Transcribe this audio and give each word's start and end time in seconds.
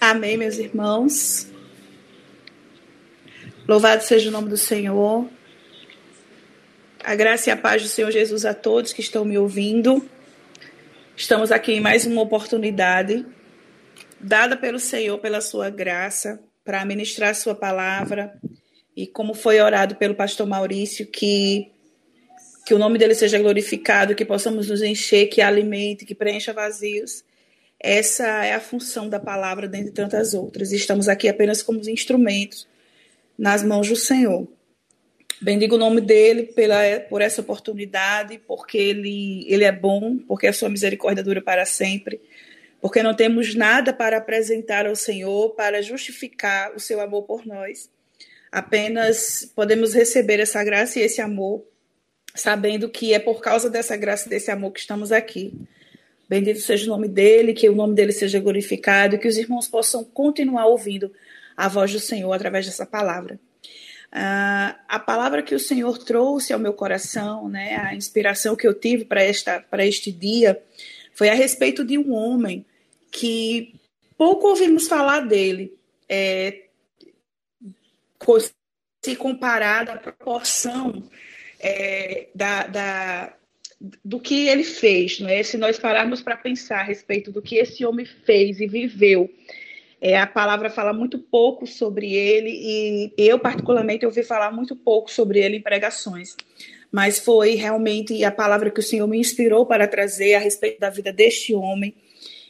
Amém, 0.00 0.36
meus 0.36 0.58
irmãos. 0.58 1.46
Louvado 3.68 4.02
seja 4.02 4.28
o 4.28 4.32
nome 4.32 4.48
do 4.48 4.56
Senhor. 4.56 5.28
A 7.04 7.14
graça 7.14 7.50
e 7.50 7.52
a 7.52 7.56
paz 7.56 7.82
do 7.82 7.88
Senhor 7.88 8.10
Jesus 8.10 8.44
a 8.44 8.54
todos 8.54 8.92
que 8.92 9.00
estão 9.00 9.24
me 9.24 9.38
ouvindo. 9.38 10.08
Estamos 11.16 11.52
aqui 11.52 11.72
em 11.72 11.80
mais 11.80 12.06
uma 12.06 12.22
oportunidade 12.22 13.24
dada 14.20 14.56
pelo 14.56 14.78
Senhor, 14.78 15.18
pela 15.18 15.40
sua 15.40 15.70
graça, 15.70 16.40
para 16.64 16.84
ministrar 16.84 17.34
sua 17.34 17.54
palavra. 17.54 18.38
E 18.96 19.06
como 19.06 19.34
foi 19.34 19.60
orado 19.60 19.96
pelo 19.96 20.14
pastor 20.14 20.46
Maurício, 20.46 21.06
que, 21.06 21.70
que 22.66 22.74
o 22.74 22.78
nome 22.78 22.98
dele 22.98 23.14
seja 23.14 23.38
glorificado, 23.38 24.14
que 24.14 24.24
possamos 24.24 24.68
nos 24.68 24.82
encher, 24.82 25.28
que 25.28 25.40
alimente, 25.40 26.04
que 26.04 26.14
preencha 26.14 26.52
vazios 26.52 27.24
essa 27.82 28.44
é 28.44 28.54
a 28.54 28.60
função 28.60 29.08
da 29.08 29.18
palavra, 29.18 29.66
dentre 29.66 29.90
tantas 29.90 30.34
outras. 30.34 30.70
Estamos 30.70 31.08
aqui 31.08 31.28
apenas 31.28 31.62
como 31.62 31.80
instrumentos 31.88 32.68
nas 33.36 33.64
mãos 33.64 33.88
do 33.88 33.96
Senhor. 33.96 34.46
Bendigo 35.40 35.74
o 35.74 35.78
nome 35.78 36.00
dele 36.00 36.44
pela, 36.44 36.78
por 37.08 37.20
essa 37.20 37.40
oportunidade, 37.40 38.40
porque 38.46 38.78
ele, 38.78 39.44
ele 39.48 39.64
é 39.64 39.72
bom, 39.72 40.16
porque 40.18 40.46
a 40.46 40.52
sua 40.52 40.68
misericórdia 40.68 41.24
dura 41.24 41.42
para 41.42 41.66
sempre, 41.66 42.20
porque 42.80 43.02
não 43.02 43.14
temos 43.14 43.52
nada 43.56 43.92
para 43.92 44.18
apresentar 44.18 44.86
ao 44.86 44.94
Senhor 44.94 45.50
para 45.56 45.82
justificar 45.82 46.72
o 46.76 46.78
seu 46.78 47.00
amor 47.00 47.24
por 47.24 47.44
nós. 47.44 47.90
Apenas 48.52 49.50
podemos 49.56 49.92
receber 49.92 50.38
essa 50.38 50.62
graça 50.62 51.00
e 51.00 51.02
esse 51.02 51.20
amor, 51.20 51.64
sabendo 52.32 52.88
que 52.88 53.12
é 53.12 53.18
por 53.18 53.40
causa 53.40 53.68
dessa 53.68 53.96
graça 53.96 54.28
e 54.28 54.30
desse 54.30 54.52
amor 54.52 54.70
que 54.70 54.78
estamos 54.78 55.10
aqui. 55.10 55.52
Bendito 56.32 56.60
seja 56.60 56.86
o 56.86 56.88
nome 56.88 57.08
dele, 57.08 57.52
que 57.52 57.68
o 57.68 57.74
nome 57.74 57.94
dele 57.94 58.10
seja 58.10 58.40
glorificado 58.40 59.18
que 59.18 59.28
os 59.28 59.36
irmãos 59.36 59.68
possam 59.68 60.02
continuar 60.02 60.64
ouvindo 60.64 61.12
a 61.54 61.68
voz 61.68 61.92
do 61.92 62.00
Senhor 62.00 62.32
através 62.32 62.64
dessa 62.64 62.86
palavra. 62.86 63.38
Uh, 64.10 64.72
a 64.88 64.98
palavra 64.98 65.42
que 65.42 65.54
o 65.54 65.60
Senhor 65.60 65.98
trouxe 65.98 66.54
ao 66.54 66.58
meu 66.58 66.72
coração, 66.72 67.50
né, 67.50 67.76
a 67.76 67.94
inspiração 67.94 68.56
que 68.56 68.66
eu 68.66 68.72
tive 68.72 69.04
para 69.04 69.84
este 69.84 70.10
dia, 70.10 70.58
foi 71.12 71.28
a 71.28 71.34
respeito 71.34 71.84
de 71.84 71.98
um 71.98 72.14
homem 72.14 72.64
que 73.10 73.74
pouco 74.16 74.48
ouvimos 74.48 74.88
falar 74.88 75.26
dele, 75.26 75.76
é, 76.08 76.62
se 79.04 79.16
comparado 79.16 79.90
à 79.90 79.96
proporção 79.98 81.02
é, 81.60 82.28
da, 82.34 82.66
da, 82.68 83.36
do 84.04 84.20
que 84.20 84.46
ele 84.46 84.62
fez, 84.62 85.18
não 85.18 85.28
é? 85.28 85.42
Se 85.42 85.56
nós 85.56 85.78
pararmos 85.78 86.22
para 86.22 86.36
pensar 86.36 86.80
a 86.80 86.84
respeito 86.84 87.32
do 87.32 87.42
que 87.42 87.56
esse 87.56 87.84
homem 87.84 88.06
fez 88.06 88.60
e 88.60 88.66
viveu, 88.66 89.28
é, 90.00 90.18
a 90.18 90.26
palavra 90.26 90.70
fala 90.70 90.92
muito 90.92 91.18
pouco 91.18 91.66
sobre 91.66 92.12
ele 92.12 92.50
e 92.50 93.12
eu 93.16 93.38
particularmente 93.38 94.06
ouvi 94.06 94.22
falar 94.22 94.52
muito 94.52 94.76
pouco 94.76 95.10
sobre 95.10 95.40
ele 95.40 95.56
em 95.56 95.60
pregações, 95.60 96.36
mas 96.90 97.18
foi 97.18 97.54
realmente 97.54 98.24
a 98.24 98.30
palavra 98.30 98.70
que 98.70 98.80
o 98.80 98.82
Senhor 98.82 99.06
me 99.06 99.18
inspirou 99.18 99.66
para 99.66 99.88
trazer 99.88 100.34
a 100.34 100.38
respeito 100.38 100.78
da 100.78 100.90
vida 100.90 101.12
deste 101.12 101.54
homem 101.54 101.94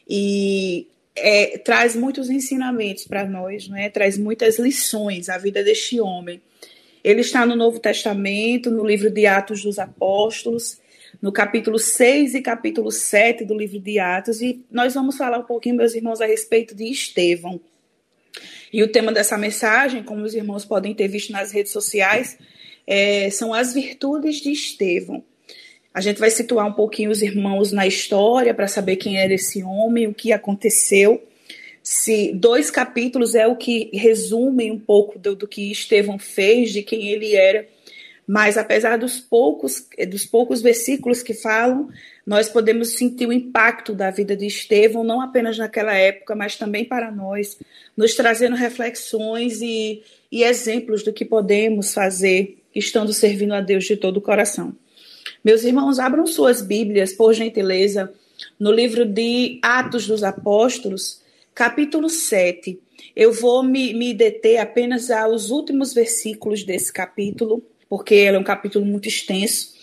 e 0.09 0.87
é, 1.15 1.59
traz 1.59 1.95
muitos 1.95 2.29
ensinamentos 2.29 3.05
para 3.05 3.25
nós, 3.25 3.69
não 3.69 3.77
é? 3.77 3.89
Traz 3.89 4.19
muitas 4.19 4.59
lições 4.59 5.29
a 5.29 5.39
vida 5.39 5.63
deste 5.63 6.01
homem. 6.01 6.41
Ele 7.05 7.21
está 7.21 7.45
no 7.45 7.57
Novo 7.57 7.79
Testamento, 7.79 8.71
no 8.71 8.85
livro 8.85 9.11
de 9.11 9.27
Atos 9.27 9.63
dos 9.63 9.79
Apóstolos 9.79 10.82
no 11.21 11.33
capítulo 11.33 11.79
6 11.79 12.35
e 12.35 12.41
capítulo 12.41 12.91
7 12.91 13.45
do 13.45 13.57
livro 13.57 13.79
de 13.79 13.99
Atos, 13.99 14.41
e 14.41 14.65
nós 14.71 14.95
vamos 14.95 15.17
falar 15.17 15.39
um 15.39 15.45
pouquinho, 15.45 15.77
meus 15.77 15.95
irmãos, 15.95 16.21
a 16.21 16.27
respeito 16.27 16.75
de 16.75 16.85
Estevão. 16.85 17.61
E 18.73 18.83
o 18.83 18.89
tema 18.89 19.13
dessa 19.13 19.37
mensagem, 19.37 20.03
como 20.03 20.23
os 20.23 20.35
irmãos 20.35 20.65
podem 20.65 20.95
ter 20.95 21.09
visto 21.09 21.31
nas 21.31 21.53
redes 21.53 21.73
sociais, 21.73 22.39
é, 22.87 23.29
são 23.31 23.53
as 23.53 23.75
virtudes 23.75 24.37
de 24.37 24.51
Estevão. 24.51 25.23
A 25.93 26.01
gente 26.01 26.19
vai 26.19 26.31
situar 26.31 26.67
um 26.67 26.73
pouquinho 26.73 27.11
os 27.11 27.21
irmãos 27.21 27.71
na 27.71 27.87
história 27.87 28.55
para 28.55 28.67
saber 28.67 28.97
quem 28.97 29.19
era 29.19 29.35
esse 29.35 29.63
homem, 29.63 30.07
o 30.07 30.15
que 30.15 30.33
aconteceu. 30.33 31.23
Se 31.83 32.33
dois 32.33 32.71
capítulos 32.71 33.35
é 33.35 33.47
o 33.47 33.57
que 33.57 33.91
resume 33.93 34.71
um 34.71 34.79
pouco 34.79 35.19
do, 35.19 35.37
do 35.37 35.47
que 35.47 35.71
Estevão 35.71 36.19
fez, 36.19 36.73
de 36.73 36.83
quem 36.83 37.09
ele 37.09 37.35
era 37.35 37.69
mas 38.27 38.57
apesar 38.57 38.97
dos 38.97 39.19
poucos, 39.19 39.87
dos 40.09 40.25
poucos 40.25 40.63
versículos 40.63 41.23
que 41.23 41.35
falam, 41.35 41.89
nós 42.27 42.49
podemos 42.49 42.97
sentir 42.97 43.27
o 43.27 43.33
impacto 43.33 43.95
da 43.95 44.11
vida 44.11 44.37
de 44.37 44.47
Estevão, 44.47 45.03
não 45.03 45.21
apenas 45.21 45.59
naquela 45.59 45.95
época, 45.95 46.35
mas 46.35 46.57
também 46.57 46.85
para 46.85 47.11
nós, 47.11 47.59
nos 47.97 48.15
trazendo 48.15 48.55
reflexões 48.55 49.61
e, 49.61 50.03
e 50.31 50.45
exemplos 50.45 51.03
do 51.03 51.13
que 51.13 51.25
podemos 51.25 51.93
fazer 51.93 52.59
estando 52.75 53.13
servindo 53.13 53.53
a 53.53 53.61
Deus 53.61 53.85
de 53.85 53.97
todo 53.97 54.19
o 54.19 54.23
coração. 54.23 54.75
Meus 55.45 55.65
irmãos, 55.65 55.99
abram 55.99 56.27
suas 56.27 56.63
Bíblias, 56.63 57.13
por 57.13 57.35
gentileza, 57.35 58.13
no 58.59 58.73
livro 58.73 59.05
de 59.05 59.59
Atos 59.63 60.07
dos 60.07 60.23
Apóstolos, 60.23 61.21
capítulo 61.55 62.09
7. 62.09 62.79
Eu 63.15 63.33
vou 63.33 63.63
me, 63.63 63.93
me 63.93 64.15
deter 64.15 64.59
apenas 64.59 65.11
aos 65.11 65.51
últimos 65.51 65.93
versículos 65.93 66.63
desse 66.65 66.93
capítulo, 66.93 67.63
porque 67.93 68.15
ele 68.15 68.39
é 68.39 68.41
um 68.41 68.43
capítulo 68.43 68.87
muito 68.87 69.07
extenso. 69.07 69.75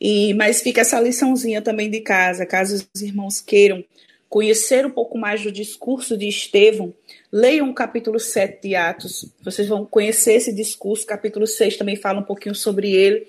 E, 0.00 0.34
mas 0.34 0.62
fica 0.62 0.80
essa 0.80 0.98
liçãozinha 0.98 1.62
também 1.62 1.88
de 1.88 2.00
casa, 2.00 2.44
caso 2.44 2.84
os 2.92 3.02
irmãos 3.02 3.40
queiram 3.40 3.84
conhecer 4.28 4.84
um 4.84 4.90
pouco 4.90 5.16
mais 5.16 5.44
do 5.44 5.52
discurso 5.52 6.18
de 6.18 6.26
Estevão, 6.26 6.92
leiam 7.30 7.70
o 7.70 7.72
capítulo 7.72 8.18
7 8.18 8.66
de 8.66 8.74
Atos. 8.74 9.26
Vocês 9.44 9.68
vão 9.68 9.84
conhecer 9.84 10.32
esse 10.32 10.52
discurso. 10.52 11.06
Capítulo 11.06 11.46
6 11.46 11.76
também 11.76 11.94
fala 11.94 12.18
um 12.18 12.24
pouquinho 12.24 12.56
sobre 12.56 12.90
ele. 12.90 13.28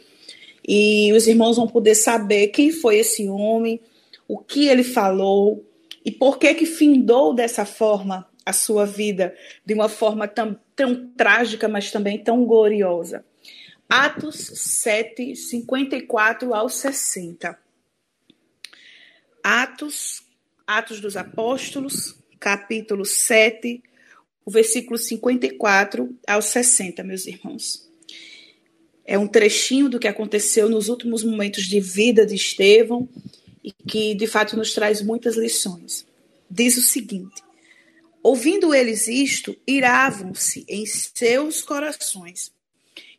E 0.67 1.13
os 1.13 1.27
irmãos 1.27 1.57
vão 1.57 1.67
poder 1.67 1.93
saber 1.93 2.47
quem 2.47 2.71
foi 2.71 2.97
esse 2.97 3.29
homem, 3.29 3.79
o 4.27 4.39
que 4.39 4.67
ele 4.67 4.83
falou 4.83 5.63
e 6.03 6.09
por 6.09 6.39
que 6.39 6.55
que 6.55 6.65
findou 6.65 7.35
dessa 7.35 7.65
forma 7.65 8.27
a 8.43 8.51
sua 8.51 8.83
vida, 8.83 9.35
de 9.63 9.75
uma 9.75 9.87
forma 9.87 10.27
tão, 10.27 10.59
tão 10.75 11.07
trágica, 11.15 11.67
mas 11.67 11.91
também 11.91 12.17
tão 12.17 12.43
gloriosa. 12.45 13.23
Atos 13.89 14.51
7, 14.55 15.35
54 15.35 16.53
ao 16.53 16.69
60. 16.69 17.57
Atos, 19.43 20.23
Atos 20.65 21.01
dos 21.01 21.17
Apóstolos, 21.17 22.15
capítulo 22.39 23.05
7, 23.05 23.83
o 24.45 24.51
versículo 24.51 24.97
54 24.97 26.17
ao 26.25 26.41
60, 26.41 27.03
meus 27.03 27.27
irmãos. 27.27 27.87
É 29.05 29.17
um 29.17 29.27
trechinho 29.27 29.89
do 29.89 29.99
que 29.99 30.07
aconteceu 30.07 30.69
nos 30.69 30.87
últimos 30.87 31.23
momentos 31.23 31.65
de 31.65 31.79
vida 31.79 32.25
de 32.25 32.35
Estevão 32.35 33.07
e 33.61 33.71
que, 33.71 34.15
de 34.15 34.27
fato, 34.27 34.55
nos 34.55 34.73
traz 34.73 35.01
muitas 35.01 35.35
lições. 35.35 36.05
Diz 36.49 36.77
o 36.77 36.81
seguinte: 36.81 37.43
Ouvindo 38.21 38.73
eles 38.73 39.09
isto, 39.09 39.55
iravam-se 39.67 40.65
em 40.69 40.85
seus 40.85 41.61
corações 41.61 42.52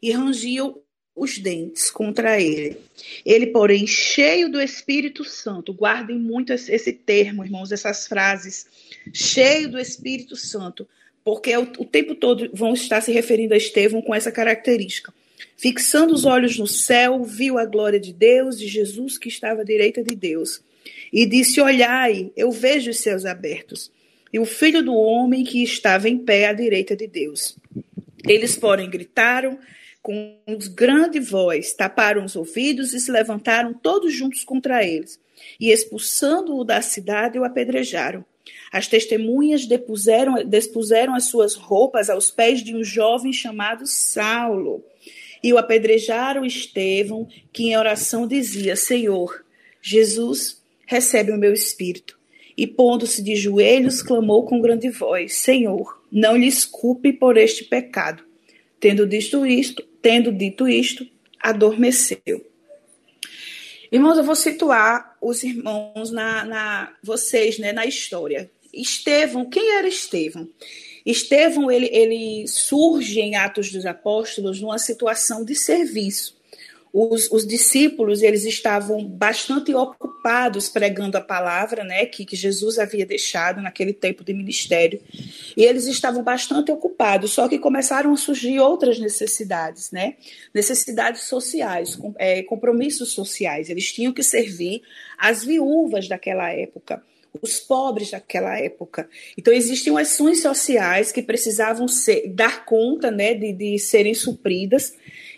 e 0.05 0.13
rangiam 0.13 0.79
os 1.17 1.39
dentes 1.39 1.91
contra 1.91 2.39
ele. 2.39 2.77
Ele, 3.25 3.47
porém, 3.47 3.87
cheio 3.87 4.51
do 4.51 4.61
Espírito 4.61 5.25
Santo, 5.25 5.73
guardem 5.73 6.19
muito 6.19 6.53
esse 6.53 6.93
termo, 6.93 7.43
irmãos, 7.43 7.73
essas 7.73 8.07
frases, 8.07 8.67
cheio 9.15 9.71
do 9.71 9.79
Espírito 9.79 10.37
Santo, 10.37 10.87
porque 11.25 11.57
o, 11.57 11.63
o 11.79 11.87
tempo 11.87 12.15
todo 12.15 12.51
vão 12.53 12.75
estar 12.75 13.01
se 13.01 13.13
referindo 13.13 13.55
a 13.55 13.57
Estevão 13.57 14.03
com 14.03 14.15
essa 14.15 14.31
característica. 14.31 15.15
Fixando 15.57 16.13
os 16.13 16.27
olhos 16.27 16.59
no 16.59 16.67
céu, 16.67 17.25
viu 17.25 17.57
a 17.57 17.65
glória 17.65 17.99
de 17.99 18.13
Deus 18.13 18.61
e 18.61 18.69
Jesus 18.69 19.17
que 19.17 19.29
estava 19.29 19.63
à 19.63 19.65
direita 19.65 20.05
de 20.05 20.15
Deus. 20.15 20.61
E 21.11 21.25
disse: 21.25 21.63
Olhai, 21.63 22.31
eu 22.37 22.51
vejo 22.51 22.91
os 22.91 22.99
céus 22.99 23.25
abertos, 23.25 23.91
e 24.31 24.39
o 24.39 24.45
filho 24.45 24.83
do 24.83 24.95
homem 24.95 25.45
que 25.45 25.63
estava 25.63 26.11
em 26.11 26.19
pé 26.19 26.49
à 26.49 26.53
direita 26.53 26.95
de 26.95 27.07
Deus. 27.07 27.57
Eles, 28.29 28.57
porém, 28.57 28.91
gritaram 28.91 29.59
com 30.05 30.37
grande 30.75 31.19
voz, 31.19 31.73
taparam 31.73 32.27
os 32.27 32.37
ouvidos 32.37 32.93
e 32.93 33.01
se 33.01 33.11
levantaram 33.11 33.73
todos 33.73 34.13
juntos 34.13 34.45
contra 34.45 34.85
eles. 34.85 35.19
E 35.59 35.71
expulsando-o 35.71 36.63
da 36.63 36.83
cidade, 36.83 37.39
o 37.39 37.45
apedrejaram. 37.45 38.23
As 38.71 38.87
testemunhas 38.87 39.65
depuseram, 39.65 40.45
despuseram 40.45 41.15
as 41.15 41.25
suas 41.25 41.55
roupas 41.55 42.11
aos 42.11 42.31
pés 42.31 42.63
de 42.63 42.77
um 42.77 42.85
jovem 42.85 43.33
chamado 43.33 43.87
Saulo. 43.87 44.85
E 45.43 45.55
o 45.55 45.57
apedrejaram 45.57 46.45
Estevão, 46.45 47.27
que 47.51 47.71
em 47.71 47.77
oração 47.77 48.27
dizia: 48.27 48.77
Senhor, 48.77 49.43
Jesus, 49.81 50.63
recebe 50.87 51.33
o 51.33 51.39
meu 51.39 51.55
espírito. 51.55 52.19
E 52.55 52.67
pondo-se 52.67 53.23
de 53.23 53.35
joelhos, 53.37 54.03
clamou 54.03 54.45
com 54.45 54.61
grande 54.61 54.91
voz: 54.91 55.37
Senhor, 55.37 56.03
não 56.13 56.37
lhe 56.37 56.53
culpe 56.71 57.11
por 57.11 57.39
este 57.39 57.65
pecado. 57.65 58.23
Tendo 58.79 59.07
dito 59.07 59.47
isto, 59.47 59.83
Tendo 60.05 60.31
dito 60.31 60.69
isto, 60.69 61.09
adormeceu. 61.41 62.47
Irmãos, 63.91 64.19
eu 64.19 64.23
vou 64.23 64.37
situar 64.37 65.17
os 65.19 65.43
irmãos 65.43 66.11
na, 66.11 66.45
na 66.45 66.95
vocês, 67.03 67.59
né, 67.59 67.73
na 67.73 67.87
história. 67.87 68.51
Estevão, 68.71 69.49
quem 69.49 69.77
era 69.79 69.89
Estevão? 69.89 70.47
Estevão, 71.07 71.71
ele, 71.71 71.89
ele 71.91 72.47
surge 72.47 73.19
em 73.19 73.35
Atos 73.35 73.73
dos 73.73 73.87
Apóstolos 73.87 74.61
numa 74.61 74.77
situação 74.77 75.43
de 75.43 75.55
serviço 75.55 76.37
os, 76.97 77.29
os, 77.33 77.45
discípulos 77.45 78.23
eles 78.23 78.45
estavam 78.45 79.05
bastante 79.05 79.75
ocupados 79.75 80.69
pregando 80.69 81.19
a 81.19 81.21
palavra, 81.21 81.83
né, 81.83 82.07
que, 82.07 82.25
que, 82.25 82.37
Jesus 82.37 82.79
havia 82.79 83.05
deixado 83.05 83.61
naquele 83.61 83.93
tempo 83.93 84.23
de 84.23 84.33
ministério, 84.33 85.01
e 85.57 85.65
eles 85.65 85.89
estavam 85.89 86.23
bastante 86.23 86.71
ocupados. 86.71 87.33
Só 87.33 87.49
que 87.49 87.59
começaram 87.59 88.13
a 88.13 88.17
surgir 88.17 88.61
outras 88.61 89.01
necessidades, 89.01 89.91
né, 89.91 90.15
necessidades 90.55 91.23
sociais, 91.23 91.97
com, 91.97 92.15
é, 92.17 92.45
compromissos 92.45 93.11
sociais. 93.11 93.69
Eles 93.69 93.93
tinham 93.93 94.13
que 94.13 94.23
servir 94.23 94.81
as 95.19 95.43
viúvas 95.43 96.07
daquela 96.07 96.53
época 96.53 97.03
os 97.43 97.59
pobres 97.59 98.13
daquela 98.13 98.57
época. 98.59 99.09
Então, 99.37 99.53
existiam 99.53 99.97
ações 99.97 100.41
sociais 100.41 101.11
que 101.11 101.21
precisavam 101.21 101.89
ser, 101.89 102.29
dar 102.29 102.65
conta 102.65 103.11
né, 103.11 103.35
de, 103.35 103.53
de 103.53 103.79
serem 103.79 104.15
supridas, 104.15 104.95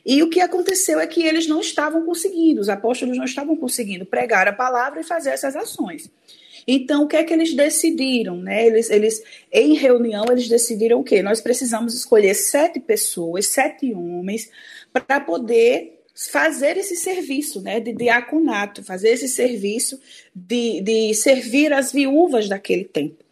e 0.06 0.22
o 0.22 0.30
que 0.30 0.40
aconteceu 0.40 1.00
é 1.00 1.06
que 1.06 1.20
eles 1.20 1.48
não 1.48 1.60
estavam 1.60 2.06
conseguindo, 2.06 2.60
os 2.60 2.68
apóstolos 2.68 3.18
não 3.18 3.24
estavam 3.24 3.56
conseguindo 3.56 4.06
pregar 4.06 4.46
a 4.46 4.52
palavra 4.52 5.00
e 5.00 5.04
fazer 5.04 5.30
essas 5.30 5.56
ações. 5.56 6.08
Então, 6.64 7.02
o 7.02 7.08
que 7.08 7.16
é 7.16 7.24
que 7.24 7.32
eles 7.32 7.54
decidiram? 7.54 8.36
Né? 8.36 8.68
Eles, 8.68 8.88
eles, 8.88 9.20
em 9.52 9.74
reunião, 9.74 10.24
eles 10.30 10.48
decidiram 10.48 11.00
o 11.00 11.04
quê? 11.04 11.22
Nós 11.22 11.40
precisamos 11.40 11.92
escolher 11.92 12.34
sete 12.34 12.78
pessoas, 12.78 13.48
sete 13.48 13.92
homens, 13.92 14.48
para 14.92 15.18
poder 15.18 16.04
fazer 16.14 16.76
esse 16.76 16.94
serviço 16.94 17.60
né, 17.60 17.80
de 17.80 17.92
diaconato, 17.92 18.84
fazer 18.84 19.10
esse 19.10 19.28
serviço 19.28 20.00
de, 20.34 20.80
de 20.82 21.14
servir 21.14 21.72
as 21.72 21.92
viúvas 21.92 22.48
daquele 22.48 22.84
tempo. 22.84 23.25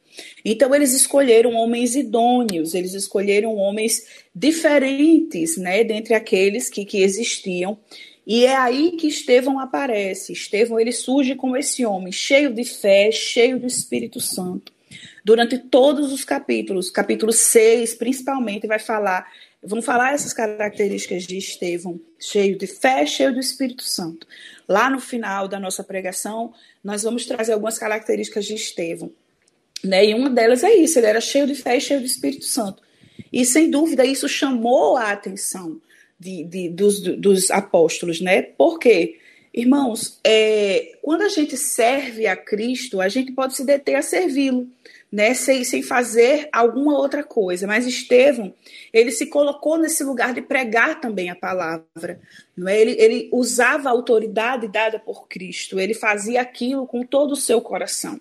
Então, 0.44 0.74
eles 0.74 0.92
escolheram 0.92 1.54
homens 1.54 1.94
idôneos, 1.96 2.74
eles 2.74 2.94
escolheram 2.94 3.56
homens 3.56 4.02
diferentes, 4.34 5.56
né, 5.56 5.82
dentre 5.84 6.14
aqueles 6.14 6.68
que, 6.68 6.84
que 6.84 7.02
existiam. 7.02 7.78
E 8.26 8.46
é 8.46 8.56
aí 8.56 8.92
que 8.92 9.06
Estevão 9.06 9.58
aparece. 9.58 10.32
Estevão, 10.32 10.80
ele 10.80 10.92
surge 10.92 11.34
como 11.34 11.56
esse 11.56 11.84
homem, 11.84 12.12
cheio 12.12 12.52
de 12.52 12.64
fé, 12.64 13.10
cheio 13.12 13.58
do 13.58 13.66
Espírito 13.66 14.20
Santo. 14.20 14.72
Durante 15.24 15.58
todos 15.58 16.12
os 16.12 16.24
capítulos, 16.24 16.90
capítulo 16.90 17.32
6, 17.32 17.94
principalmente, 17.94 18.66
vai 18.66 18.78
falar, 18.78 19.26
vão 19.62 19.80
falar 19.82 20.14
essas 20.14 20.32
características 20.32 21.24
de 21.24 21.36
Estevão, 21.36 22.00
cheio 22.18 22.56
de 22.56 22.66
fé, 22.66 23.04
cheio 23.06 23.32
do 23.32 23.40
Espírito 23.40 23.84
Santo. 23.84 24.26
Lá 24.68 24.88
no 24.88 25.00
final 25.00 25.48
da 25.48 25.58
nossa 25.58 25.82
pregação, 25.82 26.52
nós 26.82 27.02
vamos 27.02 27.26
trazer 27.26 27.52
algumas 27.52 27.78
características 27.78 28.44
de 28.46 28.54
Estevão. 28.54 29.12
Né? 29.84 30.06
E 30.06 30.14
uma 30.14 30.30
delas 30.30 30.64
é 30.64 30.74
isso, 30.74 30.98
ele 30.98 31.06
era 31.06 31.20
cheio 31.20 31.46
de 31.46 31.54
fé 31.54 31.76
e 31.76 31.80
cheio 31.80 32.00
do 32.00 32.06
Espírito 32.06 32.44
Santo. 32.44 32.82
E 33.32 33.44
sem 33.44 33.70
dúvida 33.70 34.04
isso 34.04 34.28
chamou 34.28 34.96
a 34.96 35.12
atenção 35.12 35.80
de, 36.18 36.44
de, 36.44 36.68
dos, 36.68 37.00
dos, 37.00 37.50
apóstolos, 37.50 38.20
né? 38.20 38.42
Por 38.42 38.78
quê? 38.78 39.18
Irmãos, 39.52 40.18
é, 40.24 40.96
quando 41.02 41.22
a 41.22 41.28
gente 41.28 41.56
serve 41.56 42.26
a 42.26 42.36
Cristo, 42.36 43.00
a 43.00 43.08
gente 43.08 43.32
pode 43.32 43.54
se 43.56 43.64
deter 43.64 43.96
a 43.96 44.02
servi-lo, 44.02 44.68
né? 45.12 45.34
Sem, 45.34 45.64
sem 45.64 45.82
fazer 45.82 46.48
alguma 46.52 46.96
outra 46.96 47.22
coisa. 47.22 47.66
Mas 47.66 47.86
Estevão, 47.86 48.54
ele 48.92 49.10
se 49.10 49.26
colocou 49.26 49.78
nesse 49.78 50.02
lugar 50.02 50.32
de 50.32 50.40
pregar 50.40 51.00
também 51.00 51.28
a 51.28 51.36
palavra. 51.36 52.20
Não 52.56 52.68
é? 52.68 52.80
ele, 52.80 52.92
ele 52.98 53.28
usava 53.32 53.88
a 53.88 53.92
autoridade 53.92 54.68
dada 54.68 54.98
por 54.98 55.28
Cristo, 55.28 55.78
ele 55.78 55.94
fazia 55.94 56.40
aquilo 56.40 56.86
com 56.86 57.02
todo 57.04 57.32
o 57.32 57.36
seu 57.36 57.60
coração. 57.60 58.18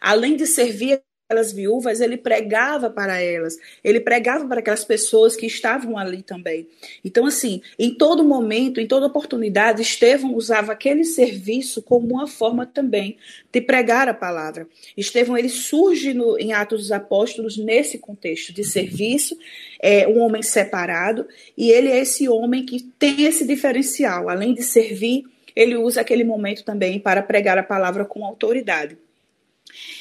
Além 0.00 0.36
de 0.36 0.46
servir 0.46 1.00
aquelas 1.28 1.52
viúvas, 1.52 2.00
ele 2.00 2.16
pregava 2.16 2.88
para 2.88 3.20
elas, 3.20 3.56
ele 3.82 3.98
pregava 3.98 4.46
para 4.46 4.60
aquelas 4.60 4.84
pessoas 4.84 5.34
que 5.34 5.44
estavam 5.44 5.98
ali 5.98 6.22
também. 6.22 6.68
Então, 7.04 7.26
assim, 7.26 7.60
em 7.76 7.92
todo 7.92 8.24
momento, 8.24 8.80
em 8.80 8.86
toda 8.86 9.06
oportunidade, 9.06 9.82
Estevão 9.82 10.34
usava 10.36 10.70
aquele 10.70 11.02
serviço 11.02 11.82
como 11.82 12.14
uma 12.14 12.28
forma 12.28 12.64
também 12.64 13.16
de 13.52 13.60
pregar 13.60 14.08
a 14.08 14.14
palavra. 14.14 14.68
Estevão, 14.96 15.36
ele 15.36 15.48
surge 15.48 16.14
no, 16.14 16.38
em 16.38 16.52
Atos 16.52 16.82
dos 16.82 16.92
Apóstolos 16.92 17.56
nesse 17.56 17.98
contexto 17.98 18.52
de 18.52 18.62
serviço, 18.62 19.36
é 19.82 20.06
um 20.06 20.20
homem 20.20 20.42
separado, 20.42 21.26
e 21.58 21.70
ele 21.72 21.88
é 21.88 21.98
esse 21.98 22.28
homem 22.28 22.64
que 22.64 22.84
tem 22.98 23.24
esse 23.24 23.44
diferencial, 23.44 24.28
além 24.28 24.54
de 24.54 24.62
servir, 24.62 25.24
ele 25.56 25.76
usa 25.76 26.02
aquele 26.02 26.22
momento 26.22 26.64
também 26.64 27.00
para 27.00 27.22
pregar 27.22 27.58
a 27.58 27.62
palavra 27.62 28.04
com 28.04 28.24
autoridade. 28.24 28.96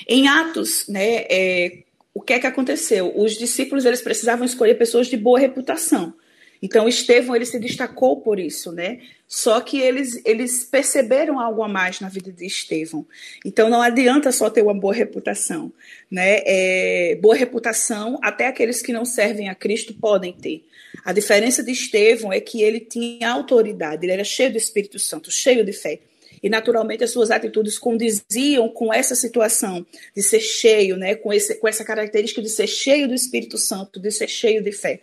Em 0.07 0.27
Atos, 0.27 0.87
né, 0.87 1.25
é, 1.29 1.79
o 2.13 2.21
que 2.21 2.33
é 2.33 2.39
que 2.39 2.47
aconteceu? 2.47 3.11
Os 3.15 3.33
discípulos 3.37 3.85
eles 3.85 4.01
precisavam 4.01 4.45
escolher 4.45 4.75
pessoas 4.75 5.07
de 5.07 5.17
boa 5.17 5.39
reputação. 5.39 6.13
Então 6.61 6.87
Estevão 6.87 7.35
ele 7.35 7.45
se 7.45 7.59
destacou 7.59 8.21
por 8.21 8.39
isso, 8.39 8.71
né? 8.71 8.99
Só 9.27 9.59
que 9.59 9.79
eles 9.79 10.21
eles 10.25 10.63
perceberam 10.63 11.39
algo 11.39 11.61
a 11.61 11.67
mais 11.67 11.99
na 11.99 12.07
vida 12.07 12.31
de 12.31 12.45
Estevão. 12.45 13.05
Então 13.43 13.69
não 13.69 13.81
adianta 13.81 14.31
só 14.31 14.49
ter 14.49 14.61
uma 14.61 14.73
boa 14.73 14.93
reputação, 14.93 15.71
né? 16.09 16.39
É, 16.45 17.17
boa 17.21 17.35
reputação 17.35 18.17
até 18.21 18.47
aqueles 18.47 18.81
que 18.81 18.93
não 18.93 19.05
servem 19.05 19.49
a 19.49 19.53
Cristo 19.53 19.93
podem 19.93 20.31
ter. 20.31 20.63
A 21.03 21.11
diferença 21.11 21.61
de 21.61 21.71
Estevão 21.71 22.31
é 22.31 22.39
que 22.39 22.61
ele 22.61 22.79
tinha 22.79 23.29
autoridade, 23.29 24.05
ele 24.05 24.13
era 24.13 24.23
cheio 24.23 24.51
do 24.51 24.57
Espírito 24.57 24.97
Santo, 24.97 25.29
cheio 25.29 25.63
de 25.65 25.73
fé 25.73 25.99
e 26.45 26.49
naturalmente 26.49 27.03
as 27.03 27.09
suas 27.09 27.31
atitudes 27.31 27.79
condiziam 27.79 28.69
com 28.69 28.93
essa 28.93 29.15
situação 29.15 29.83
de 30.15 30.21
ser 30.21 30.39
cheio, 30.39 30.95
né, 30.95 31.15
com, 31.15 31.33
esse, 31.33 31.55
com 31.55 31.67
essa 31.67 31.83
característica 31.83 32.39
de 32.39 32.49
ser 32.49 32.67
cheio 32.67 33.07
do 33.07 33.15
Espírito 33.15 33.57
Santo, 33.57 33.99
de 33.99 34.11
ser 34.11 34.27
cheio 34.27 34.61
de 34.61 34.71
fé. 34.71 34.99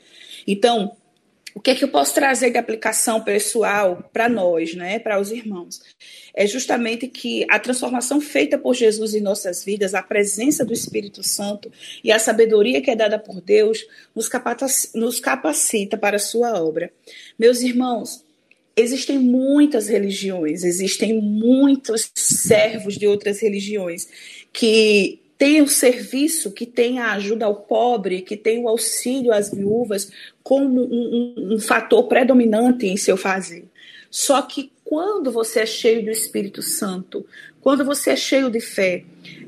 Então, 0.47 0.97
o 1.53 1.61
que 1.61 1.73
é 1.73 1.75
que 1.75 1.83
eu 1.83 1.89
posso 1.89 2.15
trazer 2.15 2.51
de 2.51 2.59
aplicação 2.59 3.21
pessoal 3.21 4.09
para 4.13 4.29
nós, 4.29 4.77
né, 4.77 5.01
para 5.01 5.21
os 5.21 5.33
irmãos? 5.33 5.83
É 6.33 6.47
justamente 6.47 7.09
que 7.09 7.45
a 7.51 7.59
transformação 7.59 8.21
feita 8.21 8.57
por 8.57 8.75
Jesus 8.75 9.13
em 9.13 9.21
nossas 9.21 9.65
vidas, 9.65 9.95
a 9.95 10.03
presença 10.03 10.65
do 10.65 10.73
Espírito 10.73 11.25
Santo 11.25 11.73
e 12.05 12.13
a 12.13 12.21
sabedoria 12.21 12.81
que 12.81 12.91
é 12.93 12.95
dada 12.95 13.19
por 13.19 13.41
Deus 13.41 13.85
nos 14.15 14.29
capacita, 14.29 14.97
nos 14.97 15.19
capacita 15.19 15.97
para 15.99 16.19
a 16.19 16.21
sua 16.21 16.63
obra. 16.63 16.93
Meus 17.37 17.63
irmãos, 17.63 18.25
existem 18.77 19.19
muitas 19.19 19.89
religiões, 19.89 20.65
existem 20.65 21.21
muitos 21.21 22.11
servos 22.15 22.97
de 22.97 23.07
outras 23.07 23.41
religiões 23.41 24.09
que 24.53 25.21
têm 25.37 25.61
o 25.61 25.69
serviço, 25.69 26.53
que 26.53 26.65
têm 26.65 26.99
a 26.99 27.13
ajuda 27.13 27.47
ao 27.47 27.55
pobre, 27.57 28.23
que 28.23 28.37
têm 28.37 28.61
o 28.61 28.69
auxílio 28.69 29.33
às 29.33 29.51
viúvas 29.51 30.11
como 30.43 30.81
um, 30.83 31.35
um, 31.37 31.55
um 31.55 31.59
fator 31.59 32.05
predominante 32.05 32.87
em 32.87 32.97
seu 32.97 33.17
fazer. 33.17 33.65
Só 34.11 34.43
que 34.43 34.71
quando 34.85 35.33
você 35.33 35.61
é 35.61 35.67
cheio 35.67 36.05
do 36.05 36.11
Espírito 36.11 36.63
Santo, 36.63 37.27
quando 37.61 37.85
você 37.85 38.11
é 38.11 38.17
cheio 38.17 38.51
de 38.51 38.61
fé, 38.61 39.05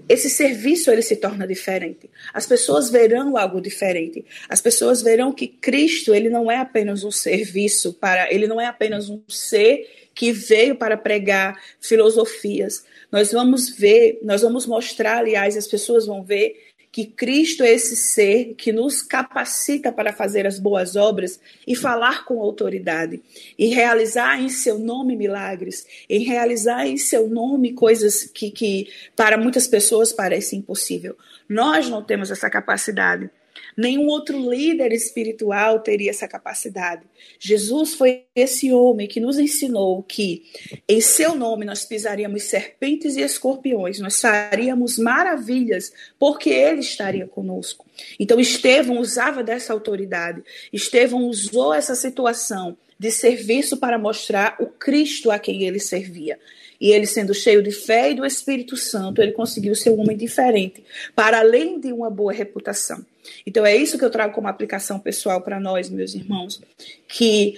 esse 0.08 0.28
serviço 0.28 0.90
ele 0.90 1.02
se 1.02 1.16
torna 1.16 1.46
diferente. 1.46 2.11
As 2.32 2.46
pessoas 2.46 2.90
verão 2.90 3.37
algo 3.37 3.61
diferente. 3.61 4.25
As 4.49 4.61
pessoas 4.61 5.02
verão 5.02 5.32
que 5.32 5.49
Cristo 5.49 6.14
ele 6.14 6.28
não 6.28 6.50
é 6.50 6.58
apenas 6.58 7.04
um 7.04 7.11
serviço 7.11 7.94
para, 7.94 8.32
ele 8.32 8.46
não 8.46 8.61
é 8.61 8.66
apenas 8.66 9.08
um 9.08 9.23
ser 9.28 9.87
que 10.14 10.30
veio 10.30 10.76
para 10.76 10.96
pregar 10.96 11.61
filosofias. 11.80 12.84
Nós 13.11 13.32
vamos 13.32 13.70
ver, 13.70 14.18
nós 14.23 14.42
vamos 14.42 14.66
mostrar, 14.66 15.18
aliás, 15.18 15.56
as 15.56 15.66
pessoas 15.66 16.06
vão 16.06 16.23
ver 16.23 16.73
que 16.94 17.06
Cristo 17.06 17.64
é 17.64 17.72
esse 17.72 17.96
ser 17.96 18.54
que 18.54 18.70
nos 18.70 19.02
capacita 19.02 19.90
para 19.90 20.12
fazer 20.12 20.46
as 20.46 20.60
boas 20.60 20.94
obras 20.94 21.40
e 21.66 21.74
falar 21.74 22.24
com 22.24 22.40
autoridade, 22.40 23.20
e 23.58 23.66
realizar 23.66 24.40
em 24.40 24.48
seu 24.48 24.78
nome 24.78 25.16
milagres, 25.16 25.84
em 26.08 26.22
realizar 26.22 26.86
em 26.86 26.96
seu 26.96 27.28
nome 27.28 27.72
coisas 27.72 28.22
que, 28.22 28.48
que 28.48 28.88
para 29.16 29.36
muitas 29.36 29.66
pessoas 29.66 30.12
parecem 30.12 30.60
impossível. 30.60 31.16
Nós 31.48 31.88
não 31.90 32.00
temos 32.00 32.30
essa 32.30 32.48
capacidade. 32.48 33.28
Nenhum 33.76 34.06
outro 34.06 34.38
líder 34.50 34.92
espiritual 34.92 35.80
teria 35.80 36.10
essa 36.10 36.28
capacidade. 36.28 37.02
Jesus 37.38 37.94
foi 37.94 38.24
esse 38.34 38.72
homem 38.72 39.06
que 39.06 39.20
nos 39.20 39.38
ensinou 39.38 40.02
que 40.02 40.44
em 40.88 41.00
seu 41.00 41.34
nome 41.34 41.64
nós 41.64 41.84
pisaríamos 41.84 42.44
serpentes 42.44 43.16
e 43.16 43.20
escorpiões, 43.20 43.98
nós 43.98 44.20
faríamos 44.20 44.98
maravilhas, 44.98 45.92
porque 46.18 46.50
ele 46.50 46.80
estaria 46.80 47.26
conosco. 47.26 47.86
Então 48.18 48.40
Estevão 48.40 48.98
usava 48.98 49.42
dessa 49.42 49.72
autoridade. 49.72 50.42
Estevão 50.72 51.24
usou 51.24 51.72
essa 51.74 51.94
situação 51.94 52.76
de 53.04 53.12
serviço 53.12 53.76
para 53.76 53.99
mostrar 53.99 54.56
o 54.58 54.66
Cristo 54.66 55.30
a 55.30 55.38
quem 55.38 55.62
ele 55.62 55.78
servia. 55.78 56.38
E 56.80 56.90
ele, 56.90 57.06
sendo 57.06 57.34
cheio 57.34 57.62
de 57.62 57.70
fé 57.70 58.11
e 58.11 58.14
do 58.14 58.25
Espírito 58.25 58.76
Santo, 58.76 59.20
ele 59.23 59.32
conseguiu 59.32 59.75
ser 59.75 59.90
um 59.90 60.00
homem 60.00 60.16
diferente, 60.16 60.82
para 61.14 61.38
além 61.38 61.78
de 61.78 61.92
uma 61.92 62.11
boa 62.11 62.32
reputação. 62.32 63.04
Então, 63.46 63.64
é 63.64 63.76
isso 63.76 63.99
que 63.99 64.04
eu 64.04 64.11
trago 64.11 64.34
como 64.34 64.49
aplicação 64.49 64.99
pessoal 64.99 65.40
para 65.42 65.61
nós, 65.61 65.88
meus 65.88 66.14
irmãos, 66.14 66.61
que 67.06 67.56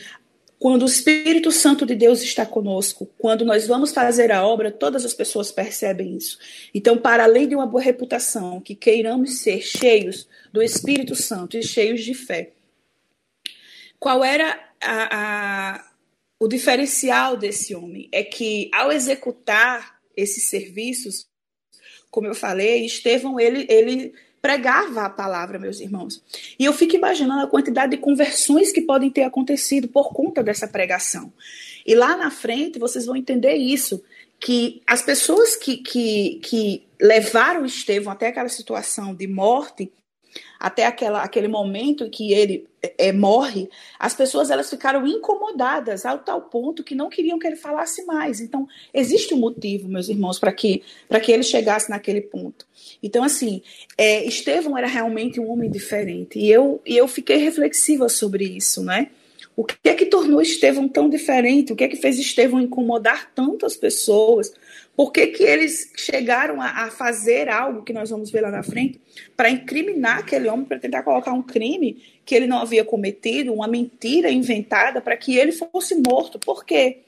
Quando 0.58 0.82
o 0.82 0.86
Espírito 0.86 1.52
Santo 1.52 1.84
de 1.84 1.94
Deus 1.94 2.22
está 2.22 2.46
conosco, 2.46 3.06
quando 3.18 3.44
nós 3.44 3.66
vamos 3.66 3.92
fazer 3.92 4.32
a 4.32 4.46
obra, 4.46 4.70
todas 4.70 5.04
as 5.04 5.12
pessoas 5.12 5.52
percebem 5.52 6.16
isso. 6.16 6.38
Então, 6.74 6.96
para 6.96 7.24
além 7.24 7.46
de 7.46 7.54
uma 7.54 7.66
boa 7.66 7.82
reputação, 7.82 8.60
que 8.60 8.74
queiramos 8.74 9.40
ser 9.40 9.60
cheios 9.60 10.26
do 10.50 10.62
Espírito 10.62 11.14
Santo 11.14 11.58
e 11.58 11.62
cheios 11.62 12.02
de 12.02 12.14
fé. 12.14 12.52
Qual 13.98 14.24
era 14.24 14.58
a, 14.80 15.18
a, 15.76 15.84
o 16.38 16.48
diferencial 16.48 17.36
desse 17.36 17.74
homem? 17.74 18.08
É 18.12 18.22
que, 18.22 18.70
ao 18.72 18.92
executar 18.92 19.98
esses 20.16 20.48
serviços, 20.48 21.26
como 22.10 22.26
eu 22.26 22.34
falei, 22.34 22.86
Estevão, 22.86 23.38
ele, 23.38 23.66
ele 23.68 24.14
pregava 24.40 25.02
a 25.02 25.10
palavra, 25.10 25.58
meus 25.58 25.80
irmãos. 25.80 26.22
E 26.58 26.64
eu 26.64 26.72
fico 26.72 26.94
imaginando 26.94 27.42
a 27.42 27.48
quantidade 27.48 27.96
de 27.96 28.02
conversões 28.02 28.70
que 28.70 28.80
podem 28.80 29.10
ter 29.10 29.24
acontecido 29.24 29.88
por 29.88 30.12
conta 30.12 30.42
dessa 30.42 30.68
pregação. 30.68 31.32
E 31.84 31.94
lá 31.94 32.16
na 32.16 32.30
frente 32.30 32.78
vocês 32.78 33.06
vão 33.06 33.16
entender 33.16 33.54
isso, 33.54 34.02
que 34.38 34.82
as 34.86 35.02
pessoas 35.02 35.56
que, 35.56 35.78
que, 35.78 36.40
que 36.42 36.86
levaram 37.00 37.64
Estevão 37.64 38.12
até 38.12 38.28
aquela 38.28 38.48
situação 38.48 39.14
de 39.14 39.26
morte, 39.26 39.90
até 40.66 40.84
aquela, 40.84 41.22
aquele 41.22 41.46
momento 41.46 42.02
em 42.04 42.10
que 42.10 42.32
ele 42.32 42.66
é, 42.98 43.12
morre, 43.12 43.68
as 44.00 44.14
pessoas 44.14 44.50
elas 44.50 44.68
ficaram 44.68 45.06
incomodadas 45.06 46.04
ao 46.04 46.18
tal 46.18 46.42
ponto 46.42 46.82
que 46.82 46.92
não 46.92 47.08
queriam 47.08 47.38
que 47.38 47.46
ele 47.46 47.54
falasse 47.54 48.04
mais. 48.04 48.40
Então, 48.40 48.66
existe 48.92 49.32
um 49.32 49.36
motivo, 49.36 49.88
meus 49.88 50.08
irmãos, 50.08 50.40
para 50.40 50.52
que, 50.52 50.82
que 51.22 51.30
ele 51.30 51.44
chegasse 51.44 51.88
naquele 51.88 52.20
ponto. 52.20 52.66
Então, 53.00 53.22
assim, 53.22 53.62
é, 53.96 54.24
Estevão 54.24 54.76
era 54.76 54.88
realmente 54.88 55.38
um 55.38 55.48
homem 55.52 55.70
diferente. 55.70 56.36
E 56.36 56.50
eu, 56.50 56.82
e 56.84 56.96
eu 56.96 57.06
fiquei 57.06 57.36
reflexiva 57.36 58.08
sobre 58.08 58.44
isso, 58.44 58.82
né? 58.82 59.10
O 59.54 59.62
que 59.62 59.88
é 59.88 59.94
que 59.94 60.06
tornou 60.06 60.42
Estevão 60.42 60.88
tão 60.88 61.08
diferente? 61.08 61.72
O 61.72 61.76
que 61.76 61.84
é 61.84 61.88
que 61.88 61.96
fez 61.96 62.18
Estevão 62.18 62.60
incomodar 62.60 63.30
tanto 63.32 63.64
as 63.64 63.76
pessoas? 63.76 64.52
Por 64.96 65.12
que, 65.12 65.26
que 65.26 65.42
eles 65.42 65.92
chegaram 65.94 66.60
a, 66.60 66.84
a, 66.84 66.90
fazer 66.90 67.50
algo 67.50 67.82
que 67.82 67.92
nós 67.92 68.08
vamos 68.08 68.30
ver 68.30 68.40
lá 68.40 68.50
na 68.50 68.62
frente 68.62 68.98
para 69.36 69.50
incriminar 69.50 70.20
aquele 70.20 70.48
homem, 70.48 70.64
para 70.64 70.78
tentar 70.78 71.02
colocar 71.02 71.32
um 71.34 71.42
crime 71.42 72.02
que 72.24 72.34
ele 72.34 72.46
não 72.46 72.58
havia 72.58 72.82
cometido, 72.82 73.52
uma 73.52 73.68
mentira 73.68 74.30
inventada 74.30 75.02
para 75.02 75.16
que 75.16 75.36
ele 75.36 75.52
fosse 75.52 75.94
morto? 75.96 76.38
Por 76.38 76.64
quê, 76.64 77.00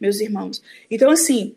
meus 0.00 0.20
irmãos? 0.20 0.60
Então, 0.90 1.08
assim, 1.08 1.54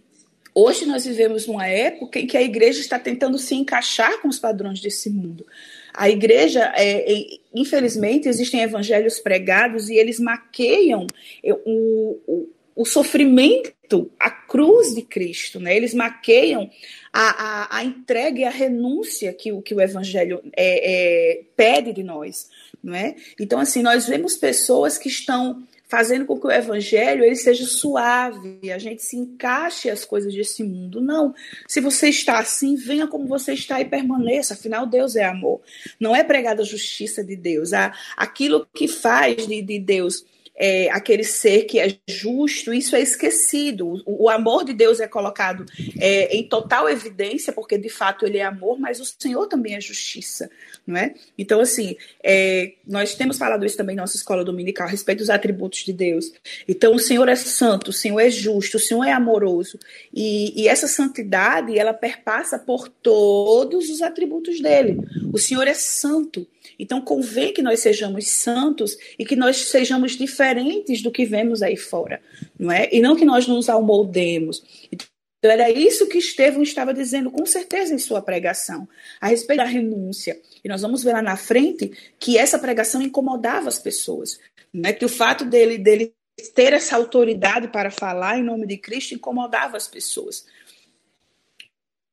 hoje 0.53 0.85
nós 0.85 1.05
vivemos 1.05 1.47
numa 1.47 1.65
época 1.65 2.19
em 2.19 2.27
que 2.27 2.37
a 2.37 2.43
igreja 2.43 2.79
está 2.79 2.99
tentando 2.99 3.39
se 3.39 3.55
encaixar 3.55 4.21
com 4.21 4.27
os 4.27 4.37
padrões 4.37 4.79
desse 4.79 5.09
mundo. 5.09 5.43
A 5.91 6.07
igreja, 6.07 6.71
é, 6.75 7.11
é, 7.11 7.25
infelizmente, 7.53 8.29
existem 8.29 8.61
evangelhos 8.61 9.19
pregados 9.19 9.89
e 9.89 9.95
eles 9.95 10.19
maqueiam 10.19 11.07
o, 11.43 12.19
o, 12.27 12.49
o 12.79 12.85
sofrimento 12.85 14.09
a 14.17 14.31
cruz 14.31 14.95
de 14.95 15.01
Cristo, 15.01 15.59
né? 15.59 15.75
Eles 15.75 15.93
maqueiam 15.93 16.69
a, 17.11 17.73
a, 17.73 17.77
a 17.77 17.83
entrega 17.83 18.39
e 18.39 18.43
a 18.45 18.49
renúncia 18.49 19.33
que 19.33 19.51
o, 19.51 19.61
que 19.61 19.75
o 19.75 19.81
Evangelho 19.81 20.41
é, 20.55 21.39
é, 21.39 21.41
pede 21.57 21.91
de 21.91 22.03
nós, 22.03 22.47
não 22.81 22.95
é? 22.95 23.15
Então, 23.37 23.59
assim, 23.59 23.81
nós 23.81 24.07
vemos 24.07 24.37
pessoas 24.37 24.97
que 24.97 25.09
estão 25.09 25.61
fazendo 25.89 26.25
com 26.25 26.39
que 26.39 26.45
o 26.45 26.51
evangelho 26.51 27.23
ele 27.23 27.35
seja 27.35 27.65
suave, 27.65 28.71
a 28.71 28.77
gente 28.77 29.01
se 29.01 29.17
encaixe 29.17 29.89
as 29.89 30.05
coisas 30.05 30.33
desse 30.33 30.63
mundo. 30.63 31.01
Não. 31.01 31.33
Se 31.67 31.81
você 31.81 32.09
está 32.09 32.37
assim, 32.37 32.75
venha 32.75 33.07
como 33.07 33.27
você 33.27 33.53
está 33.53 33.81
e 33.81 33.85
permaneça. 33.85 34.53
Afinal, 34.53 34.85
Deus 34.85 35.15
é 35.15 35.25
amor. 35.25 35.61
Não 35.99 36.15
é 36.15 36.23
pregada 36.23 36.61
a 36.61 36.65
justiça 36.65 37.23
de 37.23 37.35
Deus. 37.35 37.71
Aquilo 38.15 38.67
que 38.71 38.87
faz 38.87 39.47
de, 39.47 39.63
de 39.63 39.79
Deus 39.79 40.23
é, 40.59 40.89
aquele 40.91 41.23
ser 41.23 41.63
que 41.63 41.79
é 41.79 41.95
justo, 42.07 42.73
isso 42.73 42.93
é 42.93 43.01
esquecido. 43.01 44.03
O, 44.05 44.25
o 44.25 44.29
amor 44.29 44.65
de 44.65 44.73
Deus 44.73 44.99
é 44.99 45.07
colocado 45.07 45.65
é, 45.97 46.35
em 46.35 46.43
total 46.43 46.89
evidência, 46.89 47.53
porque 47.53 47.77
de 47.77 47.87
fato 47.87 48.25
ele 48.25 48.37
é 48.37 48.43
amor, 48.43 48.77
mas 48.77 48.99
o 48.99 49.05
Senhor 49.05 49.47
também 49.47 49.75
é 49.75 49.81
justiça, 49.81 50.51
não 50.85 50.97
é? 50.97 51.13
Então, 51.37 51.61
assim, 51.61 51.95
é, 52.21 52.73
nós 52.85 53.15
temos 53.15 53.37
falado 53.37 53.65
isso 53.65 53.77
também 53.77 53.95
na 53.95 54.03
nossa 54.03 54.17
escola 54.17 54.43
dominical, 54.43 54.85
a 54.85 54.89
respeito 54.89 55.19
dos 55.19 55.29
atributos 55.29 55.79
de 55.79 55.93
Deus. 55.93 56.31
Então, 56.67 56.93
o 56.93 56.99
Senhor 56.99 57.29
é 57.29 57.35
santo, 57.35 57.91
o 57.91 57.93
Senhor 57.93 58.19
é 58.19 58.29
justo, 58.29 58.75
o 58.75 58.79
Senhor 58.79 59.05
é 59.05 59.13
amoroso, 59.13 59.79
e, 60.13 60.61
e 60.61 60.67
essa 60.67 60.87
santidade, 60.87 61.79
ela 61.79 61.93
perpassa 61.93 62.59
por 62.59 62.89
todos 62.89 63.89
os 63.89 64.01
atributos 64.01 64.59
dele. 64.59 64.97
O 65.31 65.37
Senhor 65.37 65.65
é 65.67 65.73
santo. 65.73 66.45
Então, 66.77 67.01
convém 67.01 67.53
que 67.53 67.61
nós 67.61 67.79
sejamos 67.79 68.27
santos 68.27 68.97
e 69.17 69.25
que 69.25 69.35
nós 69.35 69.57
sejamos 69.57 70.13
diferentes 70.13 71.01
do 71.01 71.11
que 71.11 71.25
vemos 71.25 71.61
aí 71.61 71.75
fora, 71.75 72.21
não 72.57 72.71
é? 72.71 72.89
E 72.91 72.99
não 72.99 73.15
que 73.15 73.25
nós 73.25 73.47
nos 73.47 73.69
almoldemos. 73.69 74.63
Então, 74.91 75.07
era 75.41 75.69
isso 75.69 76.07
que 76.07 76.17
Estevão 76.17 76.61
estava 76.61 76.93
dizendo, 76.93 77.31
com 77.31 77.45
certeza, 77.45 77.93
em 77.93 77.97
sua 77.97 78.21
pregação, 78.21 78.87
a 79.21 79.27
respeito 79.27 79.59
da 79.59 79.65
renúncia. 79.65 80.39
E 80.63 80.67
nós 80.67 80.81
vamos 80.81 81.03
ver 81.03 81.13
lá 81.13 81.21
na 81.21 81.37
frente 81.37 81.91
que 82.19 82.37
essa 82.37 82.59
pregação 82.59 83.01
incomodava 83.01 83.69
as 83.69 83.79
pessoas. 83.79 84.39
Né? 84.73 84.91
Que 84.91 85.05
o 85.05 85.09
fato 85.09 85.45
dele, 85.45 85.77
dele 85.77 86.13
ter 86.53 86.73
essa 86.73 86.95
autoridade 86.95 87.69
para 87.69 87.89
falar 87.89 88.37
em 88.37 88.43
nome 88.43 88.65
de 88.65 88.77
Cristo 88.77 89.13
incomodava 89.13 89.77
as 89.77 89.87
pessoas. 89.87 90.45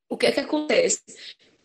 O 0.08 0.16
que 0.16 0.26
é 0.26 0.32
que 0.32 0.40
acontece? 0.40 1.02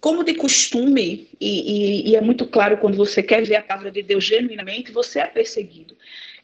Como 0.01 0.23
de 0.23 0.33
costume, 0.33 1.29
e, 1.39 2.07
e, 2.07 2.09
e, 2.09 2.15
é 2.15 2.21
muito 2.21 2.47
claro 2.47 2.77
quando 2.77 2.97
você 2.97 3.21
quer 3.21 3.43
ver 3.43 3.57
a 3.57 3.61
palavra 3.61 3.91
de 3.91 4.01
Deus 4.01 4.23
genuinamente, 4.23 4.91
você 4.91 5.19
é 5.19 5.27
perseguido. 5.27 5.95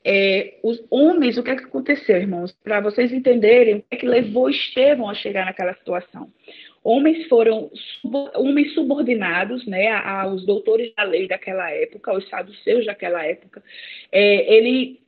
É, 0.05 0.59
os 0.61 0.81
homens, 0.91 1.37
o 1.37 1.43
que, 1.43 1.49
é 1.49 1.55
que 1.55 1.63
aconteceu, 1.63 2.17
irmãos? 2.17 2.55
Para 2.63 2.79
vocês 2.79 3.11
entenderem 3.11 3.75
o 3.75 3.79
que, 3.79 3.87
é 3.91 3.95
que 3.97 4.05
levou 4.05 4.47
Estevão 4.47 5.09
a 5.09 5.15
chegar 5.15 5.43
naquela 5.43 5.73
situação. 5.73 6.31
Homens 6.83 7.27
foram 7.27 7.69
homens 8.35 8.73
subordinados 8.73 9.65
né, 9.65 9.89
aos 9.89 10.45
doutores 10.45 10.93
da 10.95 11.03
lei 11.03 11.27
daquela 11.27 11.69
época, 11.71 12.11
aos 12.11 12.29
saduceus 12.29 12.85
daquela 12.85 13.25
época. 13.25 13.61
É, 14.11 14.55
ele, 14.55 15.01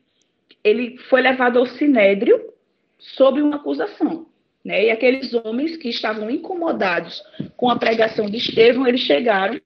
ele 0.63 0.98
foi 1.10 1.22
levado 1.22 1.60
ao 1.60 1.68
sinédrio 1.68 2.51
sob 2.98 3.41
uma 3.41 3.58
acusação. 3.58 4.28
Né? 4.70 4.86
E 4.86 4.92
aqueles 4.92 5.34
homens 5.34 5.78
que 5.78 5.90
estavam 5.90 6.30
incomodados 6.30 7.24
com 7.58 7.72
a 7.72 7.80
pregação 7.80 8.30
de 8.30 8.38
Estevão, 8.38 8.86
eles 8.86 9.02
chegaram 9.02 9.60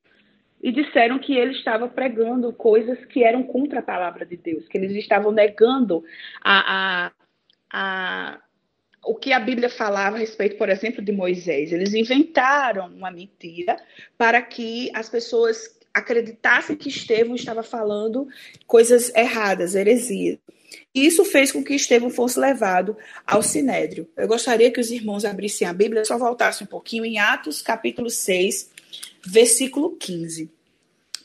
e 0.61 0.71
disseram 0.71 1.19
que 1.19 1.35
ele 1.35 1.51
estava 1.51 1.89
pregando 1.89 2.53
coisas 2.53 3.03
que 3.07 3.21
eram 3.21 3.43
contra 3.43 3.79
a 3.79 3.83
palavra 3.83 4.25
de 4.25 4.37
Deus, 4.37 4.65
que 4.65 4.77
eles 4.77 4.93
estavam 4.93 5.29
negando 5.33 6.05
a, 6.41 7.09
a, 7.09 7.11
a, 7.73 8.39
o 9.03 9.15
que 9.15 9.33
a 9.33 9.41
Bíblia 9.41 9.69
falava 9.69 10.15
a 10.15 10.19
respeito, 10.19 10.55
por 10.55 10.69
exemplo, 10.69 11.03
de 11.03 11.11
Moisés. 11.11 11.73
Eles 11.73 11.93
inventaram 11.93 12.87
uma 12.87 13.11
mentira 13.11 13.75
para 14.17 14.41
que 14.41 14.89
as 14.93 15.09
pessoas 15.09 15.77
acreditassem 15.93 16.75
que 16.75 16.89
Estevão 16.89 17.35
estava 17.35 17.61
falando 17.61 18.27
coisas 18.65 19.13
erradas, 19.15 19.75
heresias. 19.75 20.39
Isso 20.93 21.23
fez 21.23 21.51
com 21.51 21.63
que 21.63 21.75
Estevão 21.75 22.09
fosse 22.09 22.39
levado 22.39 22.97
ao 23.25 23.43
Sinédrio. 23.43 24.09
Eu 24.17 24.27
gostaria 24.27 24.71
que 24.71 24.79
os 24.79 24.91
irmãos 24.91 25.23
abrissem 25.23 25.67
a 25.67 25.73
Bíblia, 25.73 26.05
só 26.05 26.17
voltassem 26.17 26.65
um 26.65 26.69
pouquinho 26.69 27.05
em 27.05 27.19
Atos, 27.19 27.61
capítulo 27.61 28.09
6, 28.09 28.69
versículo 29.25 29.91
15. 29.91 30.49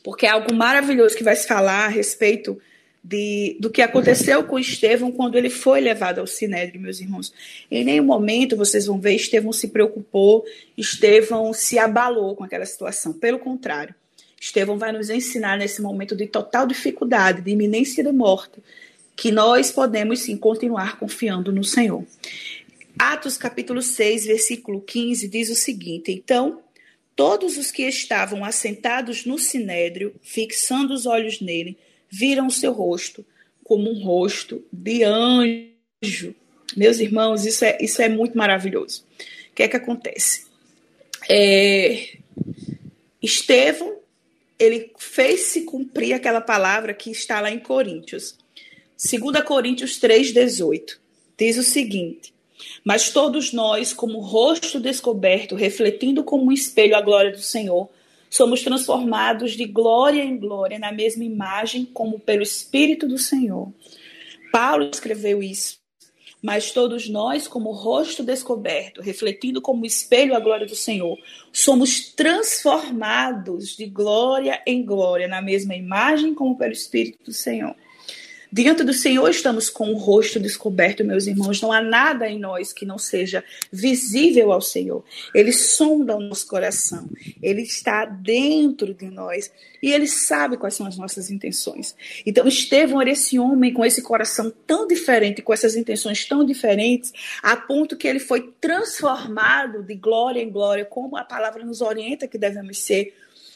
Porque 0.03 0.25
é 0.25 0.29
algo 0.29 0.53
maravilhoso 0.53 1.15
que 1.15 1.23
vai 1.23 1.35
se 1.35 1.47
falar 1.47 1.85
a 1.85 1.89
respeito 1.89 2.59
de, 3.03 3.57
do 3.59 3.69
que 3.69 3.81
aconteceu 3.81 4.43
com 4.43 4.59
Estevão 4.59 5.11
quando 5.11 5.37
ele 5.37 5.49
foi 5.49 5.81
levado 5.81 6.19
ao 6.19 6.27
Sinédrio, 6.27 6.81
meus 6.81 6.99
irmãos. 6.99 7.33
Em 7.69 7.83
nenhum 7.83 8.05
momento 8.05 8.55
vocês 8.55 8.85
vão 8.85 8.99
ver 8.99 9.15
Estevão 9.15 9.51
se 9.51 9.69
preocupou, 9.69 10.45
Estevão 10.77 11.53
se 11.53 11.79
abalou 11.79 12.35
com 12.35 12.43
aquela 12.43 12.65
situação. 12.65 13.13
Pelo 13.13 13.39
contrário, 13.39 13.95
Estevão 14.39 14.77
vai 14.77 14.91
nos 14.91 15.09
ensinar 15.09 15.57
nesse 15.57 15.81
momento 15.81 16.15
de 16.15 16.25
total 16.25 16.65
dificuldade, 16.65 17.41
de 17.41 17.51
iminência 17.51 18.03
de 18.03 18.11
morte, 18.11 18.63
que 19.15 19.31
nós 19.31 19.69
podemos 19.69 20.21
sim 20.21 20.37
continuar 20.37 20.97
confiando 20.97 21.51
no 21.51 21.63
Senhor. 21.63 22.05
Atos 22.97 23.37
capítulo 23.37 23.81
6, 23.81 24.25
versículo 24.25 24.81
15 24.81 25.27
diz 25.27 25.49
o 25.49 25.55
seguinte: 25.55 26.11
Então, 26.11 26.61
todos 27.15 27.57
os 27.57 27.69
que 27.69 27.83
estavam 27.83 28.45
assentados 28.45 29.25
no 29.25 29.37
sinédrio, 29.37 30.15
fixando 30.21 30.93
os 30.93 31.05
olhos 31.05 31.41
nele, 31.41 31.77
viram 32.09 32.47
o 32.47 32.51
seu 32.51 32.71
rosto 32.71 33.25
como 33.63 33.91
um 33.91 34.03
rosto 34.03 34.63
de 34.71 35.03
anjo. 35.03 36.33
Meus 36.75 36.99
irmãos, 36.99 37.45
isso 37.45 37.65
é, 37.65 37.77
isso 37.81 38.01
é 38.01 38.07
muito 38.07 38.37
maravilhoso. 38.37 39.03
O 39.51 39.55
que 39.55 39.63
é 39.63 39.67
que 39.67 39.75
acontece? 39.75 40.45
É, 41.29 42.17
Estevão, 43.21 43.98
ele 44.59 44.91
fez 44.97 45.41
se 45.43 45.61
cumprir 45.61 46.13
aquela 46.13 46.41
palavra 46.41 46.93
que 46.93 47.09
está 47.09 47.39
lá 47.39 47.49
em 47.49 47.59
Coríntios. 47.59 48.37
2 48.97 49.41
Coríntios 49.43 49.99
3,18 49.99 50.97
diz 51.37 51.57
o 51.57 51.63
seguinte: 51.63 52.33
Mas 52.83 53.09
todos 53.09 53.53
nós, 53.53 53.93
como 53.93 54.19
rosto 54.19 54.79
descoberto, 54.79 55.55
refletindo 55.55 56.23
como 56.23 56.45
um 56.47 56.51
espelho 56.51 56.97
a 56.97 57.01
glória 57.01 57.31
do 57.31 57.41
Senhor, 57.41 57.89
somos 58.29 58.61
transformados 58.61 59.53
de 59.53 59.65
glória 59.65 60.21
em 60.21 60.37
glória 60.37 60.77
na 60.77 60.91
mesma 60.91 61.23
imagem, 61.23 61.85
como 61.85 62.19
pelo 62.19 62.43
Espírito 62.43 63.07
do 63.07 63.17
Senhor. 63.17 63.71
Paulo 64.51 64.89
escreveu 64.91 65.41
isso. 65.41 65.78
Mas 66.41 66.71
todos 66.71 67.09
nós, 67.09 67.47
como 67.47 67.71
rosto 67.71 68.23
descoberto, 68.23 69.01
refletindo 69.01 69.61
como 69.61 69.85
espelho 69.85 70.35
a 70.35 70.39
glória 70.39 70.65
do 70.65 70.75
Senhor, 70.75 71.17
somos 71.51 72.13
transformados 72.13 73.75
de 73.75 73.85
glória 73.85 74.61
em 74.65 74.85
glória, 74.85 75.27
na 75.27 75.41
mesma 75.41 75.75
imagem 75.75 76.33
como 76.33 76.57
pelo 76.57 76.71
Espírito 76.71 77.25
do 77.25 77.33
Senhor. 77.33 77.75
Diante 78.51 78.83
do 78.83 78.93
Senhor 78.93 79.29
estamos 79.29 79.69
com 79.69 79.93
o 79.93 79.97
rosto 79.97 80.39
descoberto, 80.39 81.05
meus 81.05 81.27
irmãos. 81.27 81.61
Não 81.61 81.71
há 81.71 81.81
nada 81.81 82.27
em 82.27 82.39
nós 82.39 82.73
que 82.73 82.83
não 82.83 82.97
seja 82.97 83.43
visível 83.71 84.51
ao 84.51 84.59
Senhor. 84.61 85.03
Ele 85.35 85.51
sonda 85.51 86.15
o 86.15 86.19
nosso 86.19 86.47
coração. 86.47 87.07
Ele 87.43 87.61
está 87.61 88.05
dentro 88.05 88.93
de 88.93 89.09
nós 89.09 89.51
e 89.83 89.91
ele 89.91 90.07
sabe 90.07 90.57
quais 90.57 90.73
são 90.73 90.87
as 90.87 90.97
nossas 90.97 91.29
intenções. 91.29 91.95
Então, 92.25 92.47
Estevão 92.47 92.99
era 92.99 93.11
esse 93.11 93.37
homem 93.37 93.71
com 93.71 93.85
esse 93.85 94.01
coração 94.01 94.51
tão 94.65 94.87
diferente, 94.87 95.43
com 95.43 95.53
essas 95.53 95.75
intenções 95.75 96.25
tão 96.25 96.43
diferentes, 96.43 97.13
a 97.43 97.55
ponto 97.55 97.95
que 97.95 98.07
ele 98.07 98.19
foi 98.19 98.51
transformado 98.59 99.83
de 99.83 99.93
glória 99.93 100.41
em 100.41 100.49
glória, 100.49 100.85
como 100.85 101.15
a 101.15 101.23
palavra 101.23 101.63
nos 101.63 101.81
orienta 101.81 102.27
que 102.27 102.37
devemos 102.37 102.79
ser. 102.79 103.13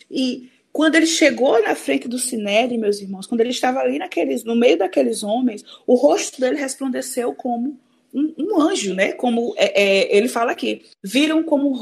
E 0.10 0.50
quando 0.74 0.96
ele 0.96 1.06
chegou 1.06 1.62
na 1.62 1.76
frente 1.76 2.08
do 2.08 2.18
Sinédrio, 2.18 2.80
meus 2.80 3.00
irmãos, 3.00 3.28
quando 3.28 3.42
ele 3.42 3.52
estava 3.52 3.80
ali 3.80 4.00
naqueles, 4.00 4.44
no 4.44 4.56
meio 4.56 4.76
daqueles 4.76 5.22
homens, 5.22 5.64
o 5.86 5.94
rosto 5.94 6.42
dele 6.42 6.58
resplandeceu 6.58 7.32
como 7.36 7.80
um, 8.12 8.34
um 8.40 8.60
anjo, 8.60 8.96
né? 8.96 9.14
Como 9.14 9.54
é, 9.56 9.82
é, 9.82 10.18
ele 10.18 10.28
fala 10.28 10.52
aqui, 10.52 10.82
viram 11.04 11.44
como 11.44 11.70
o 11.70 11.74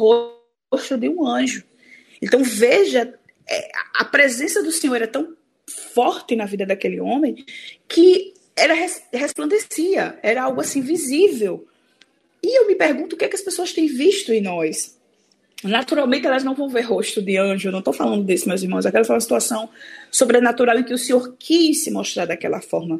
rosto 0.71 0.97
de 0.97 1.07
um 1.07 1.25
anjo. 1.25 1.63
Então 2.21 2.43
veja, 2.43 3.17
é, 3.49 3.71
a 3.95 4.03
presença 4.03 4.61
do 4.61 4.73
Senhor 4.73 4.97
era 4.97 5.07
tão 5.07 5.37
forte 5.93 6.35
na 6.35 6.45
vida 6.45 6.65
daquele 6.65 6.99
homem 6.99 7.45
que 7.87 8.33
ela 8.57 8.73
resplandecia, 9.13 10.19
era 10.21 10.43
algo 10.43 10.59
assim 10.59 10.81
visível. 10.81 11.65
E 12.43 12.59
eu 12.59 12.67
me 12.67 12.75
pergunto 12.75 13.15
o 13.15 13.17
que, 13.17 13.23
é 13.23 13.29
que 13.29 13.35
as 13.35 13.41
pessoas 13.41 13.71
têm 13.71 13.87
visto 13.87 14.33
em 14.33 14.41
nós. 14.41 14.99
Naturalmente, 15.63 16.25
elas 16.25 16.43
não 16.43 16.55
vão 16.55 16.67
ver 16.67 16.81
rosto 16.81 17.21
de 17.21 17.37
anjo, 17.37 17.71
não 17.71 17.79
estou 17.79 17.93
falando 17.93 18.25
disso, 18.25 18.47
meus 18.47 18.63
irmãos. 18.63 18.85
Aquela 18.85 19.05
foi 19.05 19.15
uma 19.15 19.21
situação 19.21 19.69
sobrenatural 20.09 20.77
em 20.77 20.83
que 20.83 20.93
o 20.93 20.97
Senhor 20.97 21.35
quis 21.37 21.83
se 21.83 21.91
mostrar 21.91 22.25
daquela 22.25 22.61
forma. 22.61 22.99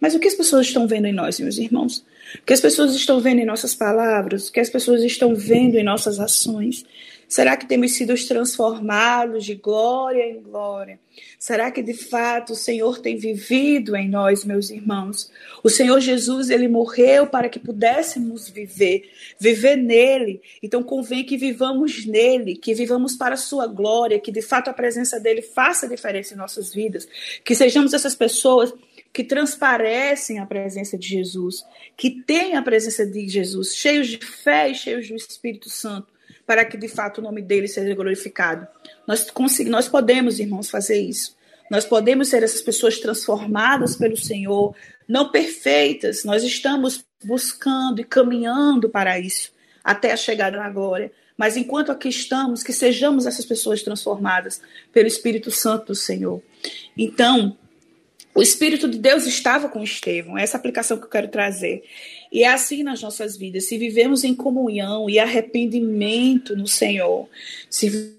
Mas 0.00 0.14
o 0.14 0.20
que 0.20 0.28
as 0.28 0.34
pessoas 0.34 0.66
estão 0.66 0.86
vendo 0.86 1.06
em 1.06 1.12
nós, 1.12 1.40
meus 1.40 1.58
irmãos? 1.58 2.04
O 2.34 2.44
que 2.44 2.52
as 2.52 2.60
pessoas 2.60 2.94
estão 2.94 3.20
vendo 3.20 3.40
em 3.40 3.46
nossas 3.46 3.74
palavras? 3.74 4.48
O 4.48 4.52
que 4.52 4.60
as 4.60 4.70
pessoas 4.70 5.02
estão 5.02 5.34
vendo 5.34 5.76
em 5.76 5.84
nossas 5.84 6.20
ações? 6.20 6.84
Será 7.28 7.56
que 7.56 7.66
temos 7.66 7.92
sido 7.92 8.14
transformados 8.26 9.44
de 9.44 9.56
glória 9.56 10.24
em 10.24 10.40
glória? 10.40 11.00
Será 11.38 11.72
que 11.72 11.82
de 11.82 11.92
fato 11.92 12.52
o 12.52 12.56
Senhor 12.56 13.00
tem 13.00 13.16
vivido 13.16 13.96
em 13.96 14.08
nós, 14.08 14.44
meus 14.44 14.70
irmãos? 14.70 15.30
O 15.62 15.68
Senhor 15.68 15.98
Jesus, 16.00 16.50
ele 16.50 16.68
morreu 16.68 17.26
para 17.26 17.48
que 17.48 17.58
pudéssemos 17.58 18.48
viver, 18.48 19.10
viver 19.40 19.76
nele. 19.76 20.40
Então 20.62 20.84
convém 20.84 21.24
que 21.24 21.36
vivamos 21.36 22.06
nele, 22.06 22.56
que 22.56 22.74
vivamos 22.74 23.16
para 23.16 23.34
a 23.34 23.38
sua 23.38 23.66
glória, 23.66 24.20
que 24.20 24.30
de 24.30 24.42
fato 24.42 24.68
a 24.68 24.74
presença 24.74 25.18
dele 25.18 25.42
faça 25.42 25.88
diferença 25.88 26.34
em 26.34 26.36
nossas 26.36 26.72
vidas, 26.72 27.08
que 27.44 27.56
sejamos 27.56 27.92
essas 27.92 28.14
pessoas 28.14 28.72
que 29.12 29.24
transparecem 29.24 30.38
a 30.38 30.46
presença 30.46 30.96
de 30.96 31.08
Jesus, 31.08 31.64
que 31.96 32.10
têm 32.10 32.54
a 32.54 32.62
presença 32.62 33.04
de 33.04 33.26
Jesus, 33.26 33.74
cheios 33.74 34.06
de 34.06 34.18
fé 34.18 34.70
e 34.70 34.74
cheios 34.74 35.08
do 35.08 35.16
Espírito 35.16 35.68
Santo 35.68 36.15
para 36.46 36.64
que 36.64 36.76
de 36.76 36.88
fato 36.88 37.18
o 37.18 37.22
nome 37.22 37.42
dele 37.42 37.66
seja 37.66 37.94
glorificado. 37.94 38.66
Nós, 39.06 39.26
nós 39.66 39.88
podemos, 39.88 40.38
irmãos, 40.38 40.70
fazer 40.70 40.98
isso. 40.98 41.36
Nós 41.70 41.84
podemos 41.84 42.28
ser 42.28 42.42
essas 42.42 42.62
pessoas 42.62 42.98
transformadas 42.98 43.96
pelo 43.96 44.16
Senhor, 44.16 44.74
não 45.08 45.30
perfeitas. 45.30 46.24
Nós 46.24 46.44
estamos 46.44 47.04
buscando 47.24 48.00
e 48.00 48.04
caminhando 48.04 48.88
para 48.88 49.18
isso, 49.18 49.52
até 49.82 50.12
a 50.12 50.16
chegada 50.16 50.56
na 50.56 50.70
glória. 50.70 51.10
Mas 51.36 51.56
enquanto 51.56 51.92
aqui 51.92 52.08
estamos, 52.08 52.62
que 52.62 52.72
sejamos 52.72 53.26
essas 53.26 53.44
pessoas 53.44 53.82
transformadas 53.82 54.60
pelo 54.92 55.08
Espírito 55.08 55.50
Santo 55.50 55.86
do 55.86 55.94
Senhor. 55.94 56.40
Então, 56.96 57.56
o 58.34 58.42
Espírito 58.42 58.88
de 58.88 58.98
Deus 58.98 59.26
estava 59.26 59.68
com 59.68 59.82
Estevão, 59.82 60.38
essa 60.38 60.56
aplicação 60.56 60.98
que 60.98 61.04
eu 61.04 61.10
quero 61.10 61.28
trazer. 61.28 61.82
E 62.36 62.42
é 62.42 62.48
assim 62.48 62.82
nas 62.82 63.00
nossas 63.00 63.34
vidas. 63.34 63.64
Se 63.64 63.78
vivemos 63.78 64.22
em 64.22 64.34
comunhão 64.34 65.08
e 65.08 65.18
arrependimento 65.18 66.54
no 66.54 66.66
Senhor, 66.66 67.26
se 67.70 68.14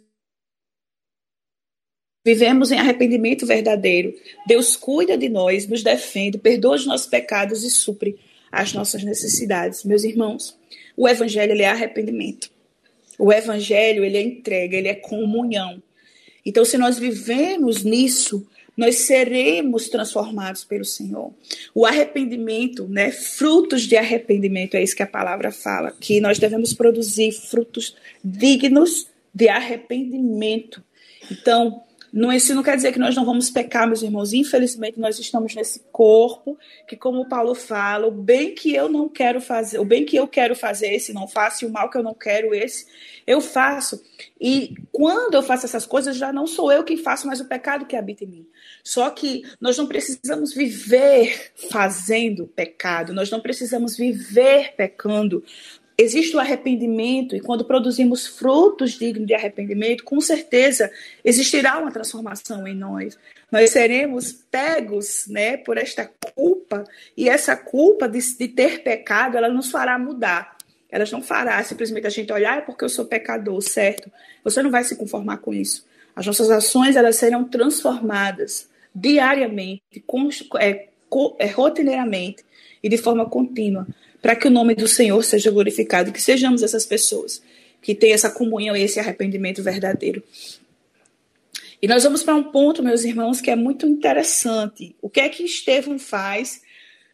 vivemos 2.25 2.71
em 2.71 2.79
arrependimento 2.79 3.45
verdadeiro, 3.45 4.15
Deus 4.47 4.75
cuida 4.75 5.15
de 5.15 5.29
nós, 5.29 5.67
nos 5.67 5.83
defende, 5.83 6.39
perdoa 6.39 6.77
os 6.77 6.85
nossos 6.87 7.05
pecados 7.05 7.63
e 7.63 7.69
supre 7.69 8.17
as 8.51 8.73
nossas 8.73 9.03
necessidades. 9.03 9.83
Meus 9.83 10.03
irmãos, 10.03 10.57
o 10.95 11.07
Evangelho 11.07 11.51
ele 11.51 11.61
é 11.61 11.69
arrependimento. 11.69 12.49
O 13.19 13.31
Evangelho 13.31 14.03
ele 14.03 14.17
é 14.17 14.21
entrega, 14.23 14.75
ele 14.75 14.87
é 14.87 14.95
comunhão. 14.95 15.79
Então, 16.43 16.65
se 16.65 16.75
nós 16.75 16.97
vivemos 16.97 17.83
nisso, 17.83 18.47
nós 18.77 18.99
seremos 18.99 19.89
transformados 19.89 20.63
pelo 20.63 20.85
Senhor. 20.85 21.33
O 21.73 21.85
arrependimento, 21.85 22.87
né? 22.87 23.11
Frutos 23.11 23.81
de 23.81 23.97
arrependimento, 23.97 24.75
é 24.75 24.83
isso 24.83 24.95
que 24.95 25.01
a 25.01 25.07
palavra 25.07 25.51
fala, 25.51 25.91
que 25.99 26.21
nós 26.21 26.37
devemos 26.37 26.73
produzir 26.73 27.31
frutos 27.31 27.95
dignos 28.23 29.07
de 29.33 29.49
arrependimento. 29.49 30.83
Então, 31.31 31.83
não, 32.11 32.31
isso 32.31 32.55
não 32.55 32.63
quer 32.63 32.75
dizer 32.75 32.91
que 32.91 32.99
nós 32.99 33.15
não 33.15 33.25
vamos 33.25 33.49
pecar, 33.49 33.85
meus 33.85 34.01
irmãos. 34.01 34.33
Infelizmente, 34.33 34.99
nós 34.99 35.19
estamos 35.19 35.53
nesse 35.53 35.79
corpo 35.91 36.57
que, 36.87 36.95
como 36.95 37.27
Paulo 37.27 37.53
fala, 37.53 38.07
o 38.07 38.11
bem 38.11 38.55
que 38.55 38.73
eu 38.73 38.89
não 38.89 39.09
quero 39.09 39.41
fazer, 39.41 39.79
o 39.79 39.85
bem 39.85 40.05
que 40.05 40.15
eu 40.15 40.27
quero 40.27 40.55
fazer, 40.55 40.93
esse 40.93 41.13
não 41.13 41.27
faço, 41.27 41.65
e 41.65 41.67
o 41.67 41.71
mal 41.71 41.89
que 41.89 41.97
eu 41.97 42.03
não 42.03 42.13
quero, 42.13 42.53
esse 42.53 42.85
eu 43.25 43.41
faço. 43.41 44.01
E 44.39 44.73
quando 44.91 45.33
eu 45.35 45.43
faço 45.43 45.65
essas 45.65 45.85
coisas, 45.85 46.15
já 46.15 46.31
não 46.31 46.47
sou 46.47 46.71
eu 46.71 46.83
quem 46.83 46.95
faço, 46.95 47.27
mas 47.27 47.41
o 47.41 47.45
pecado 47.45 47.85
que 47.85 47.95
habita 47.95 48.23
em 48.23 48.27
mim. 48.27 48.47
Só 48.83 49.09
que 49.09 49.43
nós 49.59 49.77
não 49.77 49.85
precisamos 49.85 50.53
viver 50.53 51.51
fazendo 51.69 52.47
pecado, 52.47 53.13
nós 53.13 53.29
não 53.29 53.41
precisamos 53.41 53.97
viver 53.97 54.73
pecando. 54.77 55.43
Existe 55.99 56.35
o 56.35 56.39
arrependimento, 56.39 57.35
e 57.35 57.39
quando 57.39 57.65
produzimos 57.65 58.27
frutos 58.27 58.91
dignos 58.91 59.25
de 59.25 59.33
arrependimento, 59.33 60.03
com 60.03 60.21
certeza 60.21 60.91
existirá 61.25 61.79
uma 61.79 61.91
transformação 61.91 62.67
em 62.67 62.75
nós. 62.75 63.17
Nós 63.51 63.71
seremos 63.71 64.31
pegos 64.31 65.25
né, 65.27 65.57
por 65.57 65.75
esta 65.75 66.05
culpa, 66.35 66.83
e 67.15 67.27
essa 67.27 67.55
culpa 67.55 68.07
de, 68.07 68.19
de 68.37 68.47
ter 68.47 68.83
pecado, 68.83 69.37
ela 69.37 69.49
nos 69.49 69.71
fará 69.71 69.97
mudar. 69.97 70.55
Elas 70.89 71.11
não 71.11 71.21
fará 71.21 71.63
simplesmente 71.63 72.07
a 72.07 72.11
gente 72.11 72.31
olhar 72.31 72.59
é 72.59 72.61
porque 72.61 72.85
eu 72.85 72.89
sou 72.89 73.05
pecador, 73.05 73.61
certo? 73.61 74.11
Você 74.43 74.61
não 74.61 74.71
vai 74.71 74.83
se 74.83 74.95
conformar 74.95 75.37
com 75.37 75.53
isso. 75.53 75.85
As 76.15 76.25
nossas 76.25 76.49
ações 76.49 76.95
elas 76.95 77.15
serão 77.15 77.43
transformadas 77.43 78.69
diariamente, 78.93 80.03
é, 80.59 80.87
é, 81.39 81.47
rotineiramente 81.47 82.43
e 82.81 82.89
de 82.89 82.97
forma 82.97 83.29
contínua, 83.29 83.87
para 84.21 84.35
que 84.35 84.47
o 84.47 84.51
nome 84.51 84.75
do 84.75 84.87
Senhor 84.87 85.23
seja 85.23 85.51
glorificado, 85.51 86.11
que 86.11 86.21
sejamos 86.21 86.63
essas 86.63 86.85
pessoas 86.85 87.41
que 87.81 87.93
têm 87.93 88.13
essa 88.13 88.29
comunhão 88.29 88.75
e 88.75 88.81
esse 88.81 88.99
arrependimento 88.99 89.61
verdadeiro. 89.61 90.23
E 91.81 91.87
nós 91.87 92.03
vamos 92.03 92.23
para 92.23 92.35
um 92.35 92.43
ponto, 92.43 92.81
meus 92.81 93.03
irmãos, 93.03 93.39
que 93.39 93.51
é 93.51 93.55
muito 93.55 93.85
interessante. 93.85 94.95
O 95.01 95.09
que 95.09 95.19
é 95.19 95.29
que 95.29 95.43
Estevão 95.43 95.99
faz 95.99 96.61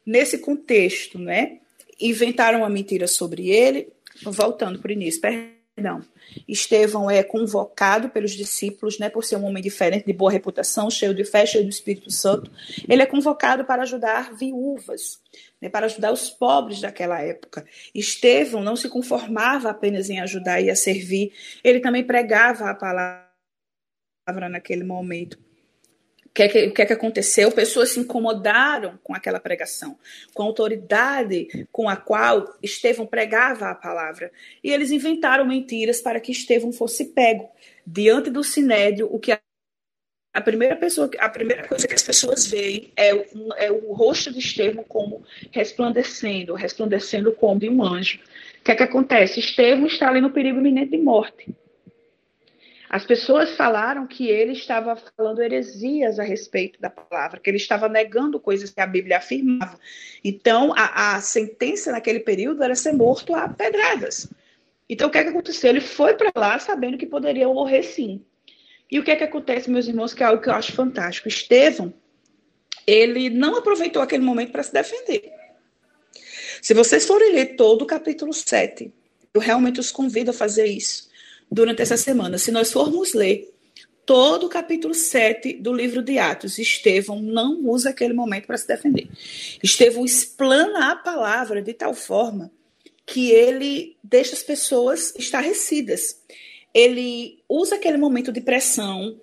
nesse 0.06 0.38
contexto, 0.38 1.20
né? 1.20 1.58
inventaram 2.00 2.60
uma 2.60 2.70
mentira 2.70 3.08
sobre 3.08 3.50
ele. 3.50 3.88
Voltando 4.24 4.80
para 4.80 4.90
o 4.90 4.94
início, 4.94 5.20
perdão. 5.20 5.63
Estevão 6.48 7.10
é 7.10 7.24
convocado 7.24 8.10
pelos 8.10 8.32
discípulos, 8.32 9.00
né, 9.00 9.10
por 9.10 9.24
ser 9.24 9.38
um 9.38 9.46
homem 9.46 9.64
diferente, 9.64 10.06
de 10.06 10.14
boa 10.14 10.32
reputação, 10.32 10.90
cheio 10.90 11.14
de 11.14 11.26
fé, 11.26 11.46
cheio 11.46 11.64
do 11.64 11.70
Espírito 11.70 12.12
Santo. 12.12 12.52
Ele 12.88 13.02
é 13.02 13.06
convocado 13.06 13.66
para 13.66 13.82
ajudar 13.82 14.34
viúvas, 14.34 15.20
né, 15.60 15.70
para 15.70 15.88
ajudar 15.88 16.12
os 16.12 16.30
pobres 16.30 16.80
daquela 16.80 17.20
época. 17.22 17.66
Estevão 17.94 18.64
não 18.64 18.76
se 18.76 18.88
conformava 18.88 19.70
apenas 19.70 20.10
em 20.10 20.20
ajudar 20.20 20.62
e 20.62 20.70
a 20.70 20.76
servir, 20.76 21.34
ele 21.64 21.80
também 21.80 22.04
pregava 22.04 22.70
a 22.70 22.76
palavra 22.76 23.30
naquele 24.50 24.84
momento 24.84 25.40
que 26.34 26.44
é 26.44 26.48
que, 26.48 26.66
o 26.66 26.74
que 26.74 26.82
é 26.82 26.86
que 26.88 26.94
aconteceu? 26.94 27.52
Pessoas 27.52 27.90
se 27.90 28.00
incomodaram 28.00 29.00
com 29.04 29.14
aquela 29.14 29.40
pregação, 29.40 29.98
com 30.34 30.42
a 30.42 30.46
autoridade 30.46 31.68
com 31.72 31.88
a 31.88 31.96
qual 31.96 32.58
Estevão 32.62 33.06
pregava 33.06 33.70
a 33.70 33.76
palavra. 33.76 34.32
E 34.64 34.72
eles 34.72 34.90
inventaram 34.90 35.46
mentiras 35.46 36.02
para 36.02 36.20
que 36.20 36.32
Estevão 36.32 36.74
fosse 36.74 37.14
pego. 37.14 37.50
Diante 37.86 38.32
do 38.32 38.44
sinédrio, 38.44 39.08
o 39.12 39.20
que 39.20 39.32
a, 39.32 39.40
a 40.34 40.42
primeira 40.42 40.76
pessoa, 40.76 41.08
a 41.20 41.30
primeira 41.30 41.68
coisa 41.68 41.88
que 41.88 41.94
as 41.94 42.02
pessoas 42.02 42.48
veem 42.48 42.92
é, 42.96 43.14
o, 43.14 43.54
é 43.56 43.72
o 43.72 43.94
rosto 43.94 44.34
de 44.34 44.40
Estevão 44.40 44.84
como 44.84 45.24
resplandecendo, 45.52 46.56
resplandecendo 46.56 47.32
como 47.34 47.60
de 47.60 47.70
um 47.70 47.84
anjo. 47.84 48.20
O 48.60 48.64
que 48.64 48.72
é 48.72 48.76
que 48.76 48.84
acontece? 48.84 49.40
Estevão 49.40 49.86
está 49.86 50.10
ali 50.10 50.20
no 50.20 50.32
perigo 50.32 50.58
iminente 50.58 50.92
de 50.92 50.98
morte. 50.98 51.54
As 52.94 53.04
pessoas 53.04 53.56
falaram 53.56 54.06
que 54.06 54.28
ele 54.28 54.52
estava 54.52 54.96
falando 54.96 55.42
heresias 55.42 56.20
a 56.20 56.24
respeito 56.24 56.80
da 56.80 56.92
palavra, 56.92 57.40
que 57.40 57.50
ele 57.50 57.58
estava 57.58 57.90
negando 57.90 58.40
coisas 58.40 58.70
que 58.70 58.80
a 58.80 58.86
Bíblia 58.86 59.18
afirmava. 59.18 59.80
Então, 60.24 60.72
a, 60.76 61.16
a 61.16 61.20
sentença 61.20 61.92
naquele 61.92 62.20
período 62.20 62.62
era 62.62 62.76
ser 62.76 62.94
morto 62.94 63.34
a 63.34 63.50
pedradas. 63.50 64.30
Então, 64.88 65.08
o 65.08 65.12
que, 65.12 65.18
é 65.18 65.24
que 65.24 65.32
aconteceu? 65.32 65.72
Ele 65.72 65.82
foi 65.82 66.14
para 66.14 66.32
lá 66.36 66.60
sabendo 66.60 66.96
que 66.96 67.08
poderia 67.08 67.48
morrer 67.48 67.82
sim. 67.82 68.24
E 68.92 69.00
o 69.00 69.04
que 69.04 69.10
é 69.10 69.16
que 69.16 69.24
acontece, 69.24 69.72
meus 69.72 69.88
irmãos, 69.88 70.14
que 70.14 70.22
é 70.22 70.28
algo 70.28 70.44
que 70.44 70.50
eu 70.50 70.54
acho 70.54 70.74
fantástico. 70.74 71.28
Estevão, 71.28 71.92
ele 72.86 73.28
não 73.28 73.56
aproveitou 73.56 74.04
aquele 74.04 74.24
momento 74.24 74.52
para 74.52 74.62
se 74.62 74.72
defender. 74.72 75.34
Se 76.62 76.76
vocês 76.76 77.08
forem 77.08 77.34
ler 77.34 77.56
todo 77.56 77.82
o 77.82 77.88
capítulo 77.88 78.32
7, 78.32 78.94
eu 79.34 79.42
realmente 79.42 79.80
os 79.80 79.92
convido 79.92 80.30
a 80.30 80.34
fazer 80.34 80.68
isso 80.68 81.12
durante 81.54 81.82
essa 81.82 81.96
semana. 81.96 82.38
Se 82.38 82.52
nós 82.52 82.72
formos 82.72 83.14
ler 83.14 83.54
todo 84.06 84.48
o 84.48 84.50
capítulo 84.50 84.94
7 84.94 85.54
do 85.54 85.72
livro 85.72 86.02
de 86.02 86.18
Atos, 86.18 86.58
Estevão 86.58 87.22
não 87.22 87.62
usa 87.66 87.92
aquele 87.92 88.14
momento 88.14 88.48
para 88.48 88.58
se 88.58 88.68
defender. 88.68 89.08
Estevão 89.62 90.04
explana 90.04 90.92
a 90.92 90.96
palavra 90.96 91.62
de 91.62 91.74
tal 91.74 91.94
forma 91.94 92.52
que 93.06 93.32
ele 93.32 93.96
deixa 94.04 94.34
as 94.34 94.42
pessoas 94.42 95.14
estarrecidas. 95.18 96.20
Ele 96.74 97.44
usa 97.48 97.76
aquele 97.76 97.98
momento 97.98 98.32
de 98.32 98.42
pressão 98.42 99.20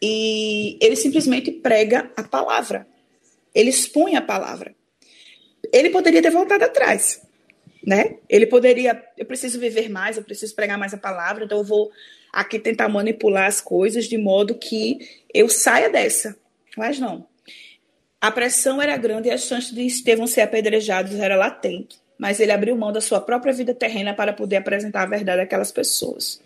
e 0.00 0.78
ele 0.80 0.94
simplesmente 0.94 1.50
prega 1.50 2.10
a 2.16 2.22
palavra. 2.22 2.86
Ele 3.52 3.70
expõe 3.70 4.14
a 4.14 4.22
palavra. 4.22 4.74
Ele 5.72 5.90
poderia 5.90 6.22
ter 6.22 6.30
voltado 6.30 6.64
atrás, 6.64 7.25
né? 7.86 8.16
Ele 8.28 8.46
poderia, 8.46 9.00
eu 9.16 9.24
preciso 9.24 9.60
viver 9.60 9.88
mais, 9.88 10.16
eu 10.16 10.24
preciso 10.24 10.54
pregar 10.54 10.76
mais 10.76 10.92
a 10.92 10.98
palavra, 10.98 11.44
então 11.44 11.58
eu 11.58 11.64
vou 11.64 11.90
aqui 12.32 12.58
tentar 12.58 12.88
manipular 12.88 13.46
as 13.46 13.60
coisas 13.60 14.06
de 14.06 14.18
modo 14.18 14.56
que 14.56 14.98
eu 15.32 15.48
saia 15.48 15.88
dessa. 15.88 16.36
Mas 16.76 16.98
não. 16.98 17.26
A 18.20 18.30
pressão 18.30 18.82
era 18.82 18.96
grande 18.96 19.28
e 19.28 19.30
a 19.30 19.38
chance 19.38 19.72
de 19.72 19.86
Estevão 19.86 20.26
ser 20.26 20.40
apedrejado 20.40 21.16
era 21.16 21.36
latente 21.36 21.96
mas 22.18 22.40
ele 22.40 22.52
abriu 22.52 22.76
mão 22.76 22.92
da 22.92 23.00
sua 23.00 23.20
própria 23.20 23.52
vida 23.52 23.74
terrena 23.74 24.14
para 24.14 24.32
poder 24.32 24.56
apresentar 24.56 25.02
a 25.02 25.06
verdade 25.06 25.42
àquelas 25.42 25.70
pessoas. 25.70 26.40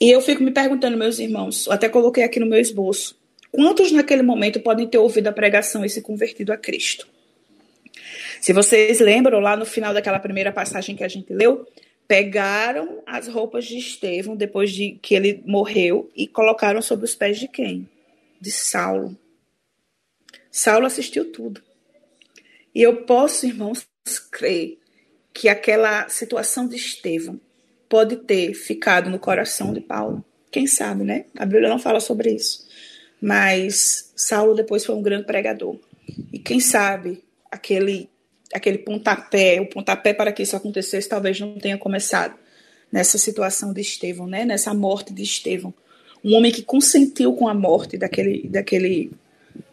E 0.00 0.10
eu 0.10 0.20
fico 0.20 0.42
me 0.42 0.52
perguntando, 0.52 0.96
meus 0.96 1.18
irmãos, 1.18 1.68
até 1.68 1.88
coloquei 1.88 2.22
aqui 2.22 2.38
no 2.38 2.46
meu 2.46 2.60
esboço, 2.60 3.18
quantos 3.50 3.90
naquele 3.90 4.22
momento 4.22 4.60
podem 4.60 4.86
ter 4.86 4.98
ouvido 4.98 5.26
a 5.26 5.32
pregação 5.32 5.84
e 5.84 5.90
se 5.90 6.02
convertido 6.02 6.52
a 6.52 6.56
Cristo? 6.56 7.08
Se 8.40 8.52
vocês 8.52 9.00
lembram, 9.00 9.40
lá 9.40 9.56
no 9.56 9.66
final 9.66 9.92
daquela 9.92 10.18
primeira 10.18 10.52
passagem 10.52 10.96
que 10.96 11.04
a 11.04 11.08
gente 11.08 11.32
leu, 11.32 11.66
pegaram 12.06 13.02
as 13.06 13.28
roupas 13.28 13.66
de 13.66 13.76
Estevão 13.76 14.34
depois 14.34 14.72
de 14.72 14.92
que 15.02 15.14
ele 15.14 15.42
morreu 15.46 16.10
e 16.16 16.26
colocaram 16.26 16.80
sobre 16.80 17.04
os 17.04 17.14
pés 17.14 17.38
de 17.38 17.48
quem? 17.48 17.88
De 18.40 18.50
Saulo. 18.50 19.16
Saulo 20.50 20.86
assistiu 20.86 21.30
tudo. 21.30 21.62
E 22.74 22.82
eu 22.82 23.04
posso, 23.04 23.46
irmãos, 23.46 23.86
crer 24.30 24.78
que 25.34 25.48
aquela 25.48 26.08
situação 26.08 26.66
de 26.66 26.76
Estevão 26.76 27.40
pode 27.88 28.16
ter 28.16 28.54
ficado 28.54 29.10
no 29.10 29.18
coração 29.18 29.72
de 29.72 29.80
Paulo. 29.80 30.24
Quem 30.50 30.66
sabe, 30.66 31.04
né? 31.04 31.26
A 31.36 31.44
Bíblia 31.44 31.68
não 31.68 31.78
fala 31.78 32.00
sobre 32.00 32.30
isso. 32.30 32.66
Mas 33.20 34.12
Saulo 34.16 34.54
depois 34.54 34.84
foi 34.84 34.94
um 34.94 35.02
grande 35.02 35.26
pregador. 35.26 35.78
E 36.32 36.38
quem 36.38 36.60
sabe 36.60 37.22
aquele 37.50 38.08
aquele 38.52 38.78
pontapé, 38.78 39.60
o 39.60 39.66
pontapé 39.66 40.14
para 40.14 40.32
que 40.32 40.42
isso 40.42 40.56
acontecesse 40.56 41.08
talvez 41.08 41.38
não 41.40 41.58
tenha 41.58 41.78
começado 41.78 42.34
nessa 42.90 43.18
situação 43.18 43.72
de 43.72 43.80
Estevão, 43.80 44.26
né? 44.26 44.44
Nessa 44.44 44.72
morte 44.72 45.12
de 45.12 45.22
Estevão. 45.22 45.72
Um 46.24 46.34
homem 46.34 46.50
que 46.50 46.62
consentiu 46.62 47.34
com 47.34 47.46
a 47.46 47.54
morte 47.54 47.96
daquele 47.96 48.48
daquele 48.48 49.10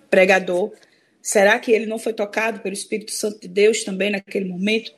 pregador 0.10 0.72
Será 1.26 1.58
que 1.58 1.72
ele 1.72 1.88
não 1.88 1.98
foi 1.98 2.14
tocado 2.14 2.60
pelo 2.60 2.76
Espírito 2.76 3.12
Santo 3.12 3.42
de 3.42 3.48
Deus 3.48 3.84
também 3.84 4.12
naquele 4.12 4.46
momento? 4.46 4.94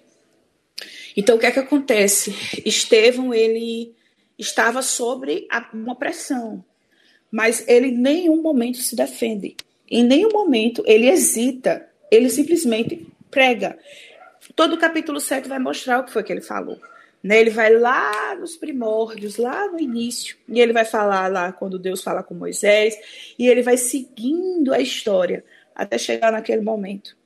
Então, 1.15 1.37
o 1.37 1.39
que 1.39 1.45
é 1.45 1.51
que 1.51 1.59
acontece? 1.59 2.35
Estevão, 2.65 3.33
ele 3.33 3.95
estava 4.37 4.81
sobre 4.81 5.47
uma 5.73 5.95
pressão, 5.95 6.61
mas 7.31 7.63
ele 7.65 7.87
em 7.87 7.97
nenhum 7.97 8.41
momento 8.41 8.77
se 8.79 8.93
defende. 8.93 9.55
Em 9.89 10.03
nenhum 10.03 10.29
momento 10.33 10.83
ele 10.85 11.07
hesita, 11.07 11.87
ele 12.11 12.29
simplesmente 12.29 13.07
prega. 13.29 13.77
Todo 14.55 14.75
o 14.75 14.79
capítulo 14.79 15.19
7 15.19 15.47
vai 15.47 15.59
mostrar 15.59 15.99
o 15.99 16.03
que 16.03 16.11
foi 16.11 16.23
que 16.23 16.31
ele 16.31 16.41
falou. 16.41 16.79
Né? 17.23 17.39
Ele 17.39 17.49
vai 17.49 17.73
lá 17.73 18.35
nos 18.35 18.55
primórdios, 18.55 19.37
lá 19.37 19.67
no 19.67 19.79
início, 19.79 20.37
e 20.47 20.59
ele 20.59 20.73
vai 20.73 20.85
falar 20.85 21.27
lá 21.31 21.51
quando 21.51 21.79
Deus 21.79 22.01
fala 22.01 22.23
com 22.23 22.33
Moisés, 22.33 22.97
e 23.37 23.47
ele 23.47 23.61
vai 23.61 23.77
seguindo 23.77 24.73
a 24.73 24.79
história 24.79 25.43
até 25.75 25.97
chegar 25.97 26.31
naquele 26.31 26.61
momento. 26.61 27.17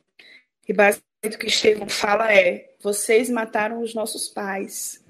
E 0.68 0.74
basicamente 0.74 1.36
o 1.36 1.40
que 1.40 1.48
Estevão 1.48 1.90
fala 1.90 2.34
é: 2.34 2.72
vocês 2.82 3.30
mataram 3.30 3.82
os 3.82 3.94
nossos 3.94 4.28
pais 4.28 5.04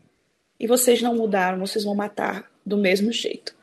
e 0.60 0.68
vocês 0.68 1.02
não 1.02 1.16
mudaram, 1.16 1.60
vocês 1.60 1.84
vão 1.84 1.96
matar 1.96 2.52
do 2.66 2.78
mesmo 2.78 3.12
jeito. 3.12 3.56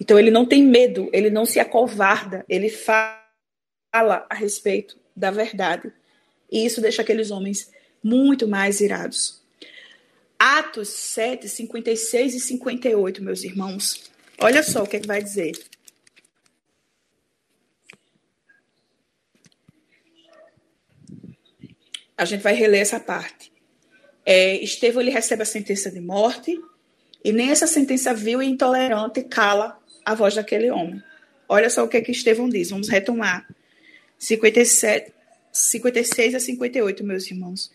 Então 0.00 0.18
ele 0.18 0.30
não 0.30 0.46
tem 0.46 0.62
medo, 0.62 1.10
ele 1.12 1.28
não 1.28 1.44
se 1.44 1.58
acovarda, 1.58 2.44
ele 2.48 2.70
fala 2.70 3.18
a 3.92 4.34
respeito 4.34 4.98
da 5.14 5.30
verdade. 5.30 5.92
E 6.50 6.64
isso 6.64 6.80
deixa 6.80 7.02
aqueles 7.02 7.30
homens 7.30 7.70
muito 8.02 8.46
mais 8.48 8.80
irados. 8.80 9.40
Atos 10.38 10.88
7, 10.88 11.48
56 11.48 12.34
e 12.34 12.40
58, 12.40 13.22
meus 13.22 13.42
irmãos. 13.42 14.10
Olha 14.40 14.62
só 14.62 14.82
o 14.82 14.86
que, 14.86 14.96
é 14.96 15.00
que 15.00 15.06
vai 15.06 15.22
dizer. 15.22 15.52
a 22.18 22.24
gente 22.24 22.42
vai 22.42 22.52
reler 22.52 22.80
essa 22.80 22.98
parte. 22.98 23.52
É, 24.26 24.56
Estevão 24.56 25.00
ele 25.00 25.12
recebe 25.12 25.42
a 25.42 25.46
sentença 25.46 25.88
de 25.88 26.00
morte 26.00 26.60
e 27.24 27.32
nem 27.32 27.50
essa 27.50 27.66
sentença 27.66 28.12
vil 28.12 28.42
e 28.42 28.46
intolerante 28.46 29.22
cala 29.22 29.78
a 30.04 30.16
voz 30.16 30.34
daquele 30.34 30.68
homem. 30.68 31.00
Olha 31.48 31.70
só 31.70 31.84
o 31.84 31.88
que, 31.88 31.96
é 31.96 32.00
que 32.00 32.10
Estevão 32.10 32.48
diz. 32.48 32.70
Vamos 32.70 32.88
retomar. 32.88 33.48
57, 34.18 35.12
56 35.58 36.34
a 36.34 36.40
58, 36.40 37.04
meus 37.04 37.30
irmãos. 37.30 37.70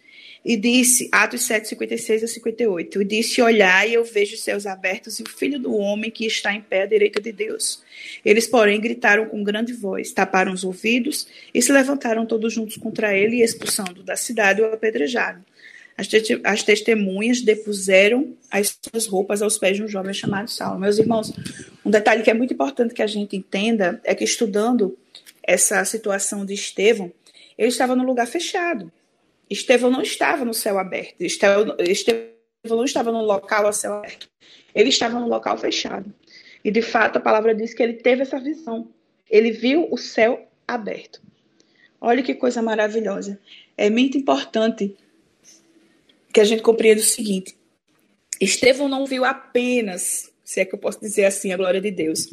E 0.45 0.57
disse, 0.57 1.07
Atos 1.11 1.43
7, 1.43 1.69
56 1.69 2.23
a 2.23 2.27
58, 2.27 3.01
e 3.01 3.05
disse, 3.05 3.41
olhai, 3.41 3.95
eu 3.95 4.03
vejo 4.03 4.35
os 4.35 4.41
céus 4.41 4.65
abertos 4.65 5.19
e 5.19 5.23
o 5.23 5.29
filho 5.29 5.57
do 5.57 5.73
homem 5.73 6.11
que 6.11 6.25
está 6.25 6.53
em 6.53 6.59
pé 6.61 6.81
à 6.81 6.85
direita 6.85 7.21
de 7.21 7.31
Deus. 7.31 7.81
Eles, 8.25 8.45
porém, 8.45 8.79
gritaram 8.79 9.25
com 9.25 9.41
grande 9.41 9.71
voz, 9.71 10.11
taparam 10.11 10.51
os 10.51 10.65
ouvidos 10.65 11.27
e 11.53 11.61
se 11.61 11.71
levantaram 11.71 12.25
todos 12.25 12.51
juntos 12.51 12.75
contra 12.75 13.15
ele 13.15 13.37
e, 13.37 13.41
expulsando 13.41 14.03
da 14.03 14.17
cidade, 14.17 14.61
o 14.61 14.65
apedrejaram. 14.65 15.41
As, 15.97 16.07
te 16.07 16.41
as 16.43 16.63
testemunhas 16.63 17.41
depuseram 17.41 18.35
as 18.49 18.77
suas 18.81 19.05
roupas 19.05 19.41
aos 19.41 19.57
pés 19.57 19.77
de 19.77 19.83
um 19.83 19.87
jovem 19.87 20.13
chamado 20.13 20.49
Saulo. 20.49 20.79
Meus 20.79 20.97
irmãos, 20.97 21.31
um 21.85 21.91
detalhe 21.91 22.23
que 22.23 22.31
é 22.31 22.33
muito 22.33 22.53
importante 22.53 22.93
que 22.93 23.01
a 23.01 23.07
gente 23.07 23.37
entenda 23.37 24.01
é 24.03 24.15
que, 24.15 24.23
estudando 24.23 24.97
essa 25.43 25.85
situação 25.85 26.45
de 26.45 26.53
Estevão, 26.53 27.11
ele 27.57 27.69
estava 27.69 27.95
no 27.95 28.03
lugar 28.03 28.27
fechado. 28.27 28.91
Estevão 29.49 29.89
não 29.89 30.01
estava 30.01 30.43
no 30.45 30.53
céu 30.53 30.79
aberto. 30.79 31.21
Estevão, 31.21 31.75
não 32.65 32.83
estava 32.83 33.11
no 33.11 33.21
local 33.21 33.67
a 33.67 33.73
céu 33.73 33.93
aberto. 33.93 34.29
Ele 34.73 34.89
estava 34.89 35.19
no 35.19 35.27
local 35.27 35.57
fechado. 35.57 36.13
E 36.63 36.71
de 36.71 36.81
fato 36.81 37.17
a 37.17 37.21
palavra 37.21 37.53
diz 37.53 37.73
que 37.73 37.83
ele 37.83 37.93
teve 37.93 38.21
essa 38.21 38.39
visão. 38.39 38.87
Ele 39.29 39.51
viu 39.51 39.87
o 39.91 39.97
céu 39.97 40.47
aberto. 40.67 41.21
Olha 41.99 42.23
que 42.23 42.33
coisa 42.33 42.61
maravilhosa. 42.61 43.39
É 43.77 43.89
muito 43.89 44.17
importante 44.17 44.95
que 46.33 46.39
a 46.39 46.43
gente 46.43 46.61
compreenda 46.61 47.01
o 47.01 47.05
seguinte: 47.05 47.55
Estevão 48.39 48.89
não 48.89 49.05
viu 49.05 49.23
apenas, 49.23 50.31
se 50.43 50.59
é 50.59 50.65
que 50.65 50.73
eu 50.73 50.79
posso 50.79 50.99
dizer 50.99 51.25
assim, 51.25 51.53
a 51.53 51.57
glória 51.57 51.79
de 51.79 51.91
Deus. 51.91 52.29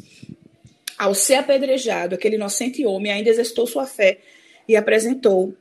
Ao 0.97 1.13
ser 1.13 1.35
apedrejado, 1.35 2.15
aquele 2.15 2.35
inocente 2.35 2.85
homem 2.85 3.11
ainda 3.11 3.29
exercitou 3.29 3.65
sua 3.65 3.85
fé 3.85 4.19
e 4.71 4.75
apresentou 4.77 5.53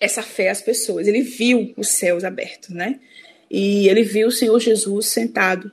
essa 0.00 0.22
fé 0.22 0.48
às 0.48 0.62
pessoas. 0.62 1.06
Ele 1.06 1.20
viu 1.20 1.74
os 1.76 1.88
céus 1.88 2.24
abertos, 2.24 2.70
né? 2.70 2.98
E 3.50 3.88
ele 3.88 4.02
viu 4.02 4.28
o 4.28 4.32
Senhor 4.32 4.58
Jesus 4.58 5.06
sentado 5.06 5.70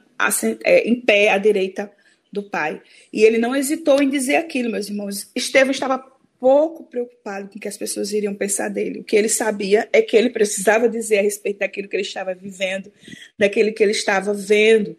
é, 0.64 0.88
em 0.88 1.00
pé 1.00 1.30
à 1.30 1.38
direita 1.38 1.90
do 2.32 2.44
Pai. 2.44 2.82
E 3.14 3.24
ele 3.24 3.38
não 3.38 3.56
hesitou 3.56 4.02
em 4.02 4.10
dizer 4.10 4.36
aquilo, 4.36 4.70
meus 4.70 4.90
irmãos. 4.90 5.30
Estevão 5.34 5.72
estava 5.72 6.04
pouco 6.38 6.84
preocupado 6.84 7.48
com 7.48 7.58
o 7.58 7.62
que 7.62 7.68
as 7.68 7.78
pessoas 7.78 8.12
iriam 8.12 8.36
pensar 8.36 8.70
dele. 8.70 9.00
O 9.00 9.04
que 9.06 9.16
ele 9.16 9.30
sabia 9.30 9.88
é 9.94 10.02
que 10.02 10.18
ele 10.18 10.30
precisava 10.30 10.90
dizer 10.90 11.20
a 11.20 11.22
respeito 11.22 11.60
daquilo 11.60 11.88
que 11.88 11.96
ele 11.96 12.04
estava 12.04 12.36
vivendo, 12.36 12.92
daquilo 13.38 13.74
que 13.74 13.82
ele 13.82 13.94
estava 13.94 14.34
vendo. 14.34 14.98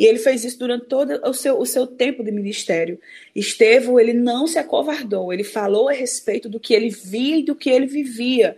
E 0.00 0.06
ele 0.06 0.18
fez 0.18 0.46
isso 0.46 0.58
durante 0.58 0.86
todo 0.86 1.20
o 1.28 1.34
seu, 1.34 1.58
o 1.60 1.66
seu 1.66 1.86
tempo 1.86 2.24
de 2.24 2.32
ministério. 2.32 2.98
Estevão, 3.36 4.00
ele 4.00 4.14
não 4.14 4.46
se 4.46 4.58
acovardou, 4.58 5.30
ele 5.30 5.44
falou 5.44 5.90
a 5.90 5.92
respeito 5.92 6.48
do 6.48 6.58
que 6.58 6.72
ele 6.72 6.88
via 6.88 7.36
e 7.36 7.42
do 7.42 7.54
que 7.54 7.68
ele 7.68 7.84
vivia. 7.84 8.56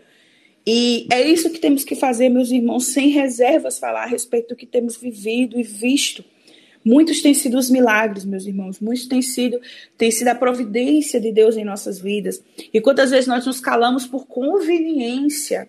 E 0.64 1.08
é 1.10 1.20
isso 1.20 1.50
que 1.50 1.58
temos 1.58 1.82
que 1.82 1.96
fazer, 1.96 2.28
meus 2.28 2.52
irmãos, 2.52 2.86
sem 2.86 3.08
reservas, 3.08 3.76
falar 3.76 4.04
a 4.04 4.06
respeito 4.06 4.50
do 4.50 4.56
que 4.56 4.64
temos 4.64 4.96
vivido 4.96 5.58
e 5.58 5.64
visto. 5.64 6.24
Muitos 6.84 7.20
têm 7.20 7.34
sido 7.34 7.58
os 7.58 7.68
milagres, 7.68 8.24
meus 8.24 8.46
irmãos. 8.46 8.78
Muitos 8.78 9.06
têm 9.06 9.20
sido, 9.20 9.60
tem 9.98 10.12
sido 10.12 10.28
a 10.28 10.36
providência 10.36 11.20
de 11.20 11.32
Deus 11.32 11.56
em 11.56 11.64
nossas 11.64 12.00
vidas. 12.00 12.40
E 12.72 12.80
quantas 12.80 13.10
vezes 13.10 13.26
nós 13.26 13.44
nos 13.44 13.58
calamos 13.58 14.06
por 14.06 14.28
conveniência, 14.28 15.68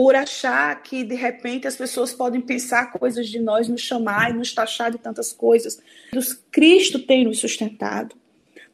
por 0.00 0.16
achar 0.16 0.82
que 0.82 1.04
de 1.04 1.14
repente 1.14 1.68
as 1.68 1.76
pessoas 1.76 2.10
podem 2.10 2.40
pensar 2.40 2.90
coisas 2.90 3.28
de 3.28 3.38
nós, 3.38 3.68
nos 3.68 3.82
chamar 3.82 4.30
e 4.30 4.32
nos 4.32 4.54
taxar 4.54 4.90
de 4.90 4.96
tantas 4.96 5.30
coisas. 5.30 5.78
Cristo 6.50 6.98
tem 7.00 7.26
nos 7.26 7.38
sustentado. 7.38 8.16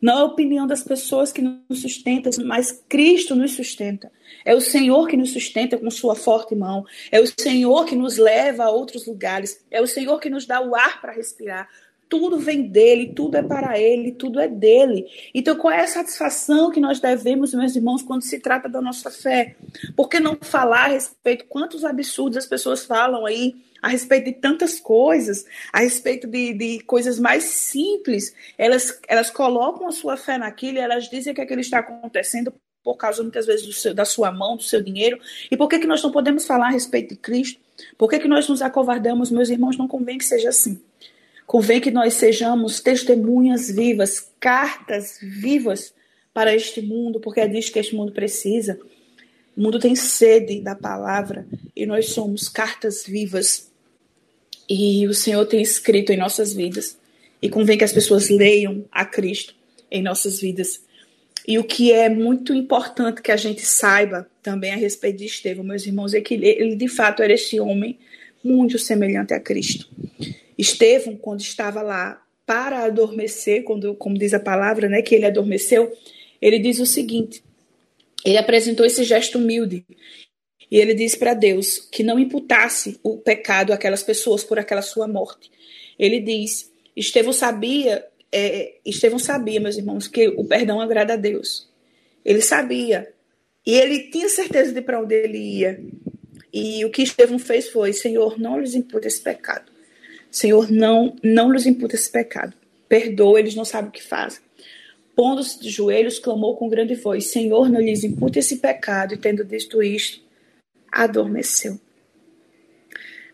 Não 0.00 0.18
é 0.18 0.20
a 0.20 0.24
opinião 0.24 0.68
das 0.68 0.84
pessoas 0.84 1.32
que 1.32 1.42
nos 1.42 1.80
sustenta, 1.82 2.30
mas 2.44 2.84
Cristo 2.88 3.34
nos 3.34 3.56
sustenta. 3.56 4.12
É 4.44 4.54
o 4.54 4.60
Senhor 4.60 5.08
que 5.08 5.16
nos 5.16 5.32
sustenta 5.32 5.76
com 5.76 5.90
sua 5.90 6.14
forte 6.14 6.54
mão. 6.54 6.84
É 7.10 7.18
o 7.18 7.26
Senhor 7.26 7.84
que 7.86 7.96
nos 7.96 8.18
leva 8.18 8.66
a 8.66 8.70
outros 8.70 9.04
lugares. 9.04 9.64
É 9.68 9.82
o 9.82 9.86
Senhor 9.88 10.20
que 10.20 10.30
nos 10.30 10.46
dá 10.46 10.60
o 10.60 10.76
ar 10.76 11.00
para 11.00 11.10
respirar. 11.10 11.68
Tudo 12.08 12.38
vem 12.38 12.62
dele, 12.62 13.12
tudo 13.14 13.36
é 13.36 13.42
para 13.42 13.78
ele, 13.78 14.12
tudo 14.12 14.38
é 14.38 14.46
dele. 14.46 15.06
Então, 15.34 15.56
qual 15.56 15.72
é 15.72 15.82
a 15.82 15.86
satisfação 15.88 16.70
que 16.70 16.78
nós 16.78 17.00
devemos, 17.00 17.52
meus 17.52 17.74
irmãos, 17.74 18.02
quando 18.02 18.22
se 18.22 18.38
trata 18.38 18.68
da 18.68 18.80
nossa 18.80 19.10
fé? 19.10 19.56
Por 19.96 20.08
que 20.08 20.20
não 20.20 20.36
falar 20.40 20.84
a 20.84 20.88
respeito 20.88 21.46
quantos 21.48 21.84
absurdos 21.84 22.38
as 22.38 22.46
pessoas 22.46 22.84
falam 22.84 23.26
aí 23.26 23.56
a 23.82 23.88
respeito 23.88 24.26
de 24.26 24.32
tantas 24.32 24.78
coisas, 24.78 25.44
a 25.72 25.80
respeito 25.80 26.26
de, 26.28 26.52
de 26.52 26.80
coisas 26.80 27.18
mais 27.18 27.44
simples? 27.44 28.34
Elas, 28.56 29.00
elas 29.08 29.30
colocam 29.30 29.88
a 29.88 29.92
sua 29.92 30.16
fé 30.16 30.38
naquilo 30.38 30.78
e 30.78 30.80
elas 30.80 31.10
dizem 31.10 31.34
que 31.34 31.40
aquilo 31.40 31.60
está 31.60 31.80
acontecendo 31.80 32.52
por 32.86 32.96
causa, 32.96 33.20
muitas 33.20 33.46
vezes, 33.46 33.76
seu, 33.78 33.92
da 33.92 34.04
sua 34.04 34.30
mão, 34.30 34.56
do 34.56 34.62
seu 34.62 34.80
dinheiro. 34.80 35.18
E 35.50 35.56
por 35.56 35.68
que, 35.68 35.80
que 35.80 35.88
nós 35.88 36.00
não 36.04 36.12
podemos 36.12 36.46
falar 36.46 36.68
a 36.68 36.70
respeito 36.70 37.14
de 37.14 37.16
Cristo? 37.16 37.60
Por 37.98 38.08
que, 38.08 38.20
que 38.20 38.28
nós 38.28 38.48
nos 38.48 38.62
acovardamos? 38.62 39.28
Meus 39.28 39.50
irmãos, 39.50 39.76
não 39.76 39.88
convém 39.88 40.18
que 40.18 40.24
seja 40.24 40.50
assim. 40.50 40.80
Convém 41.46 41.80
que 41.80 41.90
nós 41.90 42.14
sejamos 42.14 42.80
testemunhas 42.80 43.70
vivas, 43.70 44.32
cartas 44.40 45.18
vivas 45.22 45.94
para 46.34 46.54
este 46.54 46.82
mundo, 46.82 47.20
porque 47.20 47.40
é 47.40 47.46
disso 47.46 47.72
que 47.72 47.78
este 47.78 47.94
mundo 47.94 48.12
precisa. 48.12 48.78
O 49.56 49.62
mundo 49.62 49.78
tem 49.78 49.94
sede 49.94 50.60
da 50.60 50.74
palavra 50.74 51.46
e 51.74 51.86
nós 51.86 52.10
somos 52.10 52.48
cartas 52.48 53.04
vivas. 53.06 53.70
E 54.68 55.06
o 55.06 55.14
Senhor 55.14 55.46
tem 55.46 55.62
escrito 55.62 56.12
em 56.12 56.16
nossas 56.16 56.52
vidas. 56.52 56.98
E 57.40 57.48
convém 57.48 57.78
que 57.78 57.84
as 57.84 57.92
pessoas 57.92 58.28
leiam 58.28 58.84
a 58.90 59.04
Cristo 59.04 59.54
em 59.90 60.02
nossas 60.02 60.40
vidas. 60.40 60.84
E 61.46 61.58
o 61.58 61.64
que 61.64 61.92
é 61.92 62.08
muito 62.08 62.52
importante 62.52 63.22
que 63.22 63.30
a 63.30 63.36
gente 63.36 63.64
saiba 63.64 64.28
também 64.42 64.72
a 64.72 64.76
respeito 64.76 65.18
de 65.18 65.26
Estevão, 65.26 65.64
meus 65.64 65.86
irmãos, 65.86 66.12
é 66.12 66.20
que 66.20 66.34
ele, 66.34 66.48
ele 66.48 66.74
de 66.74 66.88
fato 66.88 67.22
era 67.22 67.32
esse 67.32 67.60
homem 67.60 67.96
muito 68.42 68.78
semelhante 68.80 69.32
a 69.32 69.38
Cristo. 69.38 69.88
Estevão, 70.58 71.16
quando 71.16 71.40
estava 71.40 71.82
lá 71.82 72.22
para 72.44 72.84
adormecer, 72.84 73.64
quando, 73.64 73.94
como 73.94 74.16
diz 74.16 74.32
a 74.32 74.40
palavra, 74.40 74.88
né, 74.88 75.02
que 75.02 75.14
ele 75.14 75.26
adormeceu, 75.26 75.92
ele 76.40 76.58
diz 76.58 76.78
o 76.78 76.86
seguinte: 76.86 77.42
ele 78.24 78.38
apresentou 78.38 78.86
esse 78.86 79.04
gesto 79.04 79.38
humilde 79.38 79.84
e 80.70 80.78
ele 80.78 80.94
disse 80.94 81.18
para 81.18 81.34
Deus 81.34 81.78
que 81.78 82.02
não 82.02 82.18
imputasse 82.18 82.98
o 83.02 83.18
pecado 83.18 83.72
àquelas 83.72 84.02
pessoas 84.02 84.42
por 84.42 84.58
aquela 84.58 84.82
sua 84.82 85.06
morte. 85.06 85.50
Ele 85.98 86.20
diz: 86.20 86.70
Estevão 86.96 87.32
sabia, 87.32 88.04
é, 88.32 88.74
Estevão 88.84 89.18
sabia, 89.18 89.60
meus 89.60 89.76
irmãos, 89.76 90.08
que 90.08 90.28
o 90.28 90.44
perdão 90.44 90.80
agrada 90.80 91.14
a 91.14 91.16
Deus. 91.16 91.68
Ele 92.24 92.40
sabia 92.40 93.12
e 93.64 93.74
ele 93.74 94.10
tinha 94.10 94.28
certeza 94.28 94.72
de 94.72 94.80
para 94.80 95.00
onde 95.00 95.14
ele 95.14 95.38
ia. 95.38 95.80
E 96.52 96.84
o 96.84 96.90
que 96.90 97.02
Estevão 97.02 97.38
fez 97.38 97.68
foi: 97.68 97.92
Senhor, 97.92 98.38
não 98.38 98.60
lhes 98.60 98.74
imputa 98.74 99.06
esse 99.06 99.20
pecado. 99.20 99.75
Senhor, 100.36 100.70
não, 100.70 101.16
não 101.22 101.50
lhes 101.50 101.64
imputa 101.64 101.94
esse 101.94 102.12
pecado. 102.12 102.52
Perdoa, 102.86 103.40
eles 103.40 103.54
não 103.54 103.64
sabem 103.64 103.88
o 103.88 103.90
que 103.90 104.02
fazem. 104.02 104.40
Pondo-se 105.14 105.58
de 105.58 105.70
joelhos, 105.70 106.18
clamou 106.18 106.54
com 106.58 106.68
grande 106.68 106.94
voz: 106.94 107.28
Senhor, 107.28 107.70
não 107.70 107.80
lhes 107.80 108.04
imputa 108.04 108.38
esse 108.38 108.58
pecado. 108.58 109.14
E 109.14 109.16
tendo 109.16 109.42
dito 109.42 109.82
isto, 109.82 110.20
adormeceu. 110.92 111.80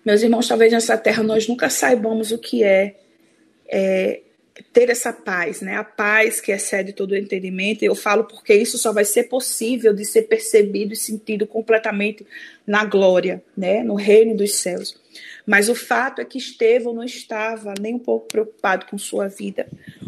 Meus 0.05 0.23
irmãos, 0.23 0.47
talvez 0.47 0.73
nessa 0.73 0.97
terra 0.97 1.25
nós 1.25 1.49
nunca 1.49 1.69
saibamos 1.69 2.31
o 2.31 2.39
que 2.39 2.63
é, 2.63 2.95
é 3.69 4.21
ter 4.73 4.89
essa 4.89 5.13
paz, 5.13 5.61
né? 5.61 5.75
A 5.75 5.83
paz 5.83 6.41
que 6.41 6.53
excede 6.53 6.93
todo 6.93 7.11
o 7.11 7.17
entendimento. 7.17 7.83
Eu 7.83 7.97
falo 7.97 8.23
porque 8.23 8.55
isso 8.55 8.79
só 8.79 8.93
vai 8.93 9.05
ser 9.05 9.25
possível 9.25 9.93
de 9.93 10.05
ser 10.05 10.23
percebido 10.23 10.93
e 10.93 10.97
sentido 10.97 11.49
completamente 11.49 12.25
na 12.65 12.85
glória, 12.85 13.43
né? 13.57 13.83
No 13.83 13.97
reino 13.97 14.37
dos 14.37 14.55
céus. 14.55 15.03
Mas 15.47 15.69
o 15.69 15.75
fato 15.75 16.21
é 16.21 16.25
que 16.25 16.39
Estevão 16.39 16.95
não 16.95 17.05
estava 17.05 17.75
nem 17.81 17.95
um 17.95 17.99
pouco 17.99 18.29
preocupado 18.29 18.87
com 18.87 18.97
sua 18.97 19.29
vida. 19.29 19.67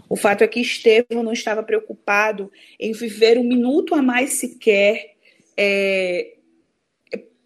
O 0.09 0.17
fato 0.17 0.43
é 0.43 0.49
que 0.49 0.61
Estevão 0.61 1.23
não 1.23 1.33
estava 1.33 1.63
preocupado 1.63 2.51
em 2.79 2.93
viver 2.93 3.39
um 3.39 3.45
minuto 3.45 3.95
a 3.95 4.03
mais 4.03 4.35
sequer, 4.35 5.15
é, 5.57 6.35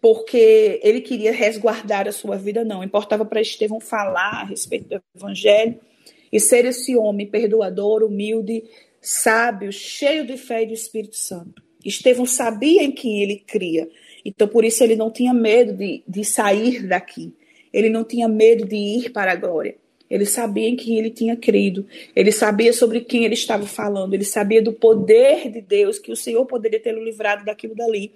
porque 0.01 0.79
ele 0.83 1.01
queria 1.01 1.31
resguardar 1.31 2.07
a 2.07 2.11
sua 2.11 2.37
vida, 2.37 2.63
não. 2.63 2.83
Importava 2.83 3.25
para 3.25 3.41
Estevão 3.41 3.79
falar 3.79 4.41
a 4.41 4.45
respeito 4.45 4.87
do 4.87 5.01
evangelho 5.15 5.79
e 6.31 6.39
ser 6.39 6.65
esse 6.65 6.95
homem 6.95 7.27
perdoador, 7.27 8.03
humilde, 8.03 8.63
sábio, 9.01 9.71
cheio 9.71 10.25
de 10.25 10.37
fé 10.37 10.63
e 10.63 10.67
do 10.67 10.73
Espírito 10.73 11.15
Santo. 11.15 11.61
Estevão 11.83 12.25
sabia 12.25 12.83
em 12.83 12.91
quem 12.91 13.23
ele 13.23 13.37
cria, 13.37 13.89
então 14.23 14.47
por 14.47 14.65
isso 14.65 14.83
ele 14.83 14.95
não 14.95 15.09
tinha 15.09 15.33
medo 15.33 15.73
de, 15.73 16.03
de 16.07 16.25
sair 16.25 16.85
daqui. 16.85 17.33
Ele 17.73 17.89
não 17.89 18.03
tinha 18.03 18.27
medo 18.27 18.65
de 18.65 18.75
ir 18.75 19.11
para 19.11 19.31
a 19.31 19.35
glória. 19.35 19.75
Ele 20.09 20.25
sabia 20.25 20.67
em 20.67 20.75
quem 20.75 20.97
ele 20.97 21.11
tinha 21.11 21.35
crido. 21.35 21.85
Ele 22.15 22.31
sabia 22.31 22.73
sobre 22.73 23.01
quem 23.01 23.25
ele 23.25 23.35
estava 23.35 23.67
falando. 23.67 24.13
Ele 24.13 24.25
sabia 24.25 24.61
do 24.61 24.73
poder 24.73 25.51
de 25.51 25.61
Deus, 25.61 25.99
que 25.99 26.11
o 26.11 26.15
Senhor 26.15 26.45
poderia 26.45 26.79
tê-lo 26.79 27.03
livrado 27.03 27.45
daquilo 27.45 27.75
dali. 27.75 28.11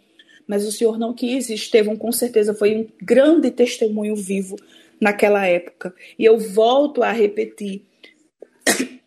Mas 0.48 0.66
o 0.66 0.72
Senhor 0.72 0.98
não 0.98 1.14
quis. 1.14 1.50
Estevão, 1.50 1.96
com 1.96 2.12
certeza, 2.12 2.54
foi 2.54 2.76
um 2.76 2.88
grande 3.02 3.52
testemunho 3.52 4.16
vivo 4.16 4.56
naquela 5.00 5.46
época. 5.46 5.94
E 6.18 6.26
eu 6.26 6.40
volto 6.40 7.04
a 7.04 7.12
repetir. 7.12 7.84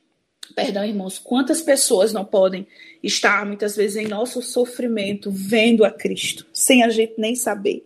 Perdão, 0.55 0.85
irmãos, 0.85 1.19
quantas 1.19 1.61
pessoas 1.61 2.13
não 2.13 2.25
podem 2.25 2.67
estar 3.03 3.45
muitas 3.45 3.77
vezes 3.77 3.97
em 3.97 4.09
nosso 4.09 4.41
sofrimento 4.41 5.31
vendo 5.31 5.85
a 5.85 5.91
Cristo, 5.91 6.47
sem 6.53 6.83
a 6.83 6.89
gente 6.89 7.15
nem 7.19 7.35
saber, 7.35 7.85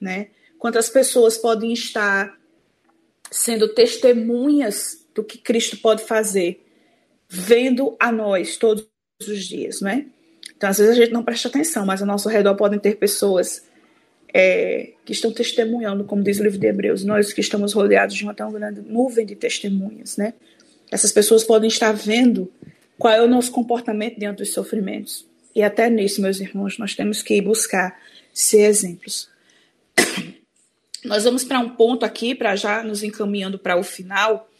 né? 0.00 0.28
Quantas 0.58 0.88
pessoas 0.88 1.36
podem 1.36 1.72
estar 1.72 2.36
sendo 3.30 3.68
testemunhas 3.68 5.06
do 5.14 5.24
que 5.24 5.38
Cristo 5.38 5.76
pode 5.78 6.02
fazer, 6.02 6.64
vendo 7.28 7.96
a 7.98 8.12
nós 8.12 8.56
todos 8.56 8.86
os 9.20 9.44
dias, 9.44 9.80
não 9.80 9.90
é? 9.90 10.06
Então, 10.56 10.70
às 10.70 10.78
vezes 10.78 10.92
a 10.92 10.96
gente 10.96 11.12
não 11.12 11.22
presta 11.22 11.48
atenção, 11.48 11.84
mas 11.84 12.00
ao 12.00 12.06
nosso 12.06 12.28
redor 12.28 12.54
podem 12.54 12.78
ter 12.78 12.96
pessoas 12.96 13.64
é, 14.32 14.92
que 15.04 15.12
estão 15.12 15.32
testemunhando, 15.32 16.04
como 16.04 16.22
diz 16.22 16.38
o 16.38 16.42
livro 16.42 16.58
de 16.58 16.66
Hebreus, 16.66 17.04
nós 17.04 17.32
que 17.32 17.40
estamos 17.40 17.72
rodeados 17.72 18.14
de 18.14 18.24
uma 18.24 18.34
tão 18.34 18.50
grande 18.52 18.80
nuvem 18.80 19.26
de 19.26 19.34
testemunhas, 19.34 20.16
né? 20.16 20.34
Essas 20.90 21.12
pessoas 21.12 21.42
podem 21.42 21.68
estar 21.68 21.92
vendo 21.92 22.50
qual 22.98 23.12
é 23.12 23.22
o 23.22 23.28
nosso 23.28 23.50
comportamento 23.50 24.18
diante 24.18 24.38
dos 24.38 24.52
sofrimentos. 24.52 25.26
E 25.54 25.62
até 25.62 25.90
nisso, 25.90 26.20
meus 26.20 26.40
irmãos, 26.40 26.78
nós 26.78 26.94
temos 26.94 27.22
que 27.22 27.40
buscar 27.40 27.98
ser 28.32 28.62
exemplos. 28.62 29.28
Nós 31.06 31.22
vamos 31.22 31.44
para 31.44 31.60
um 31.60 31.68
ponto 31.68 32.04
aqui, 32.04 32.34
para 32.34 32.56
já 32.56 32.82
nos 32.82 33.02
encaminhando 33.02 33.58
para 33.58 33.76
o 33.76 33.82
final, 33.84 34.50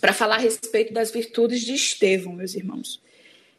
para 0.00 0.12
falar 0.12 0.36
a 0.36 0.38
respeito 0.38 0.92
das 0.92 1.10
virtudes 1.10 1.62
de 1.62 1.72
Estevão, 1.72 2.34
meus 2.34 2.54
irmãos. 2.54 3.00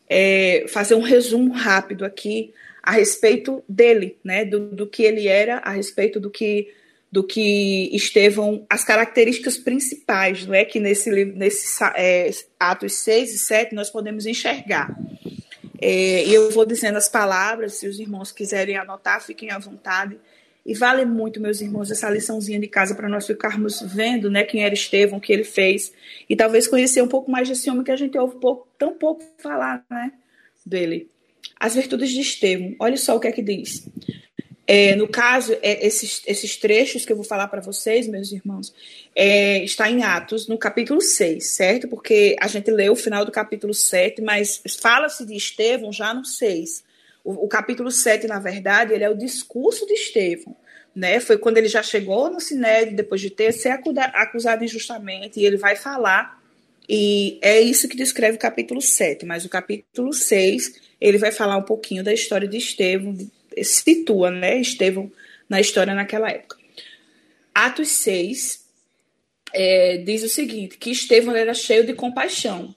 É, 0.08 0.66
fazer 0.68 0.94
um 0.94 1.02
resumo 1.02 1.52
rápido 1.54 2.06
aqui 2.06 2.54
a 2.84 2.92
respeito 2.92 3.64
dele, 3.68 4.16
né, 4.24 4.46
do, 4.46 4.60
do 4.60 4.86
que 4.86 5.02
ele 5.02 5.28
era, 5.28 5.58
a 5.58 5.72
respeito 5.72 6.20
do 6.20 6.30
que 6.30 6.72
do 7.12 7.24
que 7.24 7.90
Estevão, 7.96 8.66
as 8.70 8.84
características 8.84 9.58
principais, 9.58 10.46
não 10.46 10.54
é 10.54 10.66
que 10.66 10.82
nesse 10.82 11.10
nesse 11.10 11.82
é, 11.96 12.30
Atos 12.60 12.94
6 12.96 13.34
e 13.34 13.38
7 13.38 13.74
nós 13.74 13.90
podemos 13.90 14.26
enxergar. 14.26 14.94
É, 15.82 16.28
eu 16.28 16.52
vou 16.52 16.66
dizendo 16.66 16.98
as 16.98 17.08
palavras, 17.08 17.76
se 17.76 17.88
os 17.88 18.00
irmãos 18.00 18.34
quiserem 18.34 18.76
anotar, 18.76 19.22
fiquem 19.22 19.50
à 19.50 19.58
vontade. 19.58 20.18
E 20.66 20.74
vale 20.74 21.06
muito, 21.06 21.40
meus 21.40 21.62
irmãos, 21.62 21.92
essa 21.92 22.10
liçãozinha 22.10 22.60
de 22.60 22.68
casa 22.68 22.96
para 22.96 23.08
nós 23.08 23.28
ficarmos 23.28 23.82
vendo 23.82 24.32
né, 24.32 24.44
quem 24.44 24.64
era 24.64 24.74
Estevão, 24.74 25.20
o 25.20 25.22
que 25.22 25.32
ele 25.32 25.44
fez. 25.44 25.94
E 26.28 26.36
talvez 26.36 26.68
conhecer 26.68 27.04
um 27.04 27.08
pouco 27.08 27.30
mais 27.30 27.48
desse 27.48 27.70
homem 27.70 27.84
que 27.84 27.92
a 27.92 27.96
gente 27.96 28.18
ouve 28.18 28.38
pouco, 28.40 28.68
tão 28.78 28.94
pouco 28.94 29.24
falar 29.38 29.86
né, 29.90 30.12
dele. 30.66 31.08
As 31.60 31.76
virtudes 31.76 32.10
de 32.10 32.22
Estevão. 32.22 32.76
Olha 32.80 32.98
só 32.98 33.16
o 33.16 33.20
que 33.20 33.28
é 33.28 33.32
que 33.32 33.44
diz. 33.44 33.88
É, 34.68 34.96
no 34.96 35.08
caso, 35.08 35.54
é, 35.62 35.86
esses, 35.86 36.24
esses 36.26 36.58
trechos 36.58 37.06
que 37.06 37.12
eu 37.12 37.16
vou 37.16 37.26
falar 37.26 37.48
para 37.48 37.62
vocês, 37.62 38.08
meus 38.08 38.32
irmãos, 38.32 38.74
é, 39.16 39.64
está 39.64 39.90
em 39.90 40.02
Atos, 40.02 40.48
no 40.48 40.58
capítulo 40.58 41.00
6, 41.00 41.46
certo? 41.46 41.88
Porque 41.88 42.36
a 42.40 42.48
gente 42.48 42.72
leu 42.72 42.94
o 42.94 42.96
final 42.96 43.24
do 43.24 43.32
capítulo 43.32 43.74
7, 43.74 44.24
mas 44.24 44.64
fala-se 44.82 45.24
de 45.24 45.36
Estevão 45.36 45.92
já 45.92 46.12
no 46.12 46.26
6. 46.26 46.84
O, 47.26 47.48
capítulo 47.48 47.90
7, 47.90 48.28
na 48.28 48.38
verdade, 48.38 48.94
ele 48.94 49.04
é 49.04 49.10
o 49.10 49.18
discurso 49.18 49.88
de 49.88 49.94
Estevão. 49.94 50.56
né? 50.96 51.20
Foi 51.20 51.40
quando 51.40 51.58
ele 51.58 51.68
já 51.68 51.82
chegou 51.82 52.30
no 52.30 52.40
Sinédrio, 52.40 52.96
depois 52.96 53.20
de 53.20 53.32
ter 53.32 53.52
sido 53.52 54.00
acusado 54.14 54.64
injustamente, 54.64 55.40
e 55.40 55.46
ele 55.46 55.58
vai 55.58 55.76
falar, 55.76 56.40
e 56.88 57.40
é 57.42 57.60
isso 57.60 57.90
que 57.90 57.98
descreve 57.98 58.38
o 58.38 58.40
capítulo 58.40 58.80
7, 58.80 59.26
mas 59.26 59.44
o 59.44 59.50
capítulo 59.50 60.14
6, 60.14 60.76
ele 61.02 61.18
vai 61.18 61.32
falar 61.32 61.58
um 61.58 61.64
pouquinho 61.64 62.04
da 62.04 62.14
história 62.14 62.48
de 62.48 62.58
Estevão, 62.58 63.18
situa, 63.64 64.30
né, 64.30 64.60
Estevão 64.60 65.12
na 65.50 65.60
história 65.60 65.96
naquela 65.96 66.30
época. 66.30 66.58
Atos 67.56 67.90
6 67.90 68.66
é, 69.52 69.98
diz 69.98 70.22
o 70.22 70.30
seguinte, 70.30 70.78
que 70.78 70.92
Estevão 70.92 71.36
era 71.36 71.56
cheio 71.56 71.86
de 71.86 71.94
compaixão, 71.94 72.76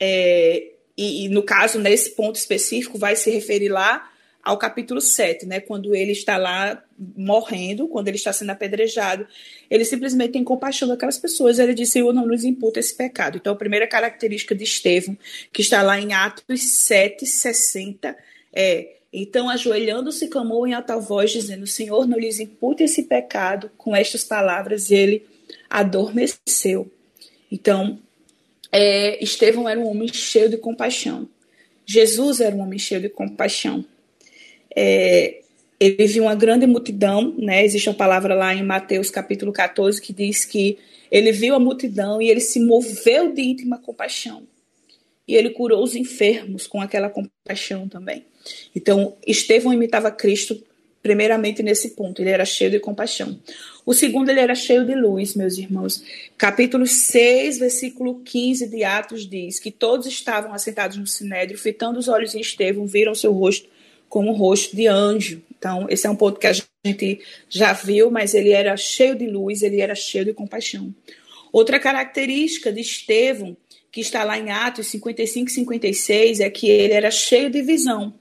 é, 0.00 0.72
e, 0.96 1.24
e 1.24 1.28
no 1.28 1.42
caso, 1.42 1.78
nesse 1.78 2.10
ponto 2.10 2.36
específico, 2.36 2.98
vai 2.98 3.16
se 3.16 3.30
referir 3.30 3.68
lá 3.68 4.10
ao 4.46 4.56
capítulo 4.56 5.00
7, 5.00 5.44
né, 5.44 5.58
quando 5.58 5.92
ele 5.92 6.12
está 6.12 6.36
lá 6.36 6.80
morrendo, 7.16 7.88
quando 7.88 8.06
ele 8.06 8.16
está 8.16 8.32
sendo 8.32 8.50
apedrejado, 8.50 9.26
ele 9.68 9.84
simplesmente 9.84 10.34
tem 10.34 10.44
compaixão 10.44 10.86
daquelas 10.86 11.18
pessoas. 11.18 11.58
Ele 11.58 11.74
diz: 11.74 11.90
Senhor, 11.90 12.12
não 12.14 12.24
nos 12.24 12.44
imputa 12.44 12.78
esse 12.78 12.94
pecado. 12.94 13.38
Então, 13.38 13.52
a 13.52 13.56
primeira 13.56 13.88
característica 13.88 14.54
de 14.54 14.62
Estevão, 14.62 15.18
que 15.52 15.62
está 15.62 15.82
lá 15.82 16.00
em 16.00 16.12
Atos 16.12 16.60
7, 16.60 17.26
60, 17.26 18.16
é: 18.52 18.98
Então, 19.12 19.50
ajoelhando-se, 19.50 20.28
clamou 20.28 20.64
em 20.64 20.74
alta 20.74 20.96
voz, 20.96 21.32
dizendo: 21.32 21.66
Senhor, 21.66 22.06
não 22.06 22.16
lhes 22.16 22.38
impute 22.38 22.84
esse 22.84 23.02
pecado. 23.02 23.68
Com 23.76 23.96
estas 23.96 24.22
palavras, 24.22 24.92
ele 24.92 25.26
adormeceu. 25.68 26.88
Então, 27.50 27.98
é, 28.76 29.22
Estevão 29.22 29.68
era 29.68 29.78
um 29.78 29.88
homem 29.88 30.08
cheio 30.08 30.48
de 30.48 30.56
compaixão. 30.56 31.28
Jesus 31.84 32.40
era 32.40 32.54
um 32.54 32.60
homem 32.60 32.78
cheio 32.78 33.00
de 33.00 33.08
compaixão 33.08 33.84
é, 34.76 35.40
ele 35.80 36.06
viu 36.06 36.24
uma 36.24 36.34
grande 36.34 36.66
multidão, 36.66 37.34
né? 37.38 37.64
Existe 37.64 37.88
uma 37.88 37.94
palavra 37.94 38.34
lá 38.34 38.54
em 38.54 38.62
Mateus 38.62 39.10
capítulo 39.10 39.50
14 39.52 40.00
que 40.00 40.12
diz 40.12 40.44
que 40.44 40.76
ele 41.10 41.32
viu 41.32 41.54
a 41.54 41.58
multidão 41.58 42.20
e 42.20 42.28
ele 42.28 42.40
se 42.40 42.60
moveu 42.60 43.32
de 43.32 43.40
íntima 43.40 43.78
compaixão. 43.78 44.42
E 45.26 45.34
ele 45.34 45.50
curou 45.50 45.82
os 45.82 45.96
enfermos 45.96 46.66
com 46.66 46.80
aquela 46.80 47.08
compaixão 47.08 47.88
também. 47.88 48.24
Então, 48.74 49.16
Estevão 49.26 49.72
imitava 49.72 50.10
Cristo 50.10 50.62
primeiramente 51.06 51.62
nesse 51.62 51.90
ponto, 51.90 52.20
ele 52.20 52.30
era 52.30 52.44
cheio 52.44 52.68
de 52.68 52.80
compaixão. 52.80 53.38
O 53.84 53.94
segundo, 53.94 54.28
ele 54.28 54.40
era 54.40 54.56
cheio 54.56 54.84
de 54.84 54.92
luz, 54.92 55.36
meus 55.36 55.56
irmãos. 55.56 56.02
Capítulo 56.36 56.84
6, 56.84 57.58
versículo 57.58 58.20
15 58.24 58.68
de 58.68 58.82
Atos 58.82 59.28
diz 59.28 59.60
que 59.60 59.70
todos 59.70 60.08
estavam 60.08 60.52
assentados 60.52 60.96
no 60.96 61.06
sinédrio, 61.06 61.56
fitando 61.56 62.00
os 62.00 62.08
olhos 62.08 62.34
em 62.34 62.40
Estevão, 62.40 62.88
viram 62.88 63.14
seu 63.14 63.32
rosto 63.32 63.68
como 64.08 64.32
o 64.32 64.34
rosto 64.34 64.74
de 64.74 64.88
anjo. 64.88 65.40
Então, 65.56 65.86
esse 65.88 66.08
é 66.08 66.10
um 66.10 66.16
ponto 66.16 66.40
que 66.40 66.48
a 66.48 66.52
gente 66.52 67.20
já 67.48 67.72
viu, 67.72 68.10
mas 68.10 68.34
ele 68.34 68.50
era 68.50 68.76
cheio 68.76 69.14
de 69.14 69.28
luz, 69.28 69.62
ele 69.62 69.80
era 69.80 69.94
cheio 69.94 70.24
de 70.24 70.34
compaixão. 70.34 70.92
Outra 71.52 71.78
característica 71.78 72.72
de 72.72 72.80
Estevão, 72.80 73.56
que 73.92 74.00
está 74.00 74.24
lá 74.24 74.36
em 74.36 74.50
Atos 74.50 74.88
55 74.88 75.48
e 75.48 75.54
56, 75.54 76.40
é 76.40 76.50
que 76.50 76.68
ele 76.68 76.94
era 76.94 77.12
cheio 77.12 77.48
de 77.48 77.62
visão. 77.62 78.12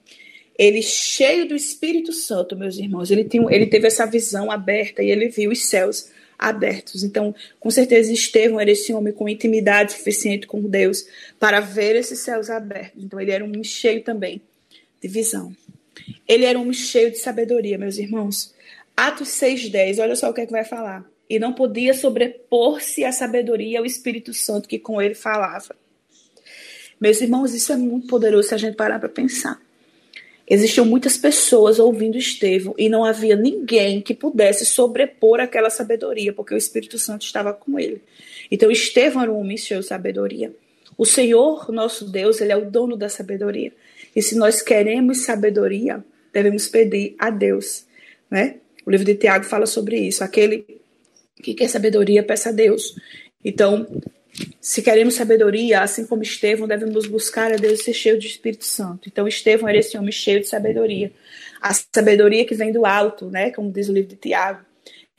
Ele 0.58 0.82
cheio 0.82 1.48
do 1.48 1.56
Espírito 1.56 2.14
Santo, 2.14 2.56
meus 2.56 2.78
irmãos. 2.78 3.12
Ele, 3.12 3.24
tinha, 3.24 3.46
ele 3.50 3.66
teve 3.66 3.88
essa 3.88 4.06
visão 4.06 4.50
aberta 4.50 5.04
e 5.04 5.12
ele 5.12 5.28
viu 5.30 5.52
os 5.52 5.66
céus 5.66 6.10
abertos. 6.38 7.04
Então, 7.04 7.34
com 7.60 7.70
certeza, 7.72 8.12
Estevão 8.12 8.60
era 8.60 8.72
esse 8.72 8.94
homem 8.94 9.14
com 9.14 9.28
intimidade 9.28 9.94
suficiente 9.94 10.48
com 10.48 10.62
Deus 10.62 11.06
para 11.40 11.60
ver 11.60 11.96
esses 11.96 12.20
céus 12.20 12.50
abertos. 12.50 13.04
Então, 13.04 13.20
ele 13.20 13.32
era 13.32 13.44
um 13.44 13.48
homem 13.48 13.64
cheio 13.64 14.02
também 14.02 14.42
de 15.02 15.08
visão. 15.08 15.56
Ele 16.28 16.46
era 16.46 16.58
um 16.58 16.64
homem 16.64 16.74
cheio 16.74 17.12
de 17.12 17.18
sabedoria, 17.18 17.78
meus 17.78 17.98
irmãos. 17.98 18.54
Atos 18.96 19.30
6,10, 19.30 20.02
olha 20.02 20.16
só 20.16 20.30
o 20.30 20.34
que 20.34 20.42
é 20.42 20.46
que 20.46 20.52
vai 20.52 20.64
falar. 20.64 21.06
E 21.30 21.40
não 21.40 21.54
podia 21.54 21.94
sobrepor-se 21.94 23.04
à 23.04 23.12
sabedoria 23.12 23.80
ao 23.80 23.86
Espírito 23.86 24.34
Santo 24.34 24.70
que 24.70 24.80
com 24.80 25.02
ele 25.02 25.16
falava. 25.16 25.76
Meus 27.00 27.20
irmãos, 27.20 27.54
isso 27.54 27.74
é 27.74 27.76
muito 27.76 28.08
poderoso 28.08 28.50
se 28.50 28.54
a 28.54 28.58
gente 28.58 28.76
parar 28.76 29.00
para 29.00 29.10
pensar. 29.10 29.60
Existiam 30.48 30.86
muitas 30.86 31.18
pessoas 31.18 31.80
ouvindo 31.80 32.18
Estevão 32.18 32.76
e 32.78 32.88
não 32.88 33.04
havia 33.04 33.36
ninguém 33.36 34.02
que 34.02 34.14
pudesse 34.14 34.66
sobrepor 34.66 35.40
aquela 35.40 35.70
sabedoria, 35.72 36.32
porque 36.32 36.54
o 36.54 36.58
Espírito 36.58 37.00
Santo 37.00 37.26
estava 37.26 37.52
com 37.52 37.80
ele. 37.80 38.02
Então, 38.52 38.70
Estevão 38.70 39.24
era 39.24 39.32
um 39.32 39.40
homem 39.40 39.58
cheio 39.58 39.80
de 39.80 39.88
sabedoria. 39.88 40.54
O 40.98 41.06
Senhor, 41.06 41.72
nosso 41.72 42.10
Deus, 42.10 42.40
ele 42.40 42.52
é 42.52 42.56
o 42.56 42.70
dono 42.70 42.96
da 42.96 43.10
sabedoria. 43.10 43.74
E 44.16 44.22
se 44.22 44.36
nós 44.36 44.62
queremos 44.62 45.26
sabedoria, 45.26 46.04
devemos 46.32 46.68
pedir 46.68 47.16
a 47.18 47.30
Deus, 47.30 47.86
né? 48.30 48.58
O 48.86 48.92
livro 48.92 49.06
de 49.06 49.16
Tiago 49.16 49.46
fala 49.46 49.66
sobre 49.66 49.98
isso. 49.98 50.24
Aquele 50.24 50.66
que 51.42 51.54
quer 51.56 51.68
sabedoria, 51.68 52.22
peça 52.22 52.50
a 52.50 52.52
Deus. 52.52 52.96
Então, 53.44 53.88
se 54.60 54.82
queremos 54.82 55.16
sabedoria, 55.16 55.82
assim 55.82 56.06
como 56.06 56.24
Estevão, 56.24 56.68
devemos 56.68 57.08
buscar 57.08 57.52
a 57.54 57.56
Deus 57.56 57.84
ser 57.84 57.94
cheio 57.94 58.20
de 58.20 58.28
Espírito 58.28 58.66
Santo. 58.66 59.08
Então, 59.08 59.28
Estevão 59.28 59.70
era 59.70 59.78
esse 59.78 59.98
homem 59.98 60.12
cheio 60.12 60.42
de 60.42 60.48
sabedoria. 60.48 61.12
A 61.62 61.74
sabedoria 61.74 62.46
que 62.46 62.56
vem 62.56 62.72
do 62.72 62.86
alto, 62.86 63.30
né? 63.30 63.52
Como 63.52 63.72
diz 63.72 63.88
o 63.90 63.94
livro 63.94 64.10
de 64.10 64.16
Tiago. 64.16 64.66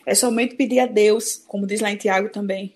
É 0.04 0.14
somente 0.14 0.54
pedir 0.54 0.80
a 0.80 0.86
Deus, 0.86 1.42
como 1.46 1.66
diz 1.66 1.80
lá 1.80 1.90
em 1.90 1.96
Tiago 1.96 2.28
também. 2.28 2.74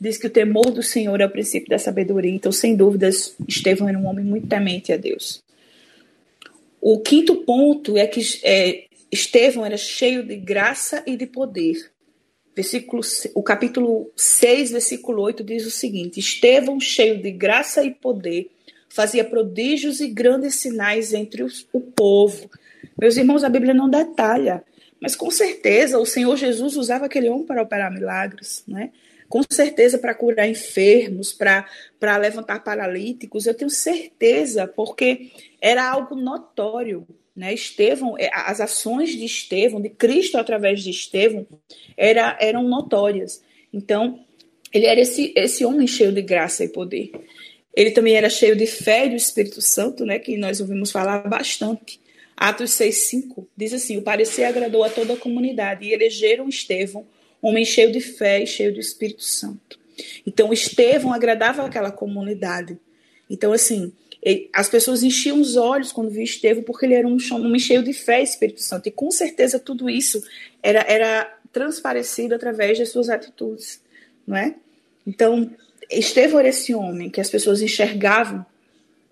Diz 0.00 0.16
que 0.16 0.26
o 0.26 0.30
temor 0.30 0.70
do 0.70 0.82
Senhor 0.82 1.20
é 1.20 1.26
o 1.26 1.30
princípio 1.30 1.68
da 1.68 1.78
sabedoria. 1.78 2.30
Então, 2.30 2.52
sem 2.52 2.76
dúvidas, 2.76 3.34
Estevão 3.48 3.88
era 3.88 3.98
um 3.98 4.06
homem 4.06 4.24
muito 4.24 4.46
temente 4.46 4.92
a 4.92 4.96
Deus. 4.96 5.42
O 6.80 7.00
quinto 7.00 7.36
ponto 7.36 7.96
é 7.96 8.06
que 8.06 8.20
é, 8.44 8.84
Estevão 9.10 9.64
era 9.64 9.76
cheio 9.76 10.22
de 10.22 10.36
graça 10.36 11.02
e 11.06 11.16
de 11.16 11.26
poder. 11.26 11.90
Versículo, 12.58 13.02
o 13.36 13.42
capítulo 13.42 14.10
6, 14.16 14.72
versículo 14.72 15.22
8 15.22 15.44
diz 15.44 15.64
o 15.64 15.70
seguinte: 15.70 16.18
Estevão, 16.18 16.80
cheio 16.80 17.22
de 17.22 17.30
graça 17.30 17.84
e 17.84 17.94
poder, 17.94 18.50
fazia 18.88 19.22
prodígios 19.22 20.00
e 20.00 20.08
grandes 20.08 20.56
sinais 20.56 21.12
entre 21.12 21.44
os, 21.44 21.68
o 21.72 21.80
povo. 21.80 22.50
Meus 23.00 23.16
irmãos, 23.16 23.44
a 23.44 23.48
Bíblia 23.48 23.72
não 23.72 23.88
detalha, 23.88 24.64
mas 25.00 25.14
com 25.14 25.30
certeza 25.30 26.00
o 26.00 26.04
Senhor 26.04 26.36
Jesus 26.36 26.76
usava 26.76 27.06
aquele 27.06 27.28
homem 27.28 27.46
para 27.46 27.62
operar 27.62 27.92
milagres, 27.92 28.64
né? 28.66 28.90
com 29.28 29.40
certeza 29.48 29.96
para 29.96 30.12
curar 30.14 30.48
enfermos, 30.48 31.32
para 31.32 32.16
levantar 32.16 32.64
paralíticos, 32.64 33.46
eu 33.46 33.54
tenho 33.54 33.70
certeza, 33.70 34.66
porque 34.66 35.30
era 35.60 35.88
algo 35.88 36.16
notório. 36.16 37.06
Né? 37.38 37.54
Estevão, 37.54 38.18
é, 38.18 38.28
as 38.34 38.60
ações 38.60 39.10
de 39.10 39.24
Estevão, 39.24 39.80
de 39.80 39.90
Cristo 39.90 40.36
através 40.36 40.82
de 40.82 40.90
Estevão, 40.90 41.46
era, 41.96 42.36
eram 42.40 42.64
notórias. 42.64 43.40
Então, 43.72 44.18
ele 44.74 44.86
era 44.86 44.98
esse, 44.98 45.32
esse 45.36 45.64
homem 45.64 45.86
cheio 45.86 46.10
de 46.10 46.20
graça 46.20 46.64
e 46.64 46.68
poder. 46.68 47.12
Ele 47.72 47.92
também 47.92 48.14
era 48.14 48.28
cheio 48.28 48.56
de 48.56 48.66
fé 48.66 49.06
e 49.06 49.10
do 49.10 49.14
Espírito 49.14 49.62
Santo, 49.62 50.04
né, 50.04 50.18
que 50.18 50.36
nós 50.36 50.60
ouvimos 50.60 50.90
falar 50.90 51.28
bastante. 51.28 52.00
Atos 52.36 52.72
6,5 52.72 53.46
diz 53.56 53.72
assim: 53.72 53.98
O 53.98 54.02
parecer 54.02 54.42
agradou 54.42 54.82
a 54.82 54.90
toda 54.90 55.14
a 55.14 55.16
comunidade 55.16 55.86
e 55.86 55.92
elegeram 55.92 56.48
Estevão 56.48 57.06
homem 57.40 57.64
cheio 57.64 57.92
de 57.92 58.00
fé 58.00 58.42
e 58.42 58.46
cheio 58.48 58.74
do 58.74 58.80
Espírito 58.80 59.22
Santo. 59.22 59.78
Então, 60.26 60.52
Estevão 60.52 61.12
agradava 61.12 61.64
aquela 61.64 61.92
comunidade. 61.92 62.76
Então, 63.30 63.52
assim, 63.52 63.92
as 64.52 64.68
pessoas 64.68 65.02
enchiam 65.02 65.40
os 65.40 65.56
olhos 65.56 65.92
quando 65.92 66.10
viam 66.10 66.24
Estevão, 66.24 66.62
porque 66.62 66.86
ele 66.86 66.94
era 66.94 67.06
um 67.06 67.18
homem 67.32 67.58
cheio 67.58 67.82
de 67.82 67.92
fé 67.92 68.20
e 68.20 68.24
Espírito 68.24 68.60
Santo. 68.60 68.88
E 68.88 68.92
com 68.92 69.10
certeza 69.10 69.58
tudo 69.58 69.88
isso 69.88 70.22
era, 70.62 70.80
era 70.80 71.38
transparecido 71.52 72.34
através 72.34 72.78
das 72.78 72.90
suas 72.90 73.08
atitudes, 73.08 73.80
não 74.26 74.36
é? 74.36 74.54
Então, 75.06 75.50
Estevão 75.90 76.40
era 76.40 76.48
esse 76.48 76.74
homem 76.74 77.08
que 77.08 77.20
as 77.20 77.30
pessoas 77.30 77.62
enxergavam 77.62 78.44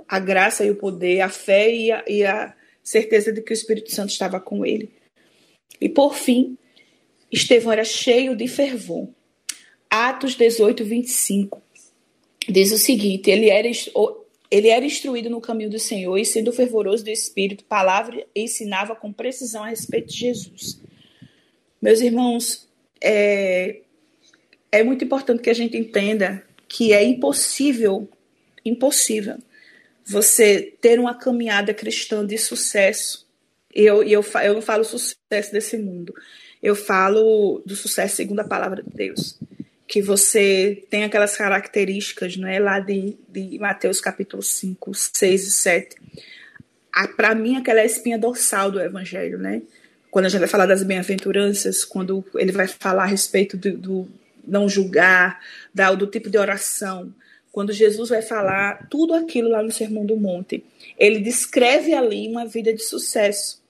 a 0.09 0.19
graça 0.19 0.65
e 0.65 0.71
o 0.71 0.77
poder, 0.77 1.21
a 1.21 1.29
fé 1.29 1.73
e 1.73 1.93
a, 1.93 2.05
e 2.07 2.25
a 2.25 2.55
certeza 2.83 3.33
de 3.33 3.41
que 3.43 3.53
o 3.53 3.55
Espírito 3.55 3.93
Santo 3.93 4.11
estava 4.11 4.41
com 4.41 4.67
ele. 4.67 4.91
E 5.81 5.89
por 5.89 6.15
fim, 6.15 6.59
Estevão 7.31 7.73
era 7.73 7.85
cheio 7.85 8.37
de 8.37 8.47
fervor. 8.49 9.09
Atos 9.89 10.35
18, 10.35 10.85
25 10.85 11.63
diz 12.49 12.73
o 12.73 12.79
seguinte: 12.79 13.31
ele 13.31 13.51
era, 13.51 13.69
ele 14.51 14.69
era 14.69 14.85
instruído 14.85 15.29
no 15.29 15.41
caminho 15.41 15.71
do 15.71 15.79
Senhor 15.79 16.17
e, 16.19 16.25
sendo 16.25 16.53
fervoroso 16.53 17.05
do 17.05 17.11
Espírito, 17.11 17.65
palavra 17.65 18.27
ensinava 18.35 18.95
com 18.95 19.13
precisão 19.13 19.65
a 19.65 19.69
respeito 19.69 20.09
de 20.09 20.19
Jesus. 20.19 20.81
Meus 21.81 22.01
irmãos, 22.01 22.69
é, 23.01 23.81
é 24.71 24.83
muito 24.83 25.05
importante 25.05 25.43
que 25.43 25.51
a 25.51 25.55
gente 25.55 25.77
entenda 25.77 26.45
que 26.69 26.93
é 26.93 27.03
impossível, 27.05 28.09
impossível, 28.65 29.39
você 30.05 30.75
ter 30.81 30.99
uma 30.99 31.15
caminhada 31.15 31.75
cristã 31.75 32.25
de 32.25 32.39
sucesso. 32.39 33.27
E 33.75 33.83
eu, 33.83 34.03
eu, 34.03 34.25
eu 34.43 34.55
não 34.55 34.63
falo 34.63 34.85
sucesso 34.85 35.53
desse 35.53 35.77
mundo 35.77 36.15
eu 36.63 36.75
falo 36.75 37.63
do 37.65 37.77
sucesso 37.77 38.17
segundo 38.17 38.41
a 38.41 38.45
palavra 38.45 38.83
de 38.83 38.91
Deus. 38.91 39.39
Que 39.87 40.03
você 40.03 40.85
tem 40.91 41.05
aquelas 41.05 41.37
características, 41.37 42.37
não 42.37 42.49
é? 42.49 42.59
Lá 42.59 42.81
de, 42.81 43.17
de 43.29 43.59
Mateus 43.59 44.01
capítulo 44.01 44.43
5, 44.43 44.93
6 44.95 45.47
e 45.47 45.51
7. 45.51 45.97
Para 47.17 47.35
mim, 47.35 47.57
aquela 47.57 47.81
é 47.81 47.83
a 47.83 47.87
espinha 47.87 48.19
dorsal 48.19 48.71
do 48.71 48.81
evangelho, 48.81 49.39
né? 49.39 49.63
quando 50.17 50.25
a 50.25 50.29
gente 50.31 50.41
vai 50.41 50.49
falar 50.49 50.65
das 50.65 50.83
bem-aventuranças, 50.83 51.85
quando 51.85 52.25
ele 52.37 52.51
vai 52.51 52.67
falar 52.67 53.03
a 53.03 53.07
respeito 53.07 53.55
do, 53.55 53.77
do 53.77 54.09
não 54.47 54.67
julgar, 54.67 55.39
da, 55.75 55.93
do 55.93 56.07
tipo 56.07 56.31
de 56.31 56.39
oração, 56.39 57.13
quando 57.53 57.71
Jesus 57.71 58.09
vai 58.09 58.23
falar 58.23 58.89
tudo 58.89 59.13
aquilo 59.13 59.51
lá 59.51 59.63
no 59.63 59.71
Sermão 59.71 60.07
do 60.07 60.17
Monte, 60.17 60.65
ele 60.99 61.21
descreve 61.21 61.93
ali 61.93 62.29
uma 62.29 62.47
vida 62.47 62.73
de 62.73 62.83
sucesso. 62.83 63.63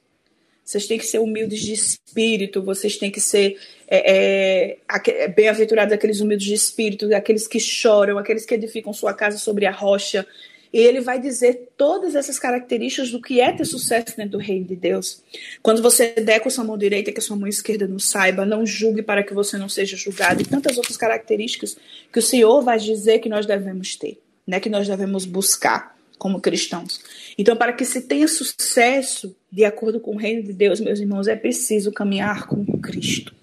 Vocês 0.67 0.89
têm 0.89 0.99
que 0.99 1.07
ser 1.07 1.21
humildes 1.21 1.61
de 1.61 1.73
espírito, 1.73 2.61
vocês 2.61 2.97
têm 2.97 3.09
que 3.09 3.21
ser 3.21 3.57
é, 3.87 4.77
é, 5.07 5.29
bem-aventurados 5.29 5.95
aqueles 5.95 6.21
humildes 6.21 6.45
de 6.45 6.55
espírito, 6.55 7.15
aqueles 7.15 7.47
que 7.47 7.61
choram, 7.61 8.19
aqueles 8.19 8.45
que 8.45 8.53
edificam 8.53 8.93
sua 8.93 9.15
casa 9.15 9.39
sobre 9.39 9.65
a 9.65 9.71
rocha. 9.71 10.27
E 10.73 10.81
ele 10.81 11.01
vai 11.01 11.21
dizer 11.21 11.69
todas 11.77 12.17
essas 12.17 12.37
características 12.37 13.13
do 13.13 13.23
que 13.23 13.41
é 13.41 13.53
ter 13.53 13.65
sucesso 13.65 14.17
dentro 14.17 14.33
do 14.33 14.39
reino 14.39 14.67
de 14.67 14.75
Deus. 14.75 15.23
Quando 15.63 15.81
você 15.81 16.09
der 16.15 16.41
com 16.41 16.51
sua 16.51 16.65
mão 16.65 16.77
direita, 16.77 17.13
que 17.13 17.21
a 17.21 17.23
sua 17.23 17.37
mão 17.37 17.47
esquerda 17.47 17.87
não 17.87 18.01
saiba, 18.01 18.45
não 18.45 18.67
julgue 18.67 19.03
para 19.03 19.23
que 19.23 19.33
você 19.33 19.57
não 19.57 19.69
seja 19.69 19.97
julgado, 19.97 20.43
e 20.43 20.45
tantas 20.45 20.77
outras 20.77 20.97
características 20.97 21.77
que 22.13 22.19
o 22.19 22.23
Senhor 22.23 22.61
vai 22.63 22.81
dizer 22.81 23.21
que 23.21 23.29
nós 23.29 23.47
devemos 23.47 23.95
ter, 23.95 24.19
né, 24.45 24.59
que 24.59 24.69
nós 24.69 24.89
devemos 24.89 25.25
buscar 25.25 25.96
como 26.19 26.41
cristãos. 26.41 27.01
Então, 27.37 27.57
para 27.57 27.73
que 27.73 27.85
se 27.85 28.03
tenha 28.03 28.29
sucesso 28.29 29.35
de 29.51 29.65
acordo 29.65 30.01
com 30.01 30.15
o 30.15 30.19
reino 30.19 30.43
de 30.43 30.53
Deus, 30.53 30.81
meus 30.81 31.01
irmãos, 31.01 31.29
é 31.29 31.37
preciso 31.37 31.93
caminhar 31.93 32.47
com 32.47 32.65
Cristo. 32.81 33.35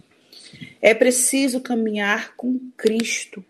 É 0.81 0.93
preciso 0.93 1.61
caminhar 1.61 2.35
com 2.35 2.59
Cristo. 2.77 3.43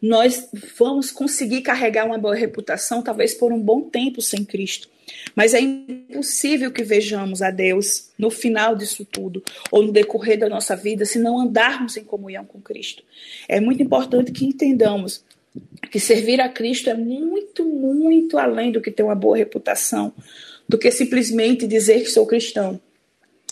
Nós 0.00 0.48
vamos 0.78 1.10
conseguir 1.10 1.62
carregar 1.62 2.06
uma 2.06 2.18
boa 2.18 2.34
reputação, 2.34 3.02
talvez 3.02 3.34
por 3.34 3.52
um 3.52 3.60
bom 3.60 3.82
tempo 3.82 4.20
sem 4.20 4.44
Cristo. 4.44 4.88
Mas 5.34 5.54
é 5.54 5.60
impossível 5.60 6.70
que 6.70 6.82
vejamos 6.82 7.42
a 7.42 7.50
Deus 7.50 8.10
no 8.18 8.30
final 8.30 8.76
disso 8.76 9.04
tudo, 9.04 9.42
ou 9.70 9.82
no 9.82 9.92
decorrer 9.92 10.38
da 10.38 10.48
nossa 10.48 10.74
vida, 10.76 11.04
se 11.04 11.18
não 11.18 11.38
andarmos 11.38 11.96
em 11.96 12.04
comunhão 12.04 12.44
com 12.44 12.60
Cristo. 12.60 13.02
É 13.48 13.60
muito 13.60 13.82
importante 13.82 14.32
que 14.32 14.44
entendamos 14.44 15.24
que 15.90 16.00
servir 16.00 16.40
a 16.40 16.48
Cristo 16.48 16.90
é 16.90 16.94
muito, 16.94 17.64
muito 17.64 18.38
além 18.38 18.72
do 18.72 18.80
que 18.80 18.90
ter 18.90 19.02
uma 19.02 19.14
boa 19.14 19.36
reputação, 19.36 20.12
do 20.68 20.78
que 20.78 20.90
simplesmente 20.90 21.66
dizer 21.66 22.02
que 22.02 22.10
sou 22.10 22.26
cristão, 22.26 22.80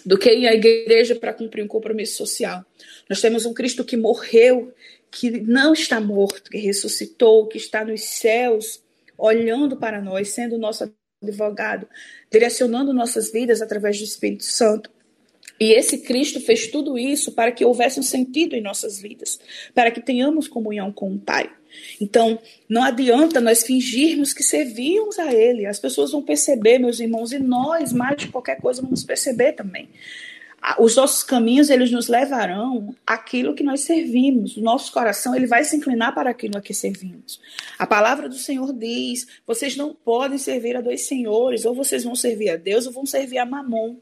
do 0.05 0.19
que 0.19 0.33
ir 0.33 0.49
à 0.49 0.55
igreja 0.55 1.15
para 1.15 1.33
cumprir 1.33 1.63
um 1.63 1.69
compromisso 1.69 2.17
social. 2.17 2.65
Nós 3.09 3.21
temos 3.21 3.47
um 3.47 3.55
Cristo 3.55 3.85
que 3.85 3.97
morreu, 3.97 4.73
que 5.11 5.31
não 5.31 5.73
está 5.73 6.01
morto, 6.01 6.51
que 6.51 6.59
ressuscitou, 6.59 7.47
que 7.47 7.59
está 7.59 7.85
nos 7.85 8.03
céus, 8.03 8.83
olhando 9.17 9.77
para 9.77 10.01
nós, 10.01 10.31
sendo 10.31 10.59
nosso 10.59 10.91
advogado, 11.23 11.87
direcionando 12.31 12.93
nossas 12.93 13.31
vidas 13.31 13.63
através 13.63 13.99
do 13.99 14.05
Espírito 14.05 14.45
Santo. 14.45 14.91
E 15.63 15.75
esse 15.75 15.99
Cristo 15.99 16.41
fez 16.41 16.67
tudo 16.67 16.99
isso 16.99 17.31
para 17.31 17.53
que 17.53 17.65
houvesse 17.65 18.01
um 18.01 18.03
sentido 18.03 18.57
em 18.57 18.61
nossas 18.61 19.01
vidas, 19.01 19.39
para 19.73 19.93
que 19.93 20.01
tenhamos 20.01 20.49
comunhão 20.49 20.91
com 20.91 21.15
o 21.15 21.21
Pai. 21.21 21.49
Então, 22.01 22.37
não 22.69 22.83
adianta 22.83 23.41
nós 23.41 23.63
fingirmos 23.63 24.35
que 24.35 24.43
servimos 24.43 25.21
a 25.21 25.33
Ele. 25.33 25.65
As 25.65 25.79
pessoas 25.79 26.11
vão 26.11 26.21
perceber, 26.21 26.81
meus 26.81 26.99
irmãos, 26.99 27.31
e 27.31 27.39
nós, 27.39 27.93
mais 27.93 28.17
de 28.17 28.27
qualquer 28.27 28.61
coisa, 28.61 28.83
vamos 28.83 29.05
perceber 29.05 29.53
também. 29.53 29.89
Os 30.81 30.97
nossos 30.97 31.23
caminhos, 31.23 31.71
eles 31.71 31.93
nos 31.93 32.09
levarão 32.09 32.93
àquilo 33.07 33.55
que 33.55 33.63
nós 33.63 33.83
servimos. 33.83 34.57
O 34.57 34.63
nosso 34.63 34.91
coração, 34.91 35.33
ele 35.33 35.47
vai 35.47 35.63
se 35.63 35.77
inclinar 35.77 36.13
para 36.13 36.31
aquilo 36.31 36.59
a 36.59 36.61
que 36.61 36.75
servimos. 36.75 37.41
A 37.79 37.87
palavra 37.87 38.29
do 38.29 38.35
Senhor 38.35 38.73
diz: 38.73 39.29
vocês 39.47 39.77
não 39.77 39.95
podem 39.95 40.39
servir 40.39 40.77
a 40.77 40.81
dois 40.81 41.07
senhores, 41.07 41.65
ou 41.65 41.73
vocês 41.73 42.03
vão 42.03 42.17
servir 42.17 42.51
a 42.51 42.57
Deus 42.57 42.85
ou 42.85 42.93
vão 42.93 43.07
servir 43.07 43.39
a 43.39 43.47
Mamon. 43.47 43.95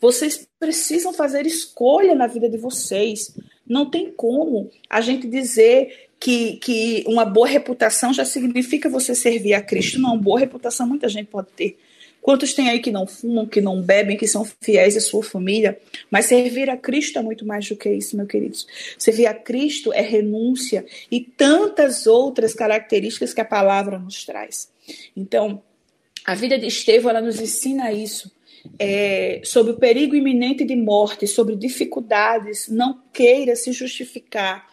Vocês 0.00 0.48
precisam 0.58 1.12
fazer 1.12 1.46
escolha 1.46 2.14
na 2.14 2.26
vida 2.26 2.48
de 2.48 2.56
vocês. 2.56 3.36
Não 3.68 3.88
tem 3.88 4.10
como 4.10 4.70
a 4.88 5.00
gente 5.00 5.28
dizer 5.28 6.08
que, 6.18 6.56
que 6.56 7.04
uma 7.06 7.24
boa 7.24 7.46
reputação 7.46 8.12
já 8.12 8.24
significa 8.24 8.88
você 8.88 9.14
servir 9.14 9.54
a 9.54 9.62
Cristo. 9.62 10.00
Não, 10.00 10.18
boa 10.18 10.40
reputação 10.40 10.86
muita 10.86 11.08
gente 11.08 11.26
pode 11.26 11.48
ter. 11.54 11.78
Quantos 12.20 12.52
tem 12.52 12.68
aí 12.68 12.80
que 12.80 12.90
não 12.90 13.06
fumam, 13.06 13.46
que 13.46 13.62
não 13.62 13.80
bebem, 13.80 14.16
que 14.16 14.26
são 14.26 14.46
fiéis 14.60 14.96
à 14.96 15.00
sua 15.00 15.22
família? 15.22 15.78
Mas 16.10 16.26
servir 16.26 16.68
a 16.68 16.76
Cristo 16.76 17.18
é 17.18 17.22
muito 17.22 17.46
mais 17.46 17.66
do 17.66 17.76
que 17.76 17.90
isso, 17.90 18.16
meus 18.16 18.28
queridos. 18.28 18.66
Servir 18.98 19.26
a 19.26 19.34
Cristo 19.34 19.92
é 19.92 20.02
renúncia 20.02 20.84
e 21.10 21.20
tantas 21.20 22.06
outras 22.06 22.52
características 22.52 23.32
que 23.32 23.40
a 23.40 23.44
palavra 23.44 23.98
nos 23.98 24.24
traz. 24.24 24.70
Então, 25.16 25.62
a 26.26 26.34
vida 26.34 26.58
de 26.58 26.66
Estevão 26.66 27.10
ela 27.10 27.22
nos 27.22 27.40
ensina 27.40 27.90
isso 27.90 28.30
é, 28.78 29.40
sobre 29.44 29.72
o 29.72 29.76
perigo 29.76 30.14
iminente 30.14 30.64
de 30.64 30.76
morte, 30.76 31.26
sobre 31.26 31.56
dificuldades, 31.56 32.68
não 32.68 33.02
queira 33.12 33.56
se 33.56 33.72
justificar, 33.72 34.66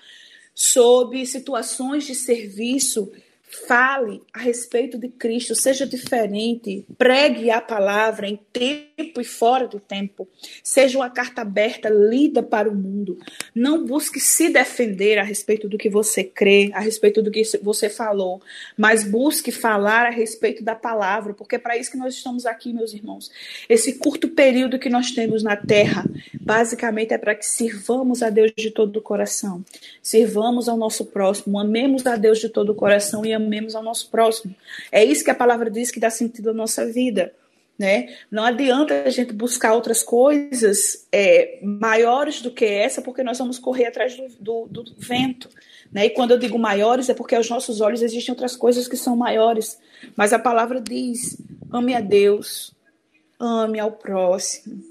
sobre 0.53 1.25
situações 1.25 2.05
de 2.05 2.15
serviço 2.15 3.11
Fale 3.49 4.21
a 4.33 4.39
respeito 4.39 4.97
de 4.97 5.07
Cristo, 5.07 5.55
seja 5.55 5.87
diferente, 5.87 6.85
pregue 6.97 7.49
a 7.49 7.61
palavra 7.61 8.27
em 8.27 8.37
tempo 8.51 8.86
e 8.97 9.23
fora 9.23 9.67
do 9.67 9.79
tempo, 9.79 10.27
seja 10.63 10.97
uma 10.97 11.09
carta 11.09 11.41
aberta, 11.41 11.87
lida 11.87 12.41
para 12.41 12.67
o 12.67 12.73
mundo. 12.73 13.19
Não 13.53 13.85
busque 13.85 14.19
se 14.19 14.49
defender 14.49 15.19
a 15.19 15.23
respeito 15.23 15.69
do 15.69 15.77
que 15.77 15.87
você 15.87 16.23
crê, 16.23 16.71
a 16.73 16.79
respeito 16.79 17.21
do 17.21 17.29
que 17.29 17.43
você 17.61 17.89
falou, 17.89 18.41
mas 18.75 19.03
busque 19.03 19.51
falar 19.51 20.07
a 20.07 20.09
respeito 20.09 20.63
da 20.63 20.73
palavra, 20.73 21.35
porque 21.35 21.57
é 21.57 21.59
para 21.59 21.77
isso 21.77 21.91
que 21.91 21.97
nós 21.97 22.15
estamos 22.15 22.47
aqui, 22.47 22.73
meus 22.73 22.91
irmãos. 22.91 23.29
Esse 23.69 23.93
curto 23.93 24.29
período 24.29 24.79
que 24.79 24.89
nós 24.89 25.11
temos 25.11 25.43
na 25.43 25.55
terra, 25.55 26.03
basicamente 26.41 27.13
é 27.13 27.19
para 27.19 27.35
que 27.35 27.45
sirvamos 27.45 28.23
a 28.23 28.31
Deus 28.31 28.51
de 28.57 28.71
todo 28.71 28.97
o 28.97 29.01
coração, 29.01 29.63
sirvamos 30.01 30.67
ao 30.67 30.75
nosso 30.75 31.05
próximo, 31.05 31.59
amemos 31.59 32.07
a 32.07 32.15
Deus 32.15 32.39
de 32.39 32.49
todo 32.49 32.71
o 32.71 32.75
coração 32.75 33.23
e 33.23 33.31
amemos 33.31 33.75
ao 33.75 33.83
nosso 33.83 34.09
próximo. 34.09 34.55
É 34.91 35.03
isso 35.03 35.23
que 35.23 35.31
a 35.31 35.35
palavra 35.35 35.69
diz 35.69 35.91
que 35.91 35.99
dá 35.99 36.09
sentido 36.09 36.49
à 36.49 36.53
nossa 36.53 36.83
vida. 36.83 37.31
Né? 37.77 38.15
Não 38.31 38.43
adianta 38.43 39.03
a 39.03 39.09
gente 39.09 39.31
buscar 39.33 39.73
outras 39.73 40.01
coisas 40.01 41.07
é, 41.11 41.59
maiores 41.61 42.41
do 42.41 42.49
que 42.49 42.65
essa, 42.65 43.03
porque 43.03 43.21
nós 43.21 43.37
vamos 43.37 43.59
correr 43.59 43.85
atrás 43.85 44.15
do, 44.15 44.65
do, 44.67 44.83
do, 44.83 44.95
vento. 44.97 45.47
Né? 45.91 46.07
E 46.07 46.09
quando 46.09 46.31
eu 46.31 46.39
digo 46.39 46.57
maiores, 46.57 47.07
é 47.07 47.13
porque 47.13 47.35
aos 47.35 47.49
nossos 47.49 47.79
olhos 47.79 48.01
existem 48.01 48.31
outras 48.31 48.55
coisas 48.55 48.87
que 48.87 48.97
são 48.97 49.15
maiores. 49.15 49.77
Mas 50.15 50.33
a 50.33 50.39
palavra 50.39 50.81
diz: 50.81 51.37
ame 51.71 51.93
a 51.93 52.01
Deus, 52.01 52.73
ame 53.39 53.79
ao 53.79 53.91
próximo. 53.91 54.81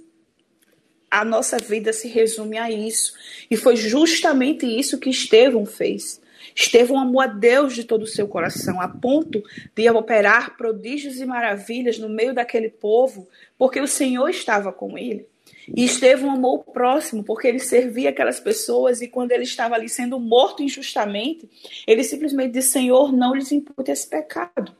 A 1.10 1.24
nossa 1.24 1.58
vida 1.58 1.92
se 1.92 2.06
resume 2.06 2.58
a 2.58 2.70
isso. 2.70 3.14
E 3.50 3.56
foi 3.56 3.74
justamente 3.74 4.64
isso 4.66 4.98
que 4.98 5.10
Estevão 5.10 5.66
fez. 5.66 6.20
Estevão 6.56 6.98
amou 6.98 7.20
a 7.20 7.26
Deus 7.26 7.74
de 7.74 7.84
todo 7.84 8.04
o 8.04 8.06
seu 8.06 8.26
coração, 8.26 8.80
a 8.80 8.88
ponto 8.88 9.44
de 9.74 9.90
operar 9.90 10.56
prodígios 10.56 11.20
e 11.20 11.26
maravilhas 11.26 11.98
no 11.98 12.08
meio 12.08 12.32
daquele 12.32 12.70
povo, 12.70 13.28
porque 13.58 13.78
o 13.78 13.86
Senhor 13.86 14.30
estava 14.30 14.72
com 14.72 14.96
ele. 14.96 15.26
E 15.68 15.84
Estevão 15.84 16.30
amou 16.30 16.56
o 16.56 16.72
próximo, 16.72 17.22
porque 17.22 17.46
ele 17.46 17.58
servia 17.58 18.08
aquelas 18.08 18.40
pessoas 18.40 19.02
e 19.02 19.08
quando 19.08 19.32
ele 19.32 19.42
estava 19.42 19.74
ali 19.74 19.88
sendo 19.88 20.18
morto 20.18 20.62
injustamente, 20.62 21.48
ele 21.86 22.02
simplesmente 22.02 22.52
disse: 22.52 22.70
Senhor, 22.70 23.12
não 23.12 23.34
lhes 23.34 23.52
impute 23.52 23.90
esse 23.90 24.08
pecado. 24.08 24.74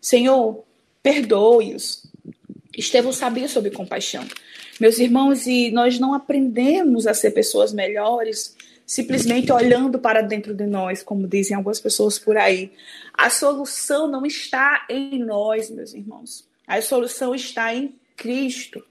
Senhor, 0.00 0.62
perdoe-os. 1.02 2.06
Estevão 2.76 3.12
sabia 3.12 3.48
sobre 3.48 3.70
compaixão. 3.70 4.24
Meus 4.78 4.98
irmãos, 4.98 5.46
e 5.46 5.70
nós 5.70 5.98
não 5.98 6.12
aprendemos 6.14 7.06
a 7.06 7.14
ser 7.14 7.30
pessoas 7.30 7.72
melhores 7.72 8.54
simplesmente 8.86 9.50
olhando 9.50 9.98
para 9.98 10.22
dentro 10.22 10.54
de 10.54 10.64
nós, 10.64 11.02
como 11.02 11.26
dizem 11.26 11.56
algumas 11.56 11.80
pessoas 11.80 12.18
por 12.18 12.36
aí. 12.36 12.70
A 13.12 13.28
solução 13.28 14.06
não 14.06 14.24
está 14.24 14.86
em 14.88 15.18
nós, 15.18 15.68
meus 15.70 15.92
irmãos. 15.92 16.46
A 16.66 16.80
solução 16.80 17.34
está 17.34 17.74
em 17.74 17.94
Cristo. 18.16 18.84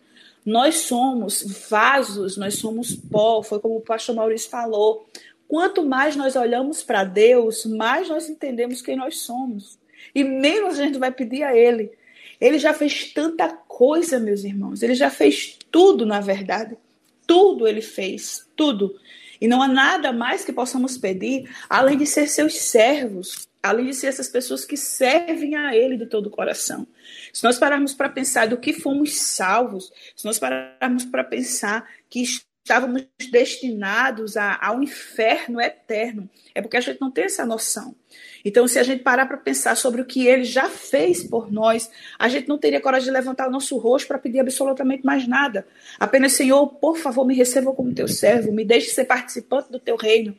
Nós 0.45 0.75
somos 0.75 1.43
vasos, 1.69 2.37
nós 2.37 2.55
somos 2.55 2.95
pó, 2.95 3.41
foi 3.41 3.59
como 3.59 3.77
o 3.77 3.81
pastor 3.81 4.15
Maurício 4.15 4.49
falou. 4.49 5.07
Quanto 5.47 5.83
mais 5.83 6.15
nós 6.15 6.35
olhamos 6.35 6.83
para 6.83 7.03
Deus, 7.03 7.65
mais 7.65 8.09
nós 8.09 8.29
entendemos 8.29 8.81
quem 8.81 8.95
nós 8.95 9.19
somos. 9.19 9.79
E 10.13 10.23
menos 10.23 10.77
a 10.77 10.83
gente 10.83 10.99
vai 10.99 11.11
pedir 11.11 11.43
a 11.43 11.55
Ele. 11.55 11.91
Ele 12.39 12.59
já 12.59 12.73
fez 12.73 13.13
tanta 13.13 13.47
coisa, 13.49 14.19
meus 14.19 14.43
irmãos. 14.43 14.83
Ele 14.83 14.93
já 14.93 15.09
fez 15.09 15.57
tudo, 15.71 16.05
na 16.05 16.19
verdade. 16.19 16.77
Tudo 17.25 17.67
ele 17.67 17.81
fez, 17.81 18.45
tudo. 18.55 18.95
E 19.39 19.47
não 19.47 19.61
há 19.61 19.67
nada 19.67 20.11
mais 20.11 20.43
que 20.43 20.53
possamos 20.53 20.97
pedir 20.97 21.49
além 21.69 21.97
de 21.97 22.05
ser 22.05 22.27
seus 22.27 22.55
servos, 22.55 23.47
além 23.61 23.87
de 23.87 23.93
ser 23.93 24.07
essas 24.07 24.27
pessoas 24.27 24.65
que 24.65 24.77
servem 24.77 25.55
a 25.55 25.75
Ele 25.75 25.97
de 25.97 26.05
todo 26.05 26.27
o 26.27 26.31
coração. 26.31 26.87
Se 27.33 27.43
nós 27.43 27.57
pararmos 27.57 27.93
para 27.93 28.09
pensar 28.09 28.47
do 28.47 28.57
que 28.57 28.73
fomos 28.73 29.17
salvos, 29.17 29.91
se 30.15 30.25
nós 30.25 30.39
pararmos 30.39 31.05
para 31.05 31.23
pensar 31.23 31.87
que 32.09 32.23
estávamos 32.65 33.05
destinados 33.29 34.35
a, 34.35 34.57
ao 34.59 34.81
inferno 34.81 35.61
eterno. 35.61 36.27
É 36.55 36.63
porque 36.63 36.75
a 36.75 36.81
gente 36.81 36.99
não 36.99 37.11
tem 37.11 37.25
essa 37.25 37.45
noção. 37.45 37.95
Então, 38.43 38.67
se 38.67 38.79
a 38.79 38.83
gente 38.83 39.03
parar 39.03 39.27
para 39.27 39.37
pensar 39.37 39.77
sobre 39.77 40.01
o 40.01 40.05
que 40.05 40.25
ele 40.25 40.43
já 40.43 40.67
fez 40.67 41.21
por 41.21 41.51
nós, 41.51 41.91
a 42.17 42.27
gente 42.27 42.47
não 42.47 42.57
teria 42.57 42.81
coragem 42.81 43.05
de 43.05 43.11
levantar 43.11 43.47
o 43.47 43.51
nosso 43.51 43.77
rosto 43.77 44.07
para 44.07 44.17
pedir 44.17 44.39
absolutamente 44.39 45.05
mais 45.05 45.27
nada. 45.27 45.67
Apenas, 45.99 46.33
Senhor, 46.33 46.65
por 46.67 46.97
favor, 46.97 47.23
me 47.23 47.35
receba 47.35 47.71
como 47.71 47.93
teu 47.93 48.07
servo, 48.07 48.51
me 48.51 48.65
deixe 48.65 48.89
ser 48.89 49.05
participante 49.05 49.71
do 49.71 49.79
teu 49.79 49.95
reino. 49.95 50.35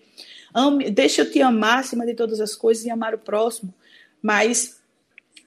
Ame, 0.52 0.90
deixa 0.90 1.22
eu 1.22 1.30
te 1.30 1.40
amar 1.40 1.78
acima 1.78 2.04
de 2.04 2.14
todas 2.14 2.40
as 2.40 2.56
coisas 2.56 2.84
e 2.84 2.90
amar 2.90 3.14
o 3.14 3.18
próximo. 3.18 3.72
Mas 4.20 4.80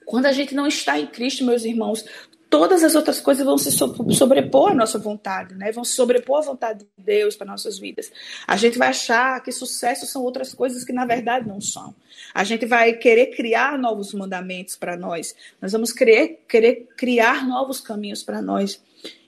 quando 0.06 0.26
a 0.26 0.32
gente 0.32 0.54
não 0.54 0.66
está 0.66 0.98
em 0.98 1.06
Cristo, 1.06 1.44
meus 1.44 1.64
irmãos, 1.64 2.04
todas 2.50 2.82
as 2.82 2.96
outras 2.96 3.20
coisas 3.20 3.46
vão 3.46 3.56
se 3.56 3.70
sobrepor 3.70 4.72
à 4.72 4.74
nossa 4.74 4.98
vontade, 4.98 5.54
né? 5.54 5.70
Vão 5.70 5.84
se 5.84 5.92
sobrepor 5.92 6.38
à 6.38 6.42
vontade 6.42 6.80
de 6.80 7.04
Deus 7.04 7.36
para 7.36 7.46
nossas 7.46 7.78
vidas. 7.78 8.10
A 8.46 8.56
gente 8.56 8.76
vai 8.76 8.88
achar 8.88 9.40
que 9.40 9.52
sucesso 9.52 10.04
são 10.04 10.22
outras 10.22 10.52
coisas 10.52 10.84
que 10.84 10.92
na 10.92 11.06
verdade 11.06 11.48
não 11.48 11.60
são. 11.60 11.94
A 12.34 12.42
gente 12.42 12.66
vai 12.66 12.92
querer 12.94 13.26
criar 13.26 13.78
novos 13.78 14.12
mandamentos 14.12 14.74
para 14.74 14.96
nós. 14.96 15.34
Nós 15.62 15.70
vamos 15.70 15.92
querer, 15.92 16.44
querer 16.48 16.88
criar 16.96 17.46
novos 17.46 17.80
caminhos 17.80 18.24
para 18.24 18.42
nós. 18.42 18.82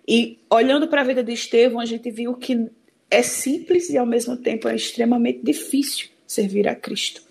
E 0.06 0.40
olhando 0.50 0.88
para 0.88 1.02
a 1.02 1.04
vida 1.04 1.22
de 1.22 1.32
Estevão, 1.32 1.78
a 1.78 1.86
gente 1.86 2.10
viu 2.10 2.34
que 2.34 2.68
é 3.08 3.22
simples 3.22 3.88
e 3.88 3.96
ao 3.96 4.06
mesmo 4.06 4.36
tempo 4.36 4.66
é 4.66 4.74
extremamente 4.74 5.40
difícil 5.44 6.08
servir 6.26 6.66
a 6.66 6.74
Cristo, 6.74 7.22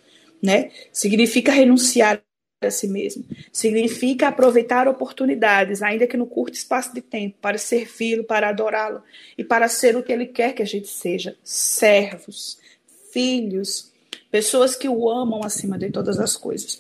né? 0.42 0.72
Significa 0.94 1.52
renunciar 1.52 2.22
a 2.68 2.72
si 2.72 2.88
mesmo. 2.88 3.26
Significa 3.52 4.28
aproveitar 4.28 4.88
oportunidades, 4.88 5.82
ainda 5.82 6.06
que 6.06 6.16
no 6.16 6.28
curto 6.28 6.54
espaço 6.54 6.94
de 6.94 7.02
tempo, 7.02 7.36
para 7.42 7.58
servi-lo, 7.58 8.24
para 8.24 8.50
adorá-lo 8.50 9.02
e 9.38 9.44
para 9.44 9.68
ser 9.68 9.96
o 9.96 10.04
que 10.04 10.12
ele 10.12 10.28
quer 10.28 10.54
que 10.54 10.62
a 10.62 10.66
gente 10.66 10.88
seja: 10.88 11.36
servos, 11.44 12.60
filhos, 13.12 13.92
pessoas 14.30 14.76
que 14.76 14.88
o 14.88 15.10
amam 15.10 15.44
acima 15.44 15.78
de 15.78 15.90
todas 15.90 16.20
as 16.20 16.38
coisas. 16.38 16.80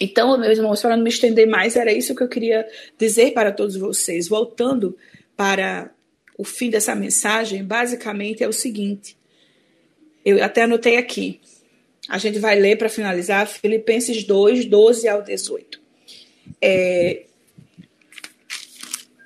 Então, 0.00 0.36
meus 0.38 0.58
irmãos, 0.58 0.80
para 0.80 0.96
não 0.96 1.02
me 1.02 1.10
estender 1.10 1.46
mais, 1.46 1.74
era 1.76 1.92
isso 1.92 2.14
que 2.14 2.22
eu 2.22 2.28
queria 2.28 2.68
dizer 2.96 3.32
para 3.32 3.52
todos 3.52 3.76
vocês. 3.76 4.28
Voltando 4.28 4.96
para 5.36 5.90
o 6.36 6.44
fim 6.44 6.70
dessa 6.70 6.94
mensagem, 6.94 7.64
basicamente 7.64 8.44
é 8.44 8.48
o 8.48 8.52
seguinte. 8.52 9.16
Eu 10.24 10.42
até 10.42 10.62
anotei 10.62 10.96
aqui. 10.96 11.40
A 12.08 12.16
gente 12.16 12.38
vai 12.38 12.58
ler 12.58 12.78
para 12.78 12.88
finalizar 12.88 13.46
Filipenses 13.46 14.24
2, 14.24 14.64
12 14.64 15.06
ao 15.08 15.22
18. 15.22 15.80
É... 16.60 17.26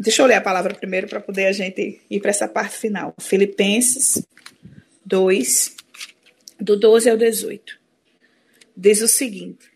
Deixa 0.01 0.21
eu 0.21 0.27
ler 0.27 0.35
a 0.35 0.41
palavra 0.41 0.75
primeiro 0.75 1.07
para 1.07 1.21
poder 1.21 1.47
a 1.47 1.53
gente 1.53 2.01
ir 2.11 2.21
para 2.21 2.31
essa 2.31 2.49
parte 2.49 2.77
final. 2.77 3.15
Filipenses 3.21 4.27
2, 5.07 5.77
do 6.61 6.77
12 6.77 7.09
ao 7.09 7.17
18. 7.17 7.79
Diz 8.77 9.01
o 9.01 9.07
seguinte. 9.07 9.71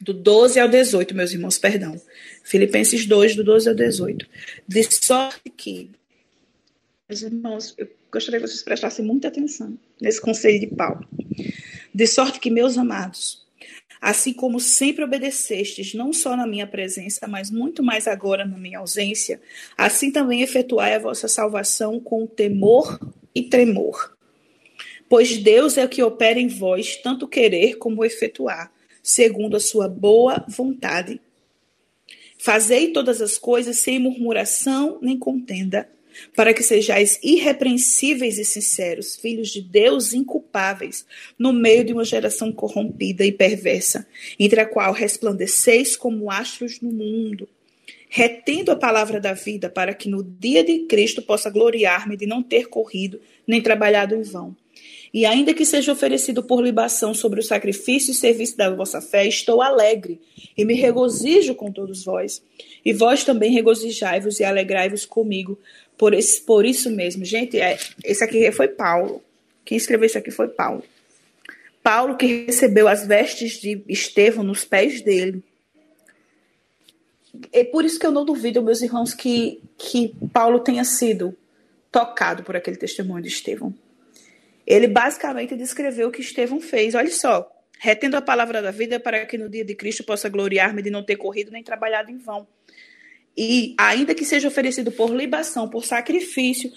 Do 0.00 0.14
12 0.14 0.58
ao 0.58 0.68
18, 0.68 1.14
meus 1.14 1.32
irmãos, 1.32 1.58
perdão. 1.58 2.00
Filipenses 2.42 3.04
2, 3.04 3.36
do 3.36 3.44
12 3.44 3.68
ao 3.68 3.74
18. 3.74 4.26
De 4.66 4.82
sorte 5.04 5.50
que, 5.50 5.90
meus 7.08 7.22
irmãos, 7.22 7.74
eu 7.76 7.86
gostaria 8.12 8.38
que 8.38 8.46
vocês 8.46 8.62
prestassem 8.62 9.04
muita 9.04 9.28
atenção 9.28 9.76
nesse 10.00 10.20
conselho 10.20 10.60
de 10.60 10.66
Paulo. 10.66 11.08
De 11.94 12.06
sorte 12.06 12.38
que, 12.38 12.50
meus 12.50 12.76
amados, 12.76 13.46
assim 14.00 14.34
como 14.34 14.60
sempre 14.60 15.02
obedecestes, 15.02 15.94
não 15.94 16.12
só 16.12 16.36
na 16.36 16.46
minha 16.46 16.66
presença, 16.66 17.26
mas 17.26 17.50
muito 17.50 17.82
mais 17.82 18.06
agora 18.06 18.44
na 18.44 18.58
minha 18.58 18.80
ausência, 18.80 19.40
assim 19.78 20.10
também 20.10 20.42
efetuai 20.42 20.94
a 20.94 20.98
vossa 20.98 21.26
salvação 21.26 21.98
com 21.98 22.26
temor 22.26 23.00
e 23.34 23.42
tremor. 23.42 24.14
Pois 25.08 25.38
Deus 25.38 25.78
é 25.78 25.84
o 25.84 25.88
que 25.88 26.02
opera 26.02 26.38
em 26.38 26.48
vós, 26.48 26.96
tanto 26.96 27.26
querer 27.26 27.76
como 27.76 28.04
efetuar, 28.04 28.70
segundo 29.02 29.56
a 29.56 29.60
sua 29.60 29.88
boa 29.88 30.44
vontade. 30.48 31.20
Fazei 32.38 32.92
todas 32.92 33.22
as 33.22 33.38
coisas 33.38 33.78
sem 33.78 33.98
murmuração 33.98 34.98
nem 35.00 35.18
contenda 35.18 35.88
para 36.34 36.54
que 36.54 36.62
sejais 36.62 37.18
irrepreensíveis 37.22 38.38
e 38.38 38.44
sinceros, 38.44 39.16
filhos 39.16 39.50
de 39.50 39.60
Deus 39.60 40.12
inculpáveis, 40.12 41.06
no 41.38 41.52
meio 41.52 41.84
de 41.84 41.92
uma 41.92 42.04
geração 42.04 42.52
corrompida 42.52 43.24
e 43.24 43.32
perversa, 43.32 44.06
entre 44.38 44.60
a 44.60 44.66
qual 44.66 44.92
resplandeceis 44.92 45.96
como 45.96 46.30
astros 46.30 46.80
no 46.80 46.90
mundo, 46.90 47.48
retendo 48.08 48.70
a 48.70 48.76
palavra 48.76 49.18
da 49.18 49.32
vida, 49.32 49.70
para 49.70 49.94
que 49.94 50.08
no 50.08 50.22
dia 50.22 50.62
de 50.62 50.80
Cristo 50.80 51.22
possa 51.22 51.50
gloriar-me 51.50 52.16
de 52.16 52.26
não 52.26 52.42
ter 52.42 52.68
corrido 52.68 53.20
nem 53.46 53.60
trabalhado 53.60 54.14
em 54.14 54.22
vão. 54.22 54.56
E 55.12 55.26
ainda 55.26 55.52
que 55.52 55.66
seja 55.66 55.92
oferecido 55.92 56.42
por 56.42 56.64
libação 56.64 57.12
sobre 57.12 57.40
o 57.40 57.42
sacrifício 57.42 58.12
e 58.12 58.14
serviço 58.14 58.56
da 58.56 58.74
vossa 58.74 59.00
fé, 59.00 59.26
estou 59.26 59.60
alegre 59.60 60.18
e 60.56 60.64
me 60.64 60.74
regozijo 60.74 61.54
com 61.54 61.70
todos 61.70 62.04
vós. 62.04 62.42
E 62.82 62.92
vós 62.94 63.22
também 63.22 63.52
regozijai-vos 63.52 64.40
e 64.40 64.44
alegrai-vos 64.44 65.04
comigo, 65.04 65.58
por, 65.98 66.14
esse, 66.14 66.40
por 66.40 66.64
isso 66.64 66.90
mesmo, 66.90 67.24
gente, 67.24 67.60
é, 67.60 67.78
esse 68.02 68.24
aqui 68.24 68.50
foi 68.50 68.68
Paulo. 68.68 69.22
Quem 69.64 69.76
escreveu 69.76 70.06
isso 70.06 70.18
aqui 70.18 70.30
foi 70.30 70.48
Paulo. 70.48 70.82
Paulo 71.82 72.16
que 72.16 72.46
recebeu 72.46 72.88
as 72.88 73.06
vestes 73.06 73.60
de 73.60 73.82
Estevão 73.88 74.42
nos 74.42 74.64
pés 74.64 75.02
dele. 75.02 75.42
É 77.52 77.64
por 77.64 77.84
isso 77.84 77.98
que 77.98 78.06
eu 78.06 78.12
não 78.12 78.24
duvido, 78.24 78.62
meus 78.62 78.82
irmãos, 78.82 79.14
que, 79.14 79.60
que 79.76 80.14
Paulo 80.32 80.60
tenha 80.60 80.84
sido 80.84 81.36
tocado 81.90 82.42
por 82.42 82.56
aquele 82.56 82.76
testemunho 82.76 83.22
de 83.22 83.28
Estevão. 83.28 83.74
Ele 84.66 84.86
basicamente 84.86 85.56
descreveu 85.56 86.08
o 86.08 86.12
que 86.12 86.20
Estevão 86.20 86.60
fez. 86.60 86.94
Olha 86.94 87.10
só, 87.10 87.50
retendo 87.78 88.16
a 88.16 88.22
palavra 88.22 88.62
da 88.62 88.70
vida 88.70 89.00
para 89.00 89.26
que 89.26 89.36
no 89.36 89.48
dia 89.48 89.64
de 89.64 89.74
Cristo 89.74 90.04
possa 90.04 90.28
gloriar-me 90.28 90.82
de 90.82 90.90
não 90.90 91.02
ter 91.02 91.16
corrido 91.16 91.50
nem 91.50 91.62
trabalhado 91.62 92.10
em 92.10 92.18
vão. 92.18 92.46
E 93.36 93.74
ainda 93.78 94.14
que 94.14 94.24
seja 94.24 94.48
oferecido 94.48 94.92
por 94.92 95.10
libação, 95.10 95.68
por 95.68 95.84
sacrifício, 95.84 96.70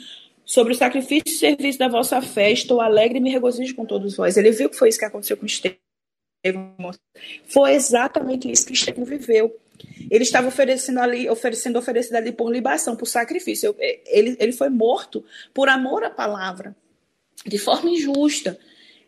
sobre 0.46 0.74
o 0.74 0.76
sacrifício 0.76 1.24
e 1.28 1.32
serviço 1.32 1.80
da 1.80 1.88
vossa 1.88 2.22
fé, 2.22 2.52
estou 2.52 2.80
alegre 2.80 3.18
e 3.18 3.22
me 3.22 3.32
regozijo 3.32 3.76
com 3.76 3.86
todos 3.86 4.16
vós. 4.16 4.38
Ele 4.38 4.52
viu 4.52 4.70
que 4.70 4.78
foi 4.78 4.90
isso 4.90 5.00
que 5.00 5.06
aconteceu 5.06 5.38
com 5.38 5.46
Estevão. 5.46 5.78
Foi 7.48 7.74
exatamente 7.74 8.50
isso 8.50 8.66
que 8.66 8.74
Estevão 8.74 9.06
viveu. 9.06 9.56
Ele 10.10 10.24
estava 10.24 10.48
oferecendo 10.48 11.00
ali, 11.00 11.30
oferecendo 11.30 11.78
oferecido 11.78 12.16
ali 12.16 12.32
por 12.32 12.52
libação, 12.52 12.96
por 12.96 13.08
sacrifício. 13.08 13.76
Ele, 13.80 14.38
ele 14.40 14.52
foi 14.52 14.70
morto 14.70 15.26
por 15.54 15.68
amor 15.68 16.04
à 16.04 16.10
palavra, 16.10 16.76
de 17.46 17.58
forma 17.58 17.90
injusta. 17.90 18.58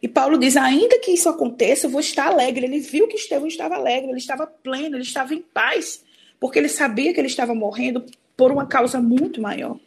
E 0.02 0.08
Paulo 0.08 0.38
diz: 0.38 0.56
ainda 0.56 1.00
que 1.00 1.12
isso 1.12 1.28
aconteça, 1.30 1.88
eu 1.88 1.92
vou 1.92 2.02
estar 2.02 2.28
alegre. 2.28 2.66
Ele 2.66 2.80
viu 2.80 3.08
que 3.08 3.16
Estevão 3.16 3.48
estava 3.48 3.76
alegre, 3.76 4.10
ele 4.10 4.20
estava 4.20 4.46
pleno, 4.46 4.96
ele 4.96 5.04
estava 5.04 5.34
em 5.34 5.42
paz 5.42 6.06
porque 6.40 6.60
ele 6.60 6.70
sabia 6.70 7.14
que 7.14 7.20
ele 7.20 7.28
estava 7.28 7.54
morrendo 7.54 8.06
por 8.36 8.52
uma 8.52 8.66
causa 8.66 9.02
muito 9.02 9.42
maior. 9.42 9.80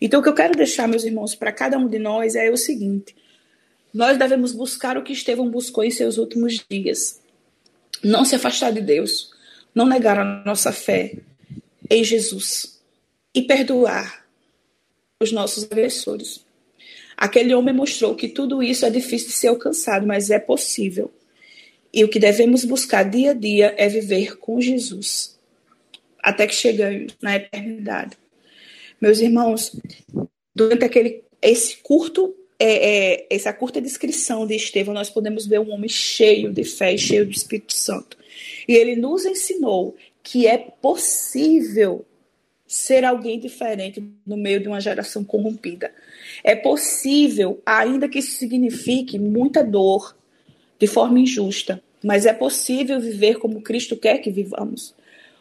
Então, 0.00 0.20
o 0.20 0.22
que 0.22 0.28
eu 0.28 0.34
quero 0.34 0.54
deixar, 0.54 0.86
meus 0.86 1.04
irmãos, 1.04 1.34
para 1.34 1.52
cada 1.52 1.78
um 1.78 1.88
de 1.88 1.98
nós 1.98 2.34
é 2.34 2.50
o 2.50 2.56
seguinte: 2.56 3.16
nós 3.92 4.18
devemos 4.18 4.52
buscar 4.52 4.98
o 4.98 5.02
que 5.02 5.12
Estevão 5.12 5.50
buscou 5.50 5.84
em 5.84 5.90
seus 5.90 6.18
últimos 6.18 6.64
dias. 6.68 7.20
Não 8.04 8.24
se 8.24 8.34
afastar 8.34 8.72
de 8.72 8.80
Deus, 8.80 9.30
não 9.74 9.86
negar 9.86 10.18
a 10.18 10.44
nossa 10.44 10.70
fé 10.70 11.16
em 11.88 12.04
Jesus 12.04 12.78
e 13.34 13.42
perdoar 13.42 14.26
os 15.18 15.32
nossos 15.32 15.64
agressores. 15.64 16.44
Aquele 17.16 17.54
homem 17.54 17.74
mostrou 17.74 18.14
que 18.14 18.28
tudo 18.28 18.62
isso 18.62 18.84
é 18.84 18.90
difícil 18.90 19.28
de 19.28 19.34
ser 19.34 19.48
alcançado, 19.48 20.06
mas 20.06 20.30
é 20.30 20.38
possível. 20.38 21.10
E 21.92 22.04
o 22.04 22.08
que 22.08 22.18
devemos 22.18 22.64
buscar 22.64 23.02
dia 23.04 23.30
a 23.30 23.34
dia 23.34 23.74
é 23.78 23.88
viver 23.88 24.36
com 24.36 24.60
Jesus 24.60 25.36
até 26.26 26.44
que 26.44 26.54
chegamos 26.56 27.16
na 27.22 27.36
eternidade. 27.36 28.18
Meus 29.00 29.20
irmãos, 29.20 29.76
durante 30.52 30.84
aquele 30.84 31.22
esse 31.40 31.76
curto 31.76 32.34
é, 32.58 33.20
é, 33.20 33.26
essa 33.30 33.52
curta 33.52 33.80
descrição 33.80 34.44
de 34.44 34.56
Estevão, 34.56 34.92
nós 34.92 35.08
podemos 35.08 35.46
ver 35.46 35.60
um 35.60 35.70
homem 35.70 35.88
cheio 35.88 36.52
de 36.52 36.64
fé 36.64 36.94
e 36.94 36.98
cheio 36.98 37.24
do 37.24 37.30
Espírito 37.30 37.74
Santo. 37.74 38.18
E 38.66 38.74
ele 38.74 38.96
nos 38.96 39.24
ensinou 39.24 39.94
que 40.20 40.48
é 40.48 40.58
possível 40.58 42.04
ser 42.66 43.04
alguém 43.04 43.38
diferente 43.38 44.02
no 44.26 44.36
meio 44.36 44.60
de 44.60 44.68
uma 44.68 44.80
geração 44.80 45.24
corrompida. 45.24 45.92
É 46.42 46.54
possível, 46.56 47.62
ainda 47.64 48.08
que 48.08 48.18
isso 48.18 48.32
signifique 48.32 49.18
muita 49.18 49.62
dor, 49.62 50.16
de 50.78 50.86
forma 50.86 51.20
injusta, 51.20 51.82
mas 52.02 52.26
é 52.26 52.32
possível 52.32 53.00
viver 53.00 53.38
como 53.38 53.62
Cristo 53.62 53.96
quer 53.96 54.18
que 54.18 54.30
vivamos. 54.30 54.94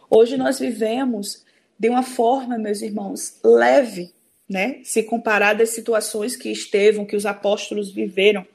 Hoje 0.09 0.37
nós 0.37 0.59
vivemos 0.59 1.43
de 1.77 1.89
uma 1.89 2.03
forma, 2.03 2.57
meus 2.57 2.81
irmãos, 2.81 3.37
leve, 3.43 4.13
né? 4.47 4.79
Se 4.83 5.03
comparado 5.03 5.61
às 5.61 5.69
situações 5.69 6.35
que 6.35 6.49
Estevão, 6.49 7.05
que 7.05 7.15
os 7.15 7.25
apóstolos 7.25 7.91
viveram. 7.91 8.45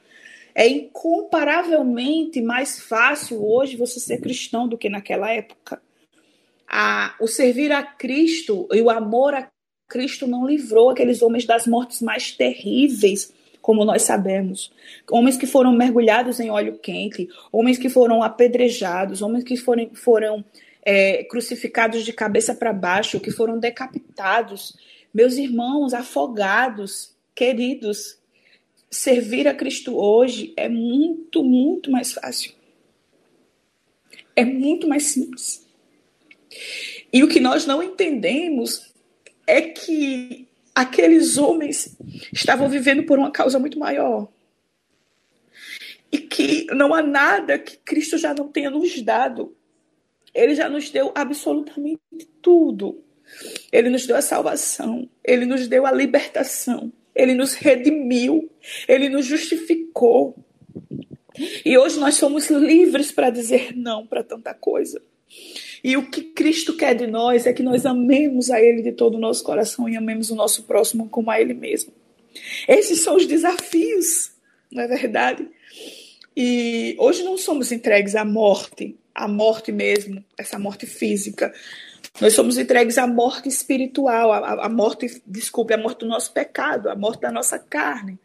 É 0.55 0.67
incomparavelmente 0.67 2.41
mais 2.41 2.79
fácil 2.79 3.45
hoje 3.45 3.77
você 3.77 3.99
ser 3.99 4.19
cristão 4.19 4.67
do 4.67 4.77
que 4.77 4.89
naquela 4.89 5.31
época. 5.31 5.81
A, 6.73 7.15
o 7.19 7.27
servir 7.27 7.69
a 7.73 7.83
Cristo 7.83 8.65
e 8.71 8.81
o 8.81 8.89
amor 8.89 9.33
a 9.33 9.51
Cristo 9.89 10.25
não 10.25 10.47
livrou 10.47 10.89
aqueles 10.89 11.21
homens 11.21 11.45
das 11.45 11.67
mortes 11.67 12.01
mais 12.01 12.31
terríveis, 12.31 13.33
como 13.61 13.83
nós 13.83 14.03
sabemos. 14.03 14.71
Homens 15.09 15.35
que 15.35 15.45
foram 15.45 15.73
mergulhados 15.73 16.39
em 16.39 16.49
óleo 16.49 16.79
quente, 16.79 17.27
homens 17.51 17.77
que 17.77 17.89
foram 17.89 18.23
apedrejados, 18.23 19.21
homens 19.21 19.43
que 19.43 19.57
foram, 19.57 19.89
foram 19.93 20.45
é, 20.81 21.25
crucificados 21.25 22.05
de 22.05 22.13
cabeça 22.13 22.55
para 22.55 22.71
baixo, 22.71 23.19
que 23.19 23.31
foram 23.31 23.59
decapitados. 23.59 24.77
Meus 25.13 25.35
irmãos, 25.35 25.93
afogados, 25.93 27.13
queridos, 27.35 28.17
servir 28.89 29.45
a 29.45 29.53
Cristo 29.53 29.97
hoje 29.97 30.53
é 30.55 30.69
muito, 30.69 31.43
muito 31.43 31.91
mais 31.91 32.13
fácil. 32.13 32.53
É 34.33 34.45
muito 34.45 34.87
mais 34.87 35.07
simples. 35.07 35.69
E 37.11 37.23
o 37.23 37.27
que 37.27 37.39
nós 37.39 37.65
não 37.65 37.81
entendemos 37.81 38.91
é 39.45 39.61
que 39.61 40.47
aqueles 40.73 41.37
homens 41.37 41.97
estavam 42.31 42.69
vivendo 42.69 43.03
por 43.03 43.19
uma 43.19 43.31
causa 43.31 43.59
muito 43.59 43.77
maior. 43.77 44.27
E 46.11 46.17
que 46.17 46.65
não 46.73 46.93
há 46.93 47.01
nada 47.01 47.57
que 47.57 47.77
Cristo 47.77 48.17
já 48.17 48.33
não 48.33 48.49
tenha 48.49 48.69
nos 48.69 49.01
dado. 49.01 49.55
Ele 50.33 50.55
já 50.55 50.69
nos 50.69 50.89
deu 50.89 51.11
absolutamente 51.15 51.99
tudo. 52.41 53.03
Ele 53.71 53.89
nos 53.89 54.05
deu 54.05 54.15
a 54.15 54.21
salvação, 54.21 55.09
ele 55.23 55.45
nos 55.45 55.67
deu 55.67 55.85
a 55.85 55.91
libertação, 55.91 56.91
ele 57.15 57.33
nos 57.33 57.53
redimiu, 57.53 58.51
ele 58.87 59.07
nos 59.09 59.25
justificou. 59.25 60.35
E 61.65 61.77
hoje 61.77 61.97
nós 61.99 62.15
somos 62.15 62.49
livres 62.49 63.11
para 63.11 63.29
dizer 63.29 63.75
não 63.75 64.05
para 64.05 64.23
tanta 64.23 64.53
coisa. 64.53 65.01
E 65.83 65.97
o 65.97 66.09
que 66.09 66.21
Cristo 66.21 66.75
quer 66.75 66.93
de 66.95 67.07
nós 67.07 67.45
é 67.45 67.53
que 67.53 67.63
nós 67.63 67.85
amemos 67.85 68.51
a 68.51 68.61
Ele 68.61 68.81
de 68.81 68.91
todo 68.91 69.15
o 69.15 69.19
nosso 69.19 69.43
coração 69.43 69.89
e 69.89 69.97
amemos 69.97 70.29
o 70.29 70.35
nosso 70.35 70.63
próximo 70.63 71.09
como 71.09 71.31
a 71.31 71.41
Ele 71.41 71.53
mesmo. 71.53 71.91
Esses 72.67 73.01
são 73.01 73.15
os 73.15 73.25
desafios, 73.25 74.31
não 74.71 74.83
é 74.83 74.87
verdade? 74.87 75.47
E 76.35 76.95
hoje 76.99 77.23
não 77.23 77.37
somos 77.37 77.71
entregues 77.71 78.15
à 78.15 78.23
morte, 78.23 78.95
à 79.13 79.27
morte 79.27 79.71
mesmo, 79.71 80.23
essa 80.37 80.57
morte 80.57 80.85
física. 80.85 81.53
Nós 82.19 82.33
somos 82.33 82.57
entregues 82.57 82.97
à 82.97 83.07
morte 83.07 83.49
espiritual, 83.49 84.31
à, 84.31 84.65
à 84.65 84.69
morte, 84.69 85.21
desculpe, 85.25 85.73
à 85.73 85.77
morte 85.77 85.99
do 85.99 86.07
nosso 86.07 86.31
pecado, 86.31 86.89
à 86.89 86.95
morte 86.95 87.21
da 87.21 87.31
nossa 87.31 87.57
carne. 87.59 88.17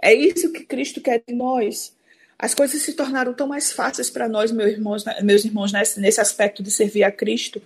É 0.00 0.12
isso 0.12 0.52
que 0.52 0.64
Cristo 0.64 1.00
quer 1.00 1.22
de 1.26 1.34
nós. 1.34 1.94
As 2.42 2.56
coisas 2.56 2.82
se 2.82 2.94
tornaram 2.94 3.32
tão 3.32 3.46
mais 3.46 3.70
fáceis 3.70 4.10
para 4.10 4.28
nós, 4.28 4.50
meus 4.50 4.72
irmãos, 4.72 5.04
meus 5.22 5.44
irmãos 5.44 5.72
nesse, 5.72 6.00
nesse 6.00 6.20
aspecto 6.20 6.60
de 6.60 6.72
servir 6.72 7.04
a 7.04 7.12
Cristo. 7.12 7.62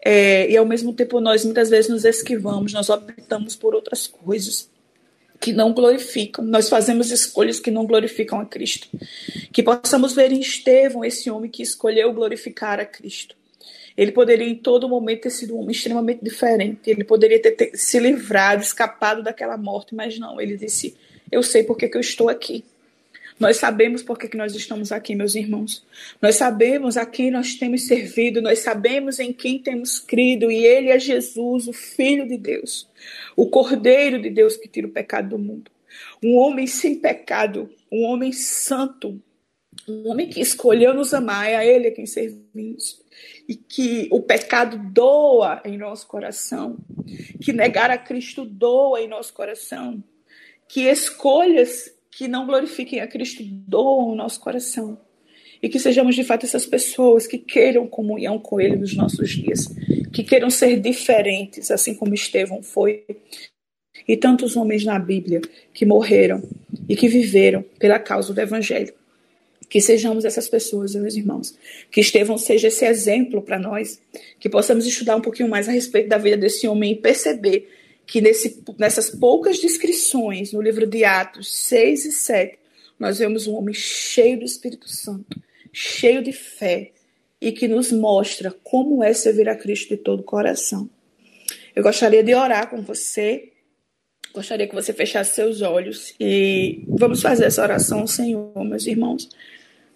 É, 0.00 0.48
e 0.48 0.56
ao 0.56 0.64
mesmo 0.64 0.92
tempo 0.92 1.18
nós 1.18 1.44
muitas 1.44 1.68
vezes 1.68 1.90
nos 1.90 2.04
esquivamos, 2.04 2.72
nós 2.72 2.88
optamos 2.88 3.56
por 3.56 3.74
outras 3.74 4.06
coisas 4.06 4.70
que 5.40 5.52
não 5.52 5.72
glorificam. 5.72 6.44
Nós 6.44 6.68
fazemos 6.68 7.10
escolhas 7.10 7.58
que 7.58 7.72
não 7.72 7.84
glorificam 7.86 8.38
a 8.38 8.46
Cristo. 8.46 8.86
Que 9.52 9.64
possamos 9.64 10.14
ver 10.14 10.30
em 10.30 10.38
Estevão 10.38 11.04
esse 11.04 11.28
homem 11.28 11.50
que 11.50 11.64
escolheu 11.64 12.12
glorificar 12.12 12.78
a 12.78 12.86
Cristo. 12.86 13.34
Ele 13.96 14.12
poderia 14.12 14.46
em 14.48 14.54
todo 14.54 14.88
momento 14.88 15.22
ter 15.22 15.30
sido 15.30 15.56
um 15.56 15.58
homem 15.58 15.72
extremamente 15.72 16.22
diferente. 16.22 16.88
Ele 16.88 17.02
poderia 17.02 17.42
ter, 17.42 17.50
ter 17.50 17.76
se 17.76 17.98
livrado, 17.98 18.62
escapado 18.62 19.24
daquela 19.24 19.56
morte, 19.56 19.92
mas 19.92 20.20
não. 20.20 20.40
Ele 20.40 20.56
disse: 20.56 20.96
Eu 21.32 21.42
sei 21.42 21.64
porque 21.64 21.88
que 21.88 21.96
eu 21.96 22.00
estou 22.00 22.28
aqui. 22.28 22.64
Nós 23.38 23.56
sabemos 23.56 24.02
por 24.02 24.16
que 24.16 24.36
nós 24.36 24.54
estamos 24.54 24.92
aqui, 24.92 25.14
meus 25.14 25.34
irmãos. 25.34 25.84
Nós 26.22 26.36
sabemos 26.36 26.96
a 26.96 27.04
quem 27.04 27.30
nós 27.30 27.54
temos 27.54 27.86
servido, 27.86 28.40
nós 28.40 28.60
sabemos 28.60 29.18
em 29.18 29.32
quem 29.32 29.58
temos 29.58 29.98
crido, 29.98 30.50
e 30.50 30.64
Ele 30.64 30.90
é 30.90 30.98
Jesus, 30.98 31.66
o 31.66 31.72
Filho 31.72 32.28
de 32.28 32.36
Deus, 32.36 32.88
o 33.36 33.48
Cordeiro 33.48 34.22
de 34.22 34.30
Deus 34.30 34.56
que 34.56 34.68
tira 34.68 34.86
o 34.86 34.92
pecado 34.92 35.30
do 35.30 35.38
mundo. 35.38 35.70
Um 36.22 36.36
homem 36.36 36.66
sem 36.66 36.96
pecado, 36.96 37.68
um 37.90 38.04
homem 38.04 38.32
santo, 38.32 39.20
um 39.88 40.08
homem 40.08 40.28
que 40.28 40.40
escolheu 40.40 40.94
nos 40.94 41.12
amar, 41.12 41.48
é 41.48 41.56
a 41.56 41.64
Ele 41.64 41.88
a 41.88 41.92
quem 41.92 42.06
servimos. 42.06 43.02
E 43.48 43.54
que 43.54 44.08
o 44.10 44.20
pecado 44.22 44.78
doa 44.92 45.60
em 45.64 45.76
nosso 45.76 46.06
coração, 46.06 46.78
que 47.42 47.52
negar 47.52 47.90
a 47.90 47.98
Cristo 47.98 48.44
doa 48.44 49.00
em 49.00 49.08
nosso 49.08 49.32
coração, 49.32 50.02
que 50.68 50.82
escolhas 50.82 51.93
que 52.16 52.28
não 52.28 52.46
glorifiquem 52.46 53.00
a 53.00 53.06
Cristo 53.06 53.42
doam 53.44 54.10
o 54.10 54.14
nosso 54.14 54.40
coração. 54.40 54.98
E 55.60 55.68
que 55.68 55.78
sejamos 55.78 56.14
de 56.14 56.22
fato 56.22 56.46
essas 56.46 56.66
pessoas 56.66 57.26
que 57.26 57.38
queiram 57.38 57.86
comunhão 57.86 58.38
com 58.38 58.60
Ele 58.60 58.76
nos 58.76 58.94
nossos 58.94 59.30
dias, 59.30 59.66
que 60.12 60.22
queiram 60.22 60.50
ser 60.50 60.78
diferentes, 60.78 61.70
assim 61.70 61.94
como 61.94 62.14
Estevão 62.14 62.62
foi. 62.62 63.04
E 64.06 64.16
tantos 64.16 64.56
homens 64.56 64.84
na 64.84 64.98
Bíblia 64.98 65.40
que 65.72 65.86
morreram 65.86 66.42
e 66.88 66.94
que 66.94 67.08
viveram 67.08 67.64
pela 67.78 67.98
causa 67.98 68.34
do 68.34 68.40
Evangelho. 68.40 68.92
Que 69.68 69.80
sejamos 69.80 70.24
essas 70.24 70.48
pessoas, 70.48 70.94
meus 70.94 71.16
irmãos. 71.16 71.56
Que 71.90 72.00
Estevão 72.00 72.36
seja 72.36 72.68
esse 72.68 72.84
exemplo 72.84 73.40
para 73.40 73.58
nós. 73.58 74.00
Que 74.38 74.48
possamos 74.48 74.86
estudar 74.86 75.16
um 75.16 75.22
pouquinho 75.22 75.48
mais 75.48 75.68
a 75.68 75.72
respeito 75.72 76.08
da 76.08 76.18
vida 76.18 76.36
desse 76.36 76.68
homem 76.68 76.92
e 76.92 76.96
perceber 76.96 77.66
que 78.06 78.20
nesse, 78.20 78.62
nessas 78.78 79.10
poucas 79.10 79.58
descrições 79.58 80.52
no 80.52 80.60
livro 80.60 80.86
de 80.86 81.04
Atos 81.04 81.54
6 81.56 82.04
e 82.06 82.12
7, 82.12 82.58
nós 82.98 83.18
vemos 83.18 83.46
um 83.46 83.54
homem 83.54 83.74
cheio 83.74 84.38
do 84.38 84.44
Espírito 84.44 84.88
Santo, 84.88 85.40
cheio 85.72 86.22
de 86.22 86.32
fé 86.32 86.92
e 87.40 87.52
que 87.52 87.66
nos 87.66 87.90
mostra 87.90 88.54
como 88.62 89.02
é 89.02 89.12
servir 89.12 89.48
a 89.48 89.56
Cristo 89.56 89.88
de 89.88 89.96
todo 89.96 90.20
o 90.20 90.24
coração. 90.24 90.88
Eu 91.74 91.82
gostaria 91.82 92.22
de 92.22 92.34
orar 92.34 92.70
com 92.70 92.80
você, 92.82 93.52
gostaria 94.32 94.68
que 94.68 94.74
você 94.74 94.92
fechasse 94.92 95.34
seus 95.34 95.60
olhos 95.60 96.14
e 96.20 96.84
vamos 96.86 97.20
fazer 97.20 97.46
essa 97.46 97.62
oração 97.62 98.00
ao 98.00 98.06
Senhor, 98.06 98.64
meus 98.64 98.86
irmãos, 98.86 99.28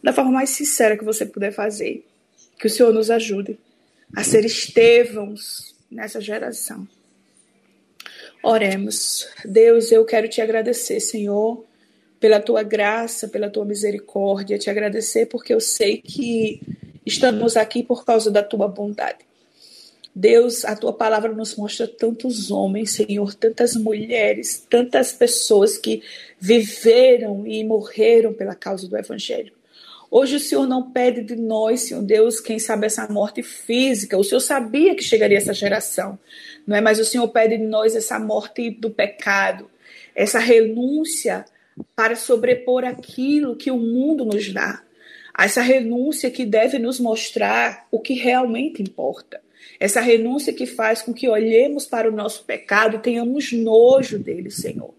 da 0.03 0.13
forma 0.13 0.31
mais 0.31 0.51
sincera 0.51 0.97
que 0.97 1.05
você 1.05 1.25
puder 1.25 1.53
fazer. 1.53 2.05
Que 2.59 2.67
o 2.67 2.71
Senhor 2.71 2.93
nos 2.93 3.11
ajude 3.11 3.57
a 4.17 4.25
ser 4.25 4.45
Estevãos 4.45 5.77
nessa 5.91 6.21
geração 6.21 6.89
Oremos. 8.43 9.29
Deus, 9.45 9.91
eu 9.91 10.05
quero 10.05 10.29
te 10.29 10.41
agradecer, 10.41 11.01
Senhor, 11.01 11.65
pela 12.21 12.41
tua 12.41 12.63
graça, 12.63 13.29
pela 13.29 13.51
tua 13.51 13.65
misericórdia, 13.65 14.59
te 14.59 14.71
agradecer 14.71 15.27
porque 15.27 15.53
eu 15.53 15.61
sei 15.61 15.99
que 15.99 16.61
estamos 17.05 17.57
aqui 17.57 17.83
por 17.83 18.05
causa 18.05 18.31
da 18.31 18.43
tua 18.43 18.69
bondade. 18.69 19.29
Deus, 20.15 20.65
a 20.65 20.75
tua 20.75 20.93
palavra 20.93 21.33
nos 21.33 21.55
mostra 21.55 21.87
tantos 21.87 22.51
homens, 22.51 22.93
Senhor, 22.93 23.35
tantas 23.35 23.77
mulheres, 23.77 24.67
tantas 24.69 25.13
pessoas 25.13 25.79
que 25.79 26.03
viveram 26.41 27.47
e 27.47 27.63
morreram 27.63 28.33
pela 28.33 28.55
causa 28.55 28.89
do 28.89 28.97
Evangelho. 28.97 29.53
Hoje 30.11 30.37
o 30.37 30.41
Senhor 30.41 30.67
não 30.67 30.91
pede 30.91 31.23
de 31.23 31.37
nós, 31.37 31.83
Senhor 31.83 32.03
Deus, 32.03 32.41
quem 32.41 32.59
sabe 32.59 32.87
essa 32.87 33.07
morte 33.09 33.43
física. 33.43 34.17
O 34.17 34.25
Senhor 34.25 34.41
sabia 34.41 34.95
que 34.97 35.05
chegaria 35.05 35.37
essa 35.37 35.53
geração, 35.53 36.19
não 36.69 36.77
é? 36.77 36.83
Mas 36.83 36.99
o 36.99 37.05
Senhor 37.05 37.27
pede 37.29 37.57
de 37.57 37.65
nós 37.65 37.97
essa 37.97 38.19
morte 38.19 38.71
do 38.71 38.91
pecado, 38.91 39.71
essa 40.15 40.39
renúncia 40.39 41.47
para 41.97 42.15
sobrepor 42.15 42.85
aquilo 42.85 43.57
que 43.57 43.71
o 43.71 43.79
mundo 43.79 44.27
nos 44.27 44.53
dá. 44.53 44.83
Essa 45.37 45.63
renúncia 45.63 46.31
que 46.31 46.45
deve 46.45 46.79
nos 46.79 47.01
mostrar 47.01 47.87
o 47.91 47.99
que 47.99 48.13
realmente 48.13 48.83
importa. 48.83 49.41
Essa 49.81 50.03
renúncia 50.03 50.53
que 50.53 50.67
faz 50.67 51.01
com 51.01 51.15
que 51.15 51.27
olhemos 51.27 51.87
para 51.87 52.11
o 52.11 52.15
nosso 52.15 52.45
pecado 52.45 52.97
e 52.97 53.01
tenhamos 53.01 53.51
nojo 53.51 54.19
dele, 54.19 54.51
Senhor. 54.51 54.93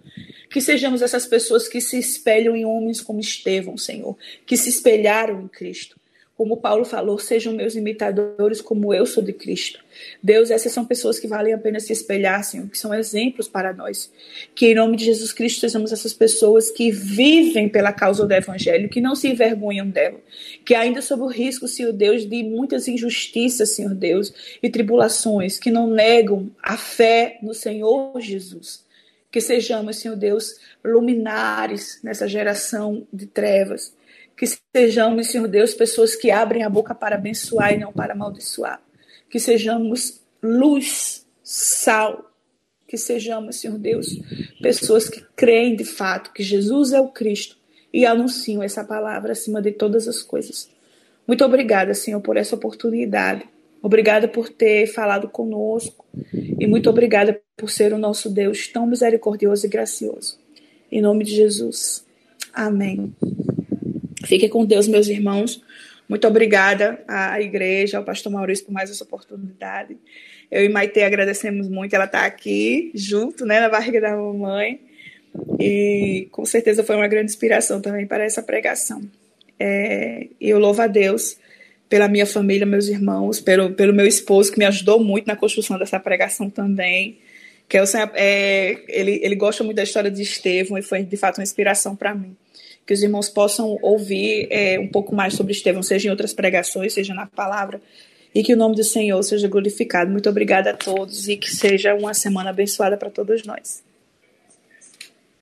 Que 0.49 0.61
sejamos 0.61 1.03
essas 1.03 1.27
pessoas 1.27 1.67
que 1.67 1.79
se 1.79 1.99
espelham 1.99 2.55
em 2.55 2.65
homens 2.65 2.99
como 2.99 3.19
Estevão, 3.19 3.77
Senhor, 3.77 4.17
que 4.43 4.57
se 4.57 4.69
espelharam 4.69 5.41
em 5.41 5.47
Cristo. 5.47 5.98
Como 6.39 6.55
Paulo 6.55 6.85
falou, 6.85 7.19
sejam 7.19 7.51
meus 7.51 7.75
imitadores 7.75 8.61
como 8.61 8.93
eu 8.93 9.05
sou 9.05 9.21
de 9.21 9.33
Cristo. 9.33 9.83
Deus, 10.23 10.49
essas 10.49 10.71
são 10.71 10.85
pessoas 10.85 11.19
que 11.19 11.27
valem 11.27 11.53
a 11.53 11.57
pena 11.57 11.81
se 11.81 11.91
espelhar, 11.91 12.41
Senhor, 12.45 12.69
que 12.69 12.77
são 12.77 12.93
exemplos 12.93 13.49
para 13.49 13.73
nós. 13.73 14.09
Que 14.55 14.67
em 14.67 14.73
nome 14.73 14.95
de 14.95 15.03
Jesus 15.03 15.33
Cristo 15.33 15.59
sejamos 15.59 15.91
essas 15.91 16.13
pessoas 16.13 16.71
que 16.71 16.91
vivem 16.91 17.67
pela 17.67 17.91
causa 17.91 18.25
do 18.25 18.33
Evangelho, 18.33 18.87
que 18.87 19.01
não 19.01 19.17
se 19.17 19.27
envergonham 19.27 19.89
dela, 19.89 20.17
que 20.63 20.73
ainda 20.73 21.01
sob 21.01 21.23
o 21.23 21.27
risco, 21.27 21.67
Senhor 21.67 21.91
Deus, 21.91 22.25
de 22.25 22.41
muitas 22.41 22.87
injustiças, 22.87 23.75
Senhor 23.75 23.93
Deus, 23.93 24.33
e 24.63 24.69
tribulações, 24.69 25.59
que 25.59 25.69
não 25.69 25.87
negam 25.87 26.49
a 26.63 26.77
fé 26.77 27.37
no 27.43 27.53
Senhor 27.53 28.17
Jesus 28.21 28.87
que 29.31 29.41
sejamos, 29.41 29.97
Senhor 29.97 30.15
Deus, 30.15 30.55
luminares 30.83 31.99
nessa 32.01 32.27
geração 32.27 33.05
de 33.13 33.27
trevas. 33.27 33.93
Que 34.39 34.45
sejamos, 34.73 35.27
Senhor 35.27 35.49
Deus, 35.49 35.73
pessoas 35.73 36.15
que 36.15 36.31
abrem 36.31 36.63
a 36.63 36.69
boca 36.69 36.95
para 36.95 37.17
abençoar 37.17 37.73
e 37.73 37.77
não 37.77 37.91
para 37.91 38.13
amaldiçoar. 38.13 38.81
Que 39.29 39.37
sejamos 39.37 40.21
luz, 40.41 41.27
sal. 41.43 42.31
Que 42.87 42.97
sejamos, 42.97 43.57
Senhor 43.57 43.77
Deus, 43.77 44.07
pessoas 44.61 45.09
que 45.09 45.21
creem 45.35 45.75
de 45.75 45.83
fato 45.83 46.31
que 46.31 46.41
Jesus 46.41 46.93
é 46.93 47.01
o 47.01 47.09
Cristo 47.09 47.57
e 47.91 48.05
anunciam 48.05 48.63
essa 48.63 48.81
palavra 48.81 49.33
acima 49.33 49.61
de 49.61 49.73
todas 49.73 50.07
as 50.07 50.21
coisas. 50.21 50.69
Muito 51.27 51.43
obrigada, 51.43 51.93
Senhor, 51.93 52.21
por 52.21 52.37
essa 52.37 52.55
oportunidade. 52.55 53.43
Obrigada 53.81 54.25
por 54.25 54.47
ter 54.49 54.87
falado 54.87 55.29
conosco 55.29 56.05
E 56.33 56.65
muito 56.65 56.89
obrigada 56.89 57.41
por 57.57 57.69
ser 57.69 57.93
o 57.93 57.97
nosso 57.97 58.29
Deus 58.29 58.67
tão 58.69 58.87
misericordioso 58.87 59.65
e 59.65 59.69
gracioso. 59.69 60.39
Em 60.89 61.01
nome 61.01 61.25
de 61.25 61.35
Jesus. 61.35 62.05
Amém. 62.53 63.13
Fique 64.29 64.47
com 64.47 64.63
Deus, 64.63 64.87
meus 64.87 65.07
irmãos. 65.07 65.59
Muito 66.07 66.27
obrigada 66.27 67.03
à 67.07 67.41
igreja, 67.41 67.97
ao 67.97 68.03
pastor 68.03 68.31
Maurício 68.31 68.63
por 68.63 68.71
mais 68.71 68.91
essa 68.91 69.03
oportunidade. 69.03 69.97
Eu 70.51 70.63
e 70.63 70.69
Maite 70.69 71.01
agradecemos 71.01 71.67
muito. 71.67 71.95
Ela 71.95 72.05
está 72.05 72.27
aqui 72.27 72.91
junto, 72.93 73.43
né, 73.43 73.59
na 73.59 73.69
barriga 73.69 73.99
da 73.99 74.15
mamãe. 74.15 74.81
E 75.59 76.27
com 76.31 76.45
certeza 76.45 76.83
foi 76.83 76.95
uma 76.95 77.07
grande 77.07 77.31
inspiração 77.31 77.81
também 77.81 78.05
para 78.05 78.23
essa 78.23 78.43
pregação. 78.43 79.01
É, 79.59 80.27
eu 80.39 80.59
louvo 80.59 80.79
a 80.83 80.87
Deus 80.87 81.35
pela 81.89 82.07
minha 82.07 82.27
família, 82.27 82.67
meus 82.67 82.87
irmãos, 82.87 83.41
pelo, 83.41 83.71
pelo 83.71 83.95
meu 83.95 84.05
esposo, 84.05 84.51
que 84.51 84.59
me 84.59 84.65
ajudou 84.65 85.03
muito 85.03 85.25
na 85.25 85.35
construção 85.35 85.79
dessa 85.79 85.99
pregação 85.99 86.51
também. 86.51 87.17
Que 87.67 87.79
é, 87.79 87.83
é, 88.13 88.77
ele, 88.89 89.19
ele 89.23 89.35
gosta 89.35 89.63
muito 89.63 89.77
da 89.77 89.83
história 89.83 90.11
de 90.11 90.21
Estevão 90.21 90.77
e 90.77 90.83
foi, 90.83 91.01
de 91.01 91.17
fato, 91.17 91.39
uma 91.39 91.43
inspiração 91.43 91.95
para 91.95 92.13
mim. 92.13 92.37
Que 92.89 92.93
os 92.95 93.03
irmãos 93.03 93.29
possam 93.29 93.77
ouvir 93.83 94.47
é, 94.49 94.79
um 94.79 94.87
pouco 94.87 95.13
mais 95.13 95.35
sobre 95.35 95.53
Estevão, 95.53 95.83
seja 95.83 96.07
em 96.07 96.09
outras 96.09 96.33
pregações, 96.33 96.91
seja 96.91 97.13
na 97.13 97.27
palavra, 97.27 97.79
e 98.33 98.41
que 98.41 98.51
o 98.51 98.57
nome 98.57 98.75
do 98.75 98.83
Senhor 98.83 99.21
seja 99.21 99.47
glorificado. 99.47 100.09
Muito 100.09 100.27
obrigada 100.27 100.71
a 100.71 100.73
todos 100.73 101.27
e 101.27 101.37
que 101.37 101.51
seja 101.51 101.93
uma 101.93 102.15
semana 102.15 102.49
abençoada 102.49 102.97
para 102.97 103.11
todos 103.11 103.43
nós. 103.45 103.83